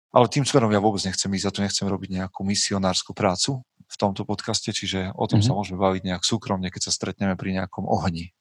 ale 0.09 0.31
tým 0.31 0.47
smerom 0.47 0.71
ja 0.71 0.81
vôbec 0.81 1.03
nechcem 1.03 1.29
ísť, 1.29 1.45
a 1.45 1.53
tu 1.53 1.59
nechcem 1.61 1.85
robiť 1.85 2.09
nejakú 2.23 2.41
misionárskú 2.47 3.11
prácu, 3.11 3.61
tomto 3.97 4.23
podcaste, 4.23 4.69
čiže 4.69 5.11
o 5.17 5.25
tom 5.25 5.41
mm-hmm. 5.41 5.45
sa 5.45 5.51
mhm. 5.53 5.57
môžeme 5.57 5.79
baviť 5.81 6.01
nejak 6.05 6.23
súkromne, 6.23 6.69
keď 6.69 6.89
sa 6.89 6.95
stretneme 6.95 7.33
pri 7.33 7.57
nejakom 7.57 7.89
ohni, 7.89 8.31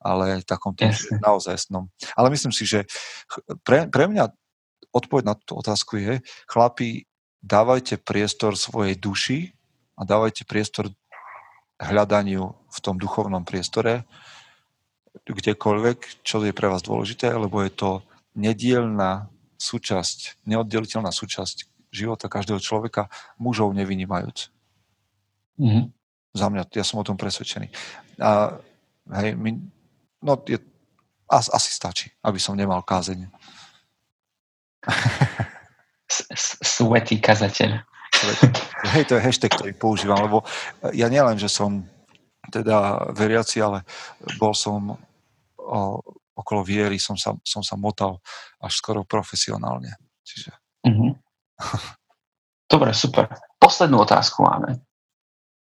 ale 0.00 0.40
takom 0.42 0.72
tom 0.74 0.90
naozaj 1.22 1.68
snom. 1.68 1.92
Ale 2.16 2.32
myslím 2.32 2.50
si, 2.50 2.64
že 2.64 2.88
pre, 3.62 3.86
pre 3.86 4.08
mňa 4.08 4.32
odpoveď 4.92 5.24
na 5.24 5.34
túto 5.36 5.60
otázku 5.60 5.96
je, 6.00 6.20
chlapi, 6.48 7.08
dávajte 7.40 7.98
priestor 7.98 8.54
svojej 8.54 8.94
duši 8.94 9.50
a 9.98 10.04
dávajte 10.06 10.44
priestor 10.44 10.92
hľadaniu 11.82 12.54
v 12.70 12.78
tom 12.78 13.00
duchovnom 13.00 13.42
priestore, 13.42 14.06
kdekoľvek, 15.26 16.24
čo 16.24 16.40
je 16.40 16.54
pre 16.54 16.70
vás 16.70 16.80
dôležité, 16.80 17.34
lebo 17.34 17.60
je 17.60 17.72
to 17.74 17.90
nedielná 18.32 19.28
súčasť, 19.60 20.46
neoddeliteľná 20.48 21.12
súčasť 21.12 21.68
života 21.92 22.32
každého 22.32 22.58
človeka, 22.58 23.12
mužov 23.36 23.76
nevynímajúc. 23.76 24.48
Mm-hmm. 25.60 25.84
Za 26.32 26.46
mňa, 26.48 26.62
ja 26.72 26.84
som 26.84 27.00
o 27.00 27.06
tom 27.06 27.16
presvedčený. 27.20 27.68
A, 28.20 28.56
hej, 29.20 29.36
my, 29.36 29.50
no, 30.24 30.32
je, 30.48 30.56
as, 31.28 31.48
asi 31.52 31.70
stačí, 31.72 32.08
aby 32.24 32.40
som 32.40 32.56
nemal 32.56 32.84
kázeň. 32.84 33.28
Svetý 36.40 37.20
kazateľ. 37.20 37.84
Hej, 38.92 39.08
to 39.08 39.16
je 39.16 39.24
hashtag, 39.24 39.50
ktorý 39.50 39.72
používam, 39.74 40.20
lebo 40.22 40.44
ja 40.94 41.08
nielen, 41.08 41.40
že 41.40 41.48
som 41.48 41.82
teda 42.52 43.08
veriaci, 43.14 43.62
ale 43.62 43.86
bol 44.36 44.52
som 44.52 44.94
o, 45.56 45.80
okolo 46.36 46.60
viery, 46.66 46.98
som 46.98 47.14
sa, 47.14 47.32
som 47.46 47.62
sa 47.62 47.78
motal 47.78 48.18
až 48.60 48.78
skoro 48.78 49.06
profesionálne. 49.06 49.94
Čiže... 50.26 50.50
Mm-hmm. 50.86 51.12
Dobre, 52.72 52.90
super. 52.96 53.28
Poslednú 53.60 54.02
otázku 54.02 54.42
máme. 54.42 54.80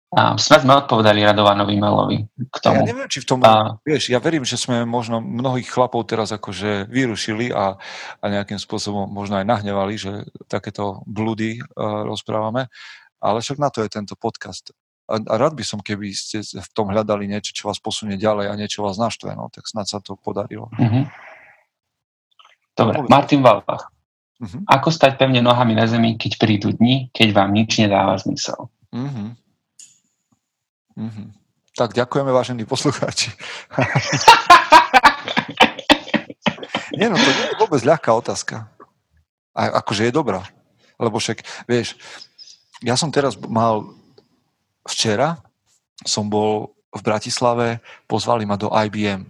A 0.09 0.33
sme 0.41 0.57
sme 0.57 0.73
odpovedali 0.73 1.21
Radovanovi 1.21 1.75
Melovi 1.77 2.17
k 2.49 2.57
tomu. 2.65 2.81
Ja 2.81 2.89
neviem, 2.89 3.05
či 3.05 3.21
v 3.21 3.29
tom, 3.29 3.45
a... 3.45 3.77
vieš, 3.85 4.09
ja 4.09 4.17
verím, 4.17 4.41
že 4.41 4.57
sme 4.57 4.81
možno 4.81 5.21
mnohých 5.21 5.69
chlapov 5.69 6.01
teraz 6.09 6.33
akože 6.33 6.89
vyrušili 6.89 7.53
a, 7.53 7.77
a 8.17 8.25
nejakým 8.25 8.57
spôsobom 8.57 9.05
možno 9.05 9.37
aj 9.37 9.45
nahnevali, 9.45 10.01
že 10.01 10.25
takéto 10.49 11.05
blúdy 11.05 11.61
uh, 11.61 12.09
rozprávame, 12.09 12.73
ale 13.21 13.37
však 13.37 13.61
na 13.61 13.69
to 13.69 13.85
je 13.85 13.89
tento 13.93 14.17
podcast. 14.17 14.73
A, 15.05 15.21
a 15.21 15.33
rád 15.37 15.53
by 15.53 15.61
som, 15.61 15.77
keby 15.77 16.09
ste 16.17 16.41
v 16.41 16.69
tom 16.73 16.89
hľadali 16.89 17.29
niečo, 17.29 17.53
čo 17.53 17.69
vás 17.69 17.77
posunie 17.77 18.17
ďalej 18.17 18.49
a 18.49 18.57
niečo 18.57 18.81
vás 18.81 18.97
naštve, 18.97 19.37
no, 19.37 19.53
tak 19.53 19.69
snad 19.69 19.85
sa 19.85 20.01
to 20.01 20.17
podarilo. 20.17 20.73
Mm-hmm. 20.73 21.03
Dobre, 22.73 22.97
no, 22.97 23.09
Martin 23.13 23.45
Valbach. 23.45 23.93
Mm-hmm. 24.41 24.65
Ako 24.73 24.89
stať 24.89 25.21
pevne 25.21 25.45
nohami 25.45 25.77
na 25.77 25.85
zemi, 25.85 26.17
keď 26.17 26.41
prídu 26.41 26.73
dni, 26.73 27.13
keď 27.13 27.29
vám 27.29 27.53
nič 27.53 27.77
nedáva 27.77 28.17
zmysel? 28.17 28.73
Mm-hmm. 28.89 29.27
Mm-hmm. 30.99 31.27
Tak 31.79 31.95
ďakujeme, 31.95 32.35
vážení 32.35 32.67
poslucháči. 32.67 33.31
nie, 36.99 37.07
no 37.07 37.15
to 37.15 37.29
nie 37.31 37.47
je 37.47 37.55
vôbec 37.55 37.79
ľahká 37.87 38.11
otázka. 38.11 38.67
A 39.55 39.79
akože 39.79 40.11
je 40.11 40.13
dobrá. 40.13 40.43
Lebo 40.99 41.23
však, 41.23 41.39
vieš, 41.71 41.95
ja 42.83 42.99
som 42.99 43.15
teraz 43.15 43.39
mal, 43.39 43.95
včera 44.83 45.39
som 46.03 46.27
bol 46.27 46.75
v 46.91 46.99
Bratislave, 46.99 47.79
pozvali 48.03 48.43
ma 48.43 48.59
do 48.59 48.67
IBM, 48.67 49.23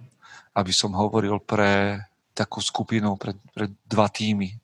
aby 0.57 0.73
som 0.73 0.97
hovoril 0.97 1.37
pre 1.37 2.01
takú 2.33 2.65
skupinu, 2.65 3.13
pre, 3.19 3.35
pre 3.53 3.69
dva 3.85 4.09
týmy 4.09 4.57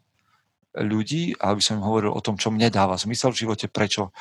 ľudí 0.79 1.35
a 1.37 1.53
aby 1.53 1.61
som 1.61 1.77
im 1.77 1.85
hovoril 1.85 2.09
o 2.11 2.23
tom, 2.23 2.39
čo 2.39 2.49
mne 2.49 2.71
dáva 2.71 2.97
zmysel 2.97 3.35
v 3.35 3.45
živote, 3.45 3.67
prečo 3.67 4.15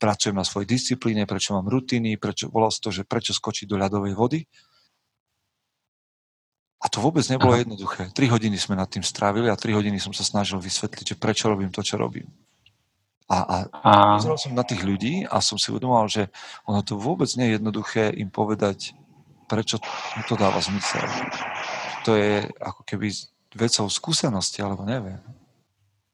pracujem 0.00 0.32
na 0.32 0.48
svojej 0.48 0.64
disciplíne, 0.64 1.28
prečo 1.28 1.52
mám 1.52 1.68
rutiny, 1.68 2.16
prečo, 2.16 2.48
volal 2.48 2.72
to, 2.72 2.88
že 2.88 3.04
prečo 3.04 3.36
skočiť 3.36 3.68
do 3.68 3.76
ľadovej 3.76 4.16
vody. 4.16 4.40
A 6.80 6.88
to 6.88 7.04
vôbec 7.04 7.20
nebolo 7.28 7.52
Aha. 7.52 7.60
jednoduché. 7.68 8.08
Tri 8.16 8.32
hodiny 8.32 8.56
sme 8.56 8.72
nad 8.72 8.88
tým 8.88 9.04
strávili 9.04 9.52
a 9.52 9.60
tri 9.60 9.76
hodiny 9.76 10.00
som 10.00 10.16
sa 10.16 10.24
snažil 10.24 10.56
vysvetliť, 10.56 11.12
že 11.12 11.20
prečo 11.20 11.52
robím 11.52 11.68
to, 11.68 11.84
čo 11.84 12.00
robím. 12.00 12.24
A, 13.28 13.36
a, 13.36 13.56
a... 13.70 13.90
pozeral 14.16 14.40
som 14.40 14.56
na 14.56 14.64
tých 14.64 14.82
ľudí 14.82 15.22
a 15.28 15.38
som 15.44 15.60
si 15.60 15.70
uvedomoval, 15.70 16.08
že 16.08 16.32
ono 16.64 16.80
to 16.80 16.96
vôbec 16.96 17.28
nie 17.36 17.52
je 17.52 17.54
jednoduché 17.60 18.10
im 18.16 18.32
povedať, 18.32 18.96
prečo 19.46 19.78
to 20.26 20.34
dáva 20.34 20.58
zmysel. 20.58 21.04
To 22.08 22.16
je 22.16 22.48
ako 22.58 22.82
keby 22.82 23.12
vecou 23.54 23.86
skúsenosti, 23.86 24.64
alebo 24.64 24.82
neviem. 24.82 25.20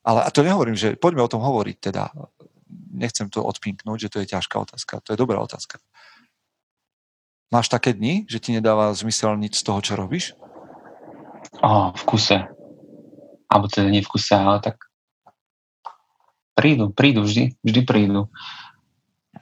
Ale 0.07 0.23
a 0.23 0.29
to 0.35 0.45
nehovorím, 0.45 0.77
že 0.77 0.99
poďme 0.99 1.25
o 1.25 1.31
tom 1.31 1.41
hovoriť 1.41 1.77
teda 1.79 2.11
nechcem 2.97 3.29
to 3.29 3.45
odpinknúť, 3.45 4.09
že 4.09 4.11
to 4.11 4.19
je 4.25 4.33
ťažká 4.33 4.57
otázka. 4.57 5.05
To 5.05 5.13
je 5.13 5.21
dobrá 5.21 5.39
otázka. 5.39 5.79
Máš 7.53 7.71
také 7.71 7.95
dni, 7.95 8.27
že 8.27 8.43
ti 8.43 8.51
nedáva 8.51 8.91
zmysel 8.97 9.39
nič 9.39 9.63
z 9.63 9.67
toho, 9.69 9.79
čo 9.79 9.95
robíš? 9.95 10.35
Oh, 11.63 11.95
v 11.95 12.03
kuse. 12.09 12.39
Alebo 13.47 13.71
teda 13.71 13.87
nie 13.87 14.03
v 14.03 14.11
kuse, 14.11 14.35
ale 14.35 14.59
tak 14.59 14.83
prídu, 16.57 16.91
prídu 16.91 17.23
vždy, 17.23 17.55
vždy 17.63 17.81
prídu. 17.87 18.27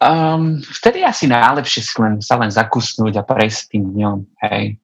Um, 0.02 0.58
vtedy 0.60 1.06
asi 1.06 1.30
najlepšie 1.30 1.80
si 1.80 1.94
len, 2.02 2.18
sa 2.18 2.34
len 2.36 2.50
zakusnúť 2.50 3.14
a 3.14 3.22
prejsť 3.22 3.78
tým 3.78 3.84
dňom, 3.94 4.18
hej. 4.50 4.76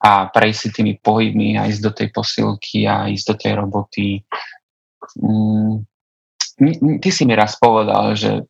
A 0.00 0.30
prejsť 0.30 0.60
si 0.60 0.68
tými 0.70 0.92
pohybmi 1.02 1.58
a 1.58 1.66
ísť 1.66 1.82
do 1.82 1.92
tej 1.92 2.08
posilky 2.14 2.86
a 2.86 3.10
ísť 3.10 3.26
do 3.26 3.34
tej 3.34 3.52
roboty. 3.58 4.06
Mm, 5.18 5.84
ty 7.00 7.08
si 7.10 7.22
mi 7.26 7.34
raz 7.34 7.58
povedal, 7.58 8.14
že 8.14 8.42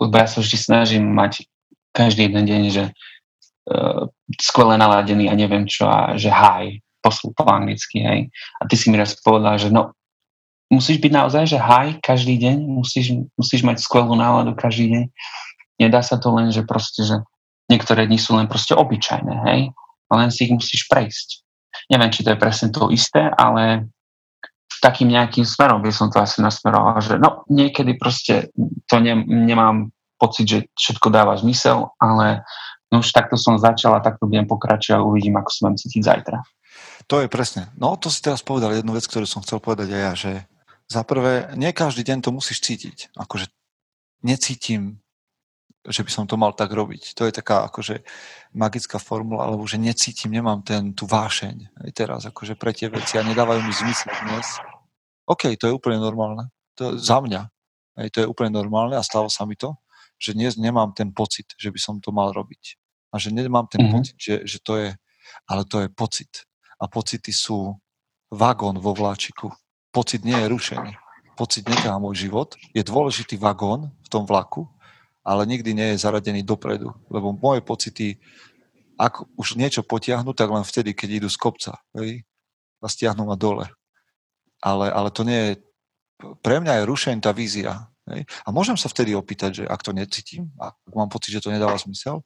lebo 0.00 0.16
ja 0.16 0.24
sa 0.24 0.40
vždy 0.40 0.56
snažím 0.56 1.04
mať 1.12 1.44
každý 1.92 2.32
jeden 2.32 2.44
deň, 2.48 2.62
že 2.72 2.84
uh, 2.88 4.08
skvele 4.40 4.80
naladený 4.80 5.28
a 5.28 5.36
neviem 5.36 5.68
čo 5.68 5.84
a 5.84 6.16
že 6.16 6.32
high, 6.32 6.80
poslu 7.04 7.36
po 7.36 7.44
anglicky, 7.44 8.00
hej. 8.00 8.20
A 8.58 8.64
ty 8.64 8.80
si 8.80 8.88
mi 8.88 8.96
raz 8.96 9.12
povedal, 9.20 9.60
že 9.60 9.68
no, 9.68 9.92
musíš 10.72 11.04
byť 11.04 11.12
naozaj, 11.12 11.44
že 11.52 11.58
high 11.60 12.00
každý 12.00 12.40
deň, 12.40 12.56
musíš, 12.64 13.12
musíš 13.36 13.60
mať 13.60 13.84
skvelú 13.84 14.16
náladu 14.16 14.56
každý 14.56 14.88
deň. 14.88 15.04
Nedá 15.84 16.00
sa 16.00 16.16
to 16.16 16.32
len, 16.32 16.48
že 16.48 16.64
proste, 16.64 17.04
že 17.04 17.20
niektoré 17.68 18.08
dni 18.08 18.16
sú 18.16 18.36
len 18.40 18.48
proste 18.48 18.72
obyčajné, 18.72 19.34
hej. 19.52 19.60
A 20.10 20.12
len 20.16 20.32
si 20.32 20.48
ich 20.48 20.52
musíš 20.52 20.88
prejsť. 20.88 21.44
Neviem, 21.92 22.10
či 22.10 22.24
to 22.24 22.32
je 22.34 22.40
presne 22.40 22.72
to 22.72 22.88
isté, 22.88 23.30
ale 23.36 23.86
takým 24.80 25.12
nejakým 25.12 25.44
smerom 25.44 25.84
by 25.84 25.92
som 25.92 26.08
to 26.08 26.18
asi 26.20 26.40
nasmeroval, 26.40 26.98
že 27.04 27.20
no 27.20 27.44
niekedy 27.52 28.00
proste 28.00 28.48
to 28.88 28.96
ne, 28.98 29.14
nemám 29.24 29.92
pocit, 30.20 30.44
že 30.48 30.58
všetko 30.76 31.08
dáva 31.08 31.36
zmysel, 31.36 31.92
ale 31.96 32.44
no 32.92 33.00
už 33.00 33.12
takto 33.12 33.40
som 33.40 33.56
začal 33.56 33.96
a 33.96 34.04
takto 34.04 34.28
budem 34.28 34.44
pokračovať 34.44 35.00
a 35.00 35.06
uvidím, 35.06 35.40
ako 35.40 35.50
sa 35.52 35.60
mám 35.68 35.76
cítiť 35.80 36.02
zajtra. 36.04 36.38
To 37.08 37.24
je 37.24 37.32
presne. 37.32 37.72
No 37.80 37.96
to 37.96 38.12
si 38.12 38.20
teraz 38.20 38.44
povedal 38.44 38.76
jednu 38.76 38.92
vec, 38.92 39.08
ktorú 39.08 39.24
som 39.24 39.42
chcel 39.42 39.58
povedať 39.58 39.88
aj 39.90 40.00
ja, 40.00 40.12
že 40.14 40.32
za 40.90 41.02
prvé, 41.06 41.54
nie 41.54 41.70
každý 41.70 42.02
deň 42.02 42.18
to 42.22 42.34
musíš 42.34 42.60
cítiť. 42.62 43.14
Akože 43.14 43.46
necítim, 44.26 45.00
že 45.86 46.04
by 46.04 46.10
som 46.12 46.24
to 46.28 46.36
mal 46.36 46.52
tak 46.52 46.70
robiť. 46.70 47.16
To 47.16 47.24
je 47.24 47.32
taká 47.32 47.64
akože 47.72 48.04
magická 48.52 49.00
formula, 49.00 49.48
alebo 49.48 49.64
že 49.64 49.80
necítim, 49.80 50.34
nemám 50.34 50.60
ten, 50.60 50.92
tú 50.92 51.08
vášeň 51.08 51.88
aj 51.88 51.90
teraz, 51.96 52.20
akože 52.28 52.58
pre 52.58 52.76
tie 52.76 52.92
veci 52.92 53.16
a 53.16 53.24
nedávajú 53.24 53.64
mi 53.64 53.72
zmysel 53.72 54.12
dnes. 54.28 54.60
OK, 55.30 55.54
to 55.54 55.70
je 55.70 55.76
úplne 55.76 56.02
normálne. 56.02 56.50
To 56.74 56.90
je 56.90 56.98
za 56.98 57.22
mňa. 57.22 57.46
Aj 57.94 58.08
to 58.10 58.18
je 58.18 58.26
úplne 58.26 58.50
normálne 58.50 58.98
a 58.98 59.06
stalo 59.06 59.30
sa 59.30 59.46
mi 59.46 59.54
to, 59.54 59.78
že 60.18 60.34
dnes 60.34 60.58
nemám 60.58 60.90
ten 60.90 61.14
pocit, 61.14 61.54
že 61.54 61.70
by 61.70 61.78
som 61.78 62.02
to 62.02 62.10
mal 62.10 62.34
robiť. 62.34 62.74
A 63.14 63.22
že 63.22 63.30
nemám 63.30 63.70
ten 63.70 63.86
mm-hmm. 63.86 63.94
pocit, 63.94 64.16
že, 64.18 64.34
že 64.42 64.58
to 64.58 64.74
je, 64.74 64.90
ale 65.46 65.62
to 65.70 65.86
je 65.86 65.88
pocit. 65.94 66.50
A 66.82 66.90
pocity 66.90 67.30
sú 67.30 67.78
vagón 68.26 68.82
vo 68.82 68.90
vláčiku. 68.90 69.54
Pocit 69.94 70.26
nie 70.26 70.34
je 70.34 70.50
rušený. 70.50 70.98
Pocit 71.38 71.62
neká 71.66 71.94
môj 72.02 72.26
život. 72.26 72.58
Je 72.74 72.82
dôležitý 72.82 73.38
vagón 73.38 73.94
v 74.02 74.08
tom 74.10 74.26
vlaku, 74.26 74.66
ale 75.22 75.46
nikdy 75.46 75.74
nie 75.74 75.88
je 75.94 76.02
zaradený 76.02 76.42
dopredu. 76.42 76.90
Lebo 77.06 77.34
moje 77.38 77.62
pocity, 77.62 78.18
ak 78.98 79.22
už 79.38 79.54
niečo 79.54 79.86
potiahnu, 79.86 80.34
tak 80.34 80.50
len 80.50 80.66
vtedy, 80.66 80.90
keď 80.90 81.22
idú 81.22 81.28
z 81.30 81.38
kopca. 81.38 81.78
Hej? 81.94 82.26
A 82.82 82.86
stiahnu 82.90 83.26
ma 83.26 83.38
dole 83.38 83.70
ale, 84.60 84.92
ale 84.92 85.08
to 85.10 85.24
nie 85.24 85.40
je, 85.40 85.52
pre 86.44 86.60
mňa 86.60 86.80
je 86.80 86.88
rušeň 86.88 87.16
tá 87.24 87.32
vízia. 87.32 87.88
Hej? 88.08 88.28
A 88.44 88.48
môžem 88.52 88.76
sa 88.76 88.92
vtedy 88.92 89.16
opýtať, 89.16 89.62
že 89.62 89.64
ak 89.64 89.80
to 89.80 89.96
necítim, 89.96 90.52
ak 90.60 90.76
mám 90.92 91.08
pocit, 91.08 91.32
že 91.32 91.42
to 91.42 91.52
nedáva 91.52 91.80
zmysel, 91.80 92.20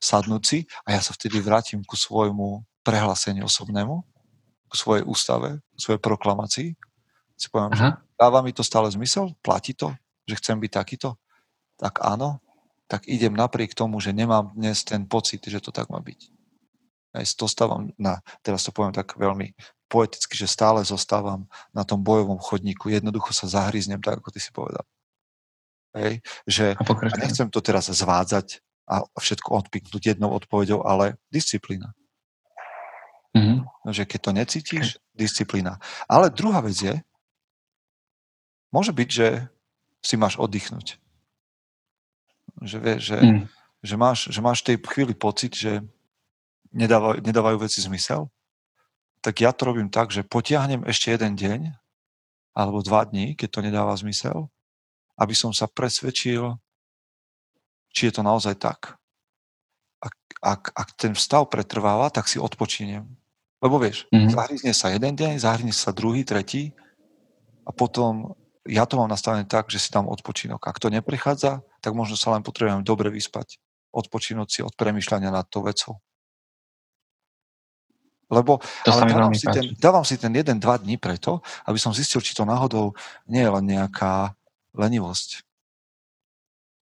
sadnúť 0.00 0.42
si 0.42 0.58
a 0.88 0.96
ja 0.96 1.00
sa 1.00 1.14
vtedy 1.14 1.38
vrátim 1.38 1.84
ku 1.84 1.94
svojmu 1.94 2.64
prehláseniu 2.82 3.46
osobnému, 3.46 4.02
ku 4.66 4.76
svojej 4.76 5.04
ústave, 5.04 5.60
ku 5.76 5.78
svojej 5.78 6.00
proklamácii. 6.00 6.68
Si 7.36 7.48
poviem, 7.48 7.72
že 7.76 7.86
dáva 8.16 8.40
mi 8.40 8.52
to 8.52 8.64
stále 8.64 8.88
zmysel? 8.92 9.32
Platí 9.40 9.72
to? 9.76 9.92
Že 10.28 10.34
chcem 10.40 10.56
byť 10.60 10.72
takýto? 10.72 11.16
Tak 11.80 12.04
áno, 12.04 12.40
tak 12.90 13.08
idem 13.08 13.32
napriek 13.32 13.72
tomu, 13.72 14.00
že 14.00 14.12
nemám 14.12 14.52
dnes 14.52 14.84
ten 14.84 15.04
pocit, 15.08 15.40
že 15.44 15.60
to 15.60 15.72
tak 15.72 15.88
má 15.88 16.00
byť. 16.00 16.20
Aj 17.16 17.24
to 17.26 17.46
stávam 17.50 17.90
na, 17.98 18.22
teraz 18.44 18.62
to 18.62 18.70
poviem 18.70 18.94
tak 18.94 19.16
veľmi 19.18 19.52
poeticky, 19.90 20.38
že 20.38 20.46
stále 20.46 20.86
zostávam 20.86 21.50
na 21.74 21.82
tom 21.82 21.98
bojovom 21.98 22.38
chodníku, 22.38 22.86
jednoducho 22.86 23.34
sa 23.34 23.50
zahryznem, 23.50 23.98
tak 23.98 24.22
ako 24.22 24.30
ty 24.30 24.38
si 24.38 24.54
povedal. 24.54 24.86
Hej, 25.90 26.22
že 26.46 26.78
a 26.78 27.18
nechcem 27.18 27.50
to 27.50 27.58
teraz 27.58 27.90
zvádzať 27.90 28.62
a 28.86 29.02
všetko 29.18 29.66
odpiknúť 29.66 30.14
jednou 30.14 30.30
odpovedou, 30.30 30.86
ale 30.86 31.18
disciplína. 31.34 31.90
Mm-hmm. 33.34 33.90
Že 33.90 34.02
keď 34.06 34.20
to 34.22 34.30
necítiš, 34.30 34.86
disciplína. 35.14 35.82
Ale 36.06 36.30
druhá 36.30 36.62
vec 36.62 36.78
je, 36.78 36.94
môže 38.70 38.94
byť, 38.94 39.08
že 39.10 39.28
si 40.02 40.14
máš 40.14 40.38
oddychnúť. 40.38 40.98
Že, 42.62 42.76
vieš, 42.78 43.00
že, 43.14 43.18
mm. 43.18 43.42
že, 43.82 43.94
máš, 43.98 44.18
že 44.30 44.40
máš 44.42 44.62
v 44.62 44.66
tej 44.74 44.76
chvíli 44.86 45.14
pocit, 45.14 45.54
že 45.54 45.82
nedávajú, 46.70 47.22
nedávajú 47.22 47.56
veci 47.62 47.82
zmysel 47.82 48.30
tak 49.20 49.44
ja 49.44 49.52
to 49.52 49.68
robím 49.68 49.92
tak, 49.92 50.12
že 50.12 50.24
potiahnem 50.24 50.84
ešte 50.88 51.12
jeden 51.12 51.36
deň 51.36 51.60
alebo 52.56 52.80
dva 52.80 53.04
dní, 53.04 53.36
keď 53.36 53.48
to 53.48 53.60
nedáva 53.64 53.94
zmysel, 53.96 54.48
aby 55.20 55.36
som 55.36 55.52
sa 55.52 55.68
presvedčil, 55.68 56.56
či 57.92 58.08
je 58.08 58.12
to 58.16 58.22
naozaj 58.24 58.56
tak. 58.56 58.96
Ak, 60.00 60.16
ak, 60.40 60.62
ak 60.72 60.88
ten 60.96 61.12
stav 61.12 61.52
pretrváva, 61.52 62.08
tak 62.08 62.26
si 62.26 62.40
odpočiniem. 62.40 63.04
Lebo 63.60 63.76
vieš, 63.76 64.08
mm-hmm. 64.08 64.32
zahryzne 64.32 64.72
sa 64.72 64.88
jeden 64.88 65.12
deň, 65.12 65.36
zahryzne 65.36 65.76
sa 65.76 65.92
druhý, 65.92 66.24
tretí 66.24 66.72
a 67.68 67.70
potom 67.76 68.32
ja 68.64 68.84
to 68.88 68.96
mám 68.96 69.08
nastavené 69.08 69.44
tak, 69.44 69.68
že 69.68 69.80
si 69.80 69.92
dám 69.92 70.08
odpočinok. 70.08 70.64
Ak 70.64 70.80
to 70.80 70.88
neprichádza, 70.88 71.60
tak 71.80 71.92
možno 71.92 72.16
sa 72.16 72.32
len 72.32 72.44
potrebujem 72.44 72.84
dobre 72.84 73.12
vyspať. 73.12 73.60
Odpočinúť 73.92 74.48
si 74.48 74.60
od 74.60 74.72
premyšľania 74.76 75.32
nad 75.32 75.48
tou 75.48 75.64
vecou. 75.64 76.00
Lebo 78.30 78.62
to 78.86 78.94
ale 78.94 79.10
dávam, 79.10 79.34
si 79.34 79.46
ten, 79.50 79.64
dávam 79.74 80.04
si 80.06 80.14
ten 80.14 80.30
jeden, 80.30 80.62
dva 80.62 80.78
dní 80.78 80.96
preto, 80.96 81.42
aby 81.66 81.76
som 81.82 81.90
zistil, 81.90 82.22
či 82.22 82.32
to 82.32 82.46
náhodou 82.46 82.94
nie 83.26 83.42
je 83.42 83.50
len 83.50 83.64
nejaká 83.66 84.38
lenivosť. 84.72 85.42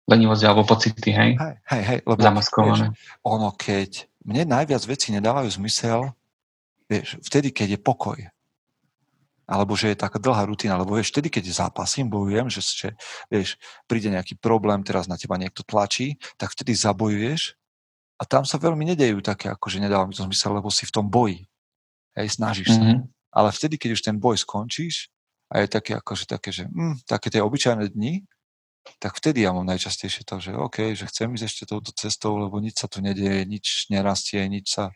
Lenivosť 0.07 0.43
alebo 0.47 0.63
pocity, 0.63 1.11
hej? 1.11 1.31
Hej, 1.35 1.55
hej, 1.75 1.83
hej 1.83 1.99
lebo 2.07 2.21
Zamaskované. 2.23 2.95
Vieš, 2.95 3.21
ono, 3.27 3.49
keď 3.51 3.91
mne 4.23 4.43
najviac 4.47 4.83
veci 4.87 5.11
nedávajú 5.11 5.51
zmysel, 5.59 6.15
vieš, 6.87 7.19
vtedy, 7.27 7.51
keď 7.51 7.77
je 7.77 7.81
pokoj 7.83 8.19
alebo 9.45 9.77
že 9.77 9.93
je 9.93 10.01
taká 10.01 10.17
dlhá 10.17 10.49
rutina, 10.49 10.81
lebo 10.81 10.97
vieš, 10.97 11.13
vtedy, 11.13 11.29
keď 11.29 11.69
zápasím, 11.69 12.09
bojujem, 12.09 12.49
že, 12.49 12.65
že 12.65 12.89
vieš, 13.29 13.61
príde 13.85 14.09
nejaký 14.09 14.41
problém, 14.41 14.81
teraz 14.81 15.05
na 15.05 15.21
teba 15.21 15.37
niekto 15.37 15.61
tlačí, 15.61 16.17
tak 16.41 16.57
vtedy 16.57 16.73
zabojuješ 16.73 17.53
a 18.25 18.27
tam 18.27 18.49
sa 18.49 18.57
veľmi 18.57 18.89
nedejú 18.97 19.21
také, 19.21 19.53
ako 19.53 19.69
že 19.69 19.85
nedáva 19.85 20.09
mi 20.09 20.17
to 20.17 20.25
zmysel, 20.25 20.57
lebo 20.57 20.73
si 20.73 20.89
v 20.89 20.95
tom 20.97 21.13
boji. 21.13 21.45
Hej, 22.17 22.41
snažíš 22.41 22.73
mm-hmm. 22.73 22.97
sa. 22.97 23.05
Mhm. 23.05 23.13
Ale 23.35 23.49
vtedy, 23.53 23.75
keď 23.77 23.91
už 23.99 24.03
ten 24.07 24.17
boj 24.17 24.39
skončíš 24.41 25.13
a 25.53 25.61
je 25.61 25.67
také, 25.69 25.99
akože 25.99 26.25
také, 26.25 26.55
že 26.55 26.71
hm, 26.71 27.03
také 27.05 27.29
tie 27.29 27.43
obyčajné 27.43 27.91
dni, 27.93 28.23
tak 29.03 29.19
vtedy 29.19 29.43
ja 29.43 29.51
mám 29.51 29.67
najčastejšie 29.67 30.23
to, 30.23 30.39
že 30.39 30.55
OK, 30.55 30.95
že 30.95 31.09
chcem 31.11 31.35
ísť 31.35 31.45
ešte 31.45 31.63
touto 31.67 31.91
cestou, 31.91 32.39
lebo 32.39 32.63
nič 32.63 32.79
sa 32.79 32.87
tu 32.87 33.03
nedieje, 33.03 33.43
nič 33.43 33.91
nerastie, 33.91 34.45
nič 34.47 34.71
sa 34.71 34.95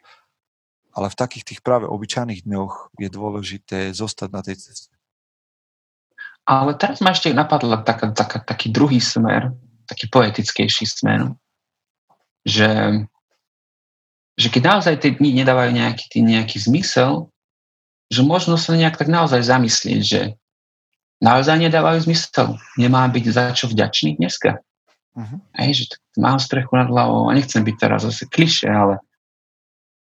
ale 0.98 1.14
v 1.14 1.18
takých 1.18 1.44
tých 1.44 1.60
práve 1.62 1.86
obyčajných 1.86 2.42
dňoch 2.42 2.90
je 2.98 3.06
dôležité 3.06 3.94
zostať 3.94 4.28
na 4.34 4.42
tej 4.42 4.58
ceste. 4.58 4.90
Ale 6.42 6.74
teraz 6.74 6.98
ma 6.98 7.14
ešte 7.14 7.30
napadla 7.30 7.84
taká, 7.86 8.10
taká, 8.10 8.42
taký 8.42 8.74
druhý 8.74 8.98
smer, 8.98 9.54
taký 9.86 10.10
poetickejší 10.10 10.90
smer, 10.90 11.38
že, 12.42 13.04
že 14.38 14.48
keď 14.54 14.62
naozaj 14.78 14.94
tie 15.02 15.10
dni 15.18 15.42
nedávajú 15.42 15.74
nejaký, 15.74 16.22
nejaký 16.22 16.62
zmysel, 16.62 17.26
že 18.08 18.22
možno 18.22 18.54
sa 18.54 18.78
nejak 18.78 18.94
tak 18.94 19.10
naozaj 19.10 19.42
zamyslieť, 19.42 20.00
že 20.00 20.20
naozaj 21.18 21.58
nedávajú 21.58 22.06
zmysel. 22.06 22.54
Nemá 22.78 23.10
byť 23.10 23.24
za 23.28 23.44
čo 23.52 23.66
vďačný 23.66 24.16
dneska. 24.22 24.62
Uh-huh. 25.18 25.42
Hej, 25.58 25.70
že 25.74 25.84
mám 26.14 26.38
strechu 26.38 26.78
nad 26.78 26.86
hlavou 26.86 27.26
a 27.26 27.34
nechcem 27.34 27.66
byť 27.66 27.76
teraz 27.76 28.06
zase 28.06 28.30
kliše, 28.30 28.70
ale 28.70 29.02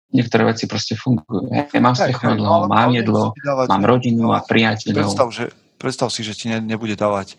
niektoré 0.09 0.49
veci 0.49 0.64
proste 0.64 0.97
fungujú. 0.97 1.53
Hej, 1.53 1.77
mám 1.85 1.93
strechu 1.93 2.25
nad 2.25 2.41
hlavou, 2.41 2.72
mám 2.72 2.91
jedlo, 2.97 3.37
dávať, 3.37 3.66
mám 3.68 3.85
rodinu 3.85 4.33
a 4.33 4.41
priateľov. 4.41 5.05
Predstav, 5.05 5.29
že, 5.29 5.45
predstav 5.77 6.09
si, 6.09 6.25
že 6.25 6.33
ti 6.33 6.49
ne, 6.49 6.64
nebude 6.64 6.97
dávať 6.97 7.37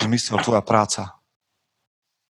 zmysel 0.00 0.40
tvoja 0.40 0.64
práca. 0.64 1.20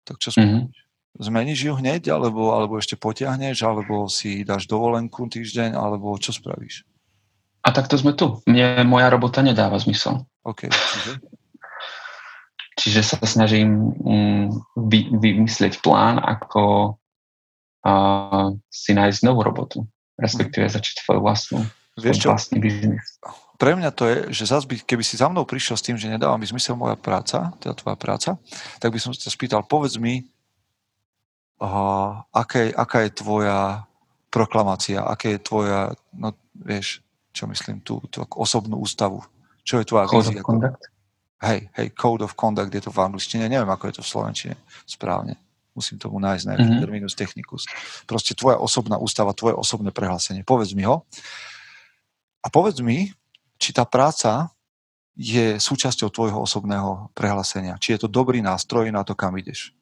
Tak 0.09 0.17
čo 0.17 0.33
mm-hmm. 0.33 0.86
Zmeníš 1.17 1.61
ju 1.65 1.73
hneď, 1.77 2.13
alebo, 2.13 2.53
alebo 2.53 2.77
ešte 2.77 3.01
potiahneš, 3.01 3.65
alebo 3.65 4.05
si 4.13 4.45
dáš 4.45 4.69
dovolenku 4.69 5.29
týždeň, 5.33 5.73
alebo 5.73 6.13
čo 6.21 6.37
spravíš? 6.37 6.85
A 7.65 7.73
takto 7.73 7.97
sme 7.99 8.13
tu. 8.13 8.39
Mne 8.47 8.85
moja 8.87 9.11
robota 9.11 9.41
nedáva 9.41 9.81
zmysel. 9.81 10.23
OK, 10.47 10.71
čiže? 10.71 11.13
Čiže 12.77 13.01
sa 13.03 13.17
snažím 13.25 13.97
um, 14.05 14.47
vy, 14.77 15.09
vymyslieť 15.09 15.81
plán, 15.81 16.21
ako 16.21 16.95
uh, 17.83 18.53
si 18.69 18.93
nájsť 18.93 19.21
novú 19.25 19.41
robotu, 19.41 19.89
respektíve 20.21 20.69
začať 20.69 21.01
svoju 21.01 21.21
vlastnú, 21.25 21.65
Vieš 21.97 22.17
čo? 22.21 22.29
vlastný 22.31 22.61
biznis. 22.61 23.17
Pre 23.57 23.73
mňa 23.73 23.91
to 23.97 24.05
je, 24.05 24.19
že 24.37 24.53
zase 24.53 24.69
by, 24.69 24.77
keby 24.85 25.01
si 25.01 25.17
za 25.17 25.33
mnou 25.33 25.49
prišiel 25.49 25.81
s 25.81 25.85
tým, 25.89 25.97
že 25.97 26.13
nedáva 26.13 26.37
mi 26.37 26.45
zmysel 26.45 26.77
moja 26.77 27.01
práca, 27.01 27.57
teda 27.65 27.73
tvoja 27.73 27.97
práca, 27.97 28.37
tak 28.77 28.93
by 28.93 29.01
som 29.01 29.17
sa 29.17 29.33
spýtal, 29.33 29.65
povedz 29.65 29.97
mi, 29.97 30.29
uh, 31.61 32.23
aké, 32.33 32.73
aká 32.73 33.07
je 33.07 33.11
tvoja 33.17 33.87
proklamácia, 34.31 35.01
aké 35.01 35.37
je 35.37 35.41
tvoja, 35.41 35.81
no 36.13 36.35
vieš, 36.53 37.01
čo 37.33 37.49
myslím, 37.49 37.81
tú, 37.81 38.01
tú 38.09 38.25
osobnú 38.37 38.81
ústavu. 38.81 39.25
Čo 39.67 39.81
je 39.81 39.89
tvoja 39.89 40.09
Code 40.09 40.37
of 40.37 40.45
conduct? 40.45 40.83
Hej, 41.37 41.69
hej, 41.77 41.89
code 41.93 42.25
of 42.25 42.33
conduct 42.33 42.73
je 42.73 42.81
to 42.81 42.89
v 42.89 43.03
angličtine, 43.05 43.45
neviem, 43.45 43.69
ako 43.69 43.93
je 43.93 43.95
to 44.01 44.03
v 44.03 44.09
slovenčine 44.09 44.55
správne 44.89 45.37
musím 45.77 46.01
tomu 46.01 46.17
nájsť 46.17 46.45
nejaký 46.49 46.65
mm-hmm. 46.65 46.81
terminus 46.81 47.13
technicus. 47.13 47.69
Proste 48.09 48.33
tvoja 48.33 48.57
osobná 48.57 48.97
ústava, 48.97 49.37
tvoje 49.37 49.53
osobné 49.53 49.93
prehlásenie. 49.93 50.41
Povedz 50.41 50.73
mi 50.73 50.89
ho. 50.89 51.05
A 52.41 52.49
povedz 52.49 52.81
mi, 52.81 53.13
či 53.61 53.77
tá 53.77 53.85
práca 53.85 54.49
je 55.13 55.61
súčasťou 55.61 56.09
tvojho 56.09 56.41
osobného 56.41 57.13
prehlásenia. 57.13 57.77
Či 57.77 57.97
je 57.97 58.01
to 58.05 58.09
dobrý 58.09 58.41
nástroj 58.41 58.89
na 58.89 59.05
to, 59.05 59.13
kam 59.13 59.37
ideš. 59.37 59.77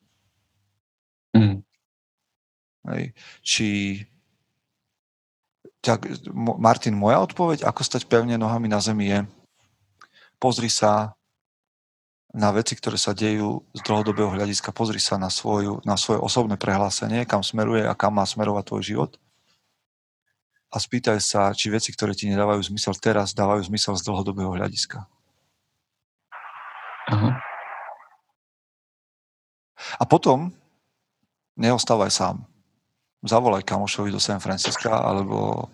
Mm. 1.34 1.66
Hej. 2.88 3.04
Či 3.42 3.66
tak, 5.84 6.08
Martin, 6.34 6.96
moja 6.96 7.20
odpoveď, 7.20 7.68
ako 7.68 7.84
stať 7.84 8.08
pevne 8.08 8.40
nohami 8.40 8.72
na 8.72 8.80
zemi 8.80 9.12
je, 9.12 9.20
pozri 10.40 10.72
sa 10.72 11.12
na 12.34 12.50
veci, 12.50 12.74
ktoré 12.74 12.96
sa 12.96 13.12
dejú 13.12 13.62
z 13.76 13.80
dlhodobého 13.84 14.32
hľadiska. 14.32 14.74
Pozri 14.74 14.98
sa 14.98 15.20
na, 15.20 15.28
svoju, 15.30 15.84
na 15.86 15.94
svoje 15.94 16.18
osobné 16.18 16.58
prehlásenie, 16.58 17.28
kam 17.28 17.44
smeruje 17.44 17.84
a 17.86 17.94
kam 17.94 18.16
má 18.16 18.26
smerovať 18.26 18.64
tvoj 18.64 18.82
život. 18.82 19.12
A 20.74 20.82
spýtaj 20.82 21.22
sa, 21.22 21.54
či 21.54 21.70
veci, 21.70 21.94
ktoré 21.94 22.16
ti 22.18 22.26
nedávajú 22.26 22.58
zmysel 22.74 22.98
teraz, 22.98 23.36
dávajú 23.36 23.70
zmysel 23.70 23.94
z 23.94 24.02
dlhodobého 24.10 24.50
hľadiska. 24.50 25.06
Uh-huh. 27.12 27.32
A 30.00 30.04
potom 30.08 30.50
neostávaj 31.58 32.10
sám. 32.10 32.36
Zavolaj 33.24 33.64
kamošovi 33.64 34.12
do 34.12 34.20
San 34.20 34.36
Francisca 34.36 35.00
alebo 35.00 35.68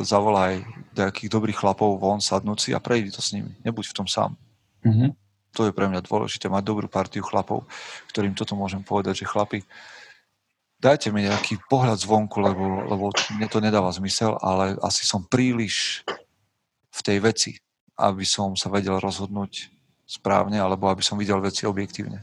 zavolaj 0.00 0.64
nejakých 0.96 1.28
dobrých 1.28 1.60
chlapov 1.60 2.00
von 2.00 2.18
sadnúci 2.18 2.72
a 2.72 2.80
prejdi 2.80 3.12
to 3.12 3.20
s 3.20 3.36
nimi. 3.36 3.52
Nebuď 3.60 3.92
v 3.92 3.96
tom 3.96 4.08
sám. 4.08 4.32
Uh-huh 4.82 5.12
to 5.58 5.68
je 5.68 5.72
pre 5.74 5.88
mňa 5.88 6.04
dôležité, 6.04 6.46
mať 6.46 6.64
dobrú 6.64 6.86
partiu 6.86 7.24
chlapov, 7.24 7.64
ktorým 8.12 8.36
toto 8.36 8.54
môžem 8.54 8.78
povedať, 8.84 9.24
že 9.24 9.30
chlapi, 9.30 9.64
dajte 10.78 11.10
mi 11.10 11.26
nejaký 11.26 11.58
pohľad 11.66 11.98
zvonku, 11.98 12.38
lebo, 12.38 12.86
lebo 12.86 13.10
mne 13.34 13.48
to 13.48 13.58
nedáva 13.58 13.90
zmysel, 13.90 14.36
ale 14.38 14.78
asi 14.84 15.02
som 15.02 15.24
príliš 15.24 16.06
v 16.92 17.00
tej 17.02 17.18
veci, 17.18 17.52
aby 17.98 18.22
som 18.22 18.54
sa 18.54 18.70
vedel 18.70 19.02
rozhodnúť 19.02 19.72
správne, 20.06 20.62
alebo 20.62 20.88
aby 20.88 21.02
som 21.02 21.18
videl 21.18 21.42
veci 21.42 21.66
objektívne. 21.66 22.22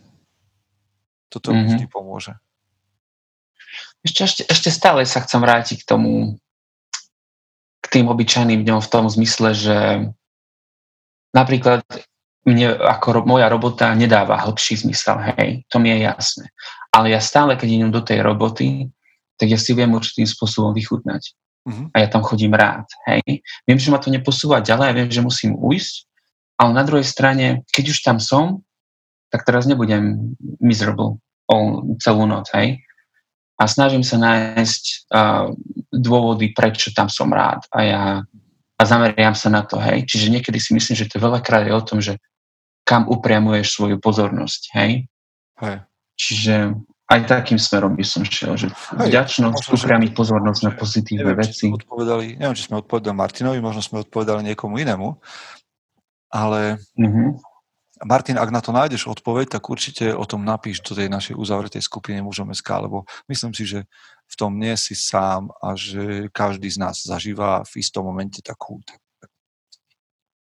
Toto 1.27 1.51
mm-hmm. 1.51 1.67
vždy 1.75 1.85
pomôže. 1.91 2.33
Ešte, 4.05 4.21
ešte, 4.21 4.41
ešte 4.45 4.69
stále 4.69 5.01
sa 5.09 5.25
chcem 5.25 5.41
vrátiť 5.41 5.81
k 5.81 5.89
tomu, 5.89 6.37
k 7.81 7.85
tým 7.89 8.05
obyčajným 8.05 8.61
dňom 8.61 8.79
v 8.81 8.91
tom 8.93 9.09
zmysle, 9.09 9.57
že 9.57 9.77
napríklad 11.33 11.81
mne 12.45 12.77
ako 12.77 13.07
ro- 13.09 13.25
moja 13.25 13.49
robota 13.49 13.89
nedáva 13.97 14.37
hlbší 14.45 14.85
zmysel, 14.85 15.17
hej, 15.33 15.65
to 15.73 15.81
mi 15.81 15.89
je 15.89 16.05
jasné. 16.05 16.45
Ale 16.93 17.09
ja 17.09 17.17
stále, 17.17 17.57
keď 17.57 17.67
idem 17.67 17.91
do 17.91 18.05
tej 18.05 18.21
roboty, 18.21 18.93
tak 19.35 19.49
ja 19.49 19.57
si 19.57 19.73
viem 19.73 19.89
určitým 19.91 20.29
spôsobom 20.29 20.71
vychutnať. 20.71 21.35
Uh-huh. 21.65 21.89
A 21.91 22.05
ja 22.05 22.07
tam 22.07 22.21
chodím 22.21 22.53
rád, 22.53 22.85
hej. 23.09 23.41
Viem, 23.65 23.79
že 23.81 23.89
ma 23.89 23.97
to 23.97 24.13
neposúva 24.13 24.61
ďalej, 24.61 24.93
viem, 24.93 25.09
že 25.09 25.25
musím 25.25 25.57
ujsť, 25.57 26.05
ale 26.61 26.71
na 26.77 26.85
druhej 26.85 27.03
strane, 27.03 27.65
keď 27.73 27.85
už 27.91 27.99
tam 28.05 28.21
som, 28.21 28.61
tak 29.33 29.43
teraz 29.43 29.65
nebudem 29.65 30.37
miserable 30.61 31.17
all, 31.49 31.97
celú 31.97 32.29
noc, 32.29 32.53
hej. 32.53 32.85
A 33.55 33.63
snažím 33.71 34.03
sa 34.03 34.19
nájsť 34.19 34.83
uh, 35.15 35.47
dôvody, 35.91 36.51
prečo 36.51 36.91
tam 36.91 37.07
som 37.07 37.31
rád. 37.31 37.63
A 37.71 37.79
ja 37.83 38.03
a 38.75 38.83
zameriam 38.83 39.35
sa 39.35 39.47
na 39.47 39.63
to, 39.63 39.79
hej. 39.79 40.03
Čiže 40.03 40.31
niekedy 40.31 40.59
si 40.59 40.75
myslím, 40.75 40.95
že 40.99 41.07
to 41.07 41.15
veľakrát 41.19 41.63
je 41.63 41.73
o 41.73 41.83
tom, 41.83 42.03
že 42.03 42.19
kam 42.83 43.07
upriamuješ 43.07 43.71
svoju 43.71 43.97
pozornosť, 44.03 44.61
hej? 44.75 45.07
hej. 45.63 45.77
Čiže 46.19 46.75
aj 47.07 47.19
takým 47.29 47.55
smerom 47.55 47.95
by 47.95 48.03
som 48.03 48.27
šiel, 48.27 48.59
že 48.59 48.67
hej, 48.67 49.09
vďačnosť, 49.15 49.71
upriamiť 49.71 50.11
pozornosť 50.11 50.61
na 50.67 50.71
pozitívne 50.75 51.31
neviem, 51.31 51.39
veci. 51.39 51.71
Či 51.71 51.75
odpovedali, 51.87 52.25
neviem, 52.35 52.57
či 52.57 52.67
sme 52.67 52.83
odpovedali 52.83 53.15
Martinovi, 53.15 53.59
možno 53.63 53.79
sme 53.79 54.03
odpovedali 54.03 54.43
niekomu 54.51 54.75
inému, 54.75 55.07
ale 56.35 56.81
mm-hmm. 56.99 57.27
Martin, 58.03 58.35
ak 58.35 58.51
na 58.51 58.59
to 58.59 58.75
nájdeš 58.75 59.07
odpoveď, 59.07 59.55
tak 59.55 59.71
určite 59.71 60.11
o 60.11 60.27
tom 60.27 60.43
napíš 60.43 60.83
do 60.83 60.91
tej 60.91 61.07
našej 61.07 61.39
uzavretej 61.39 61.79
skupiny 61.79 62.19
Mužom 62.19 62.51
SK, 62.51 62.91
lebo 62.91 63.07
myslím 63.31 63.55
si, 63.55 63.63
že 63.63 63.79
v 64.27 64.35
tom 64.35 64.59
nie 64.59 64.75
si 64.75 64.91
sám 64.97 65.47
a 65.63 65.79
že 65.79 66.27
každý 66.35 66.67
z 66.67 66.81
nás 66.83 66.99
zažíva 66.99 67.63
v 67.63 67.79
istom 67.79 68.03
momente 68.03 68.43
takú, 68.43 68.83
tak, 68.83 68.99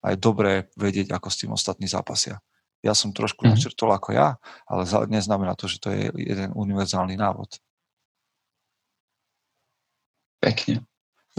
a 0.04 0.12
je 0.12 0.18
dobré 0.20 0.68
vedieť, 0.76 1.16
ako 1.16 1.28
s 1.32 1.40
tým 1.40 1.52
ostatní 1.56 1.88
zápasia. 1.88 2.44
Ja 2.84 2.92
som 2.92 3.16
trošku 3.16 3.48
mm-hmm. 3.48 3.56
načrtol 3.56 3.96
ako 3.96 4.10
ja, 4.12 4.36
ale 4.68 4.84
neznamená 5.08 5.56
to, 5.56 5.72
že 5.72 5.80
to 5.80 5.88
je 5.96 6.12
jeden 6.20 6.52
univerzálny 6.52 7.16
návod. 7.16 7.56
Pekne. 10.44 10.84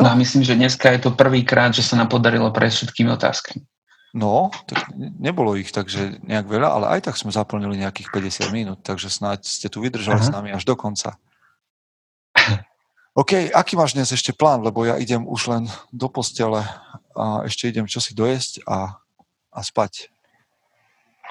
No 0.00 0.08
a 0.08 0.16
myslím, 0.16 0.40
že 0.40 0.56
dneska 0.56 0.88
je 0.96 1.04
to 1.04 1.12
prvýkrát, 1.12 1.76
že 1.76 1.84
sa 1.84 2.00
nám 2.00 2.08
podarilo 2.08 2.48
prejsť 2.48 2.88
všetkými 2.88 3.12
otázkami. 3.12 3.62
No, 4.14 4.54
tak 4.70 4.94
nebolo 4.94 5.58
ich 5.58 5.74
takže 5.74 6.22
nejak 6.22 6.46
veľa, 6.46 6.68
ale 6.70 6.86
aj 6.94 7.10
tak 7.10 7.18
sme 7.18 7.34
zaplnili 7.34 7.82
nejakých 7.82 8.14
50 8.14 8.54
minút, 8.54 8.78
takže 8.86 9.10
snáď 9.10 9.42
ste 9.42 9.66
tu 9.66 9.82
vydržali 9.82 10.22
Aha. 10.22 10.26
s 10.26 10.30
nami 10.30 10.54
až 10.54 10.62
do 10.62 10.78
konca. 10.78 11.18
OK, 13.20 13.50
aký 13.50 13.74
máš 13.74 13.98
dnes 13.98 14.14
ešte 14.14 14.30
plán, 14.30 14.62
lebo 14.62 14.86
ja 14.86 15.02
idem 15.02 15.26
už 15.26 15.50
len 15.50 15.66
do 15.90 16.06
postele 16.06 16.62
a 17.18 17.42
ešte 17.42 17.66
idem 17.66 17.90
čosi 17.90 18.14
dojesť 18.14 18.62
a, 18.70 19.02
a 19.50 19.60
spať. 19.66 20.14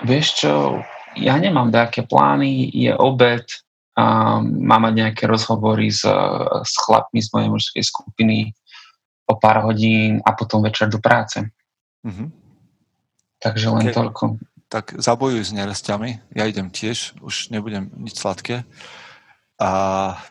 Vieš 0.03 0.27
čo, 0.43 0.83
ja 1.15 1.39
nemám 1.39 1.71
nejaké 1.71 2.03
plány, 2.03 2.67
je 2.67 2.91
obed, 2.99 3.47
a 3.93 4.41
mám 4.41 4.89
mať 4.89 4.93
nejaké 5.05 5.23
rozhovory 5.29 5.93
s, 5.93 6.01
s 6.65 6.73
chlapmi 6.81 7.21
z 7.21 7.29
mojej 7.29 7.49
mužskej 7.53 7.83
skupiny 7.85 8.49
o 9.29 9.37
pár 9.37 9.69
hodín 9.69 10.17
a 10.25 10.33
potom 10.33 10.65
večer 10.65 10.89
do 10.89 10.97
práce. 10.97 11.45
Mm-hmm. 12.01 12.42
Takže 13.43 13.67
len 13.69 13.91
okay. 13.91 13.95
toľko. 13.95 14.23
Tak 14.71 14.97
zabojuj 14.97 15.43
s 15.43 15.51
nerestiami, 15.51 16.33
ja 16.33 16.49
idem 16.49 16.71
tiež, 16.71 17.19
už 17.21 17.53
nebudem 17.53 17.91
nič 17.99 18.17
sladké. 18.17 18.65
A 19.61 19.69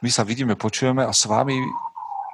my 0.03 0.11
sa 0.11 0.27
vidíme, 0.27 0.59
počujeme 0.59 1.07
a 1.07 1.13
s 1.15 1.31
vami, 1.31 1.63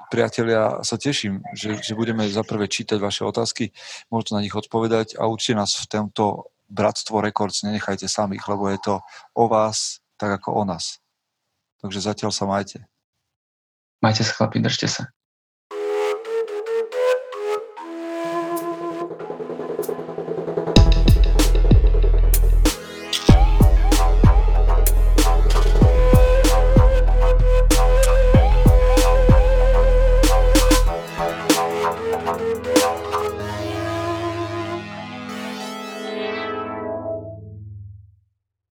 priatelia, 0.08 0.80
sa 0.80 0.96
teším, 0.96 1.44
že, 1.52 1.76
že 1.84 1.92
budeme 1.92 2.24
za 2.24 2.40
prvé 2.40 2.64
čítať 2.64 2.96
vaše 2.96 3.28
otázky, 3.28 3.76
môžete 4.08 4.32
na 4.32 4.40
nich 4.40 4.56
odpovedať 4.56 5.20
a 5.20 5.28
určite 5.28 5.60
nás 5.60 5.76
v 5.76 5.86
tomto 5.86 6.48
Bratstvo 6.68 7.20
Records 7.20 7.64
nenechajte 7.64 8.08
samých, 8.08 8.44
lebo 8.48 8.68
je 8.72 8.78
to 8.80 8.94
o 9.36 9.44
vás 9.48 10.00
tak 10.18 10.42
ako 10.42 10.52
o 10.52 10.62
nás. 10.64 10.98
Takže 11.78 12.02
zatiaľ 12.02 12.34
sa 12.34 12.44
majte. 12.44 12.84
Majte 14.02 14.26
sa 14.26 14.34
chlapi, 14.34 14.58
držte 14.58 14.90
sa. 14.90 15.02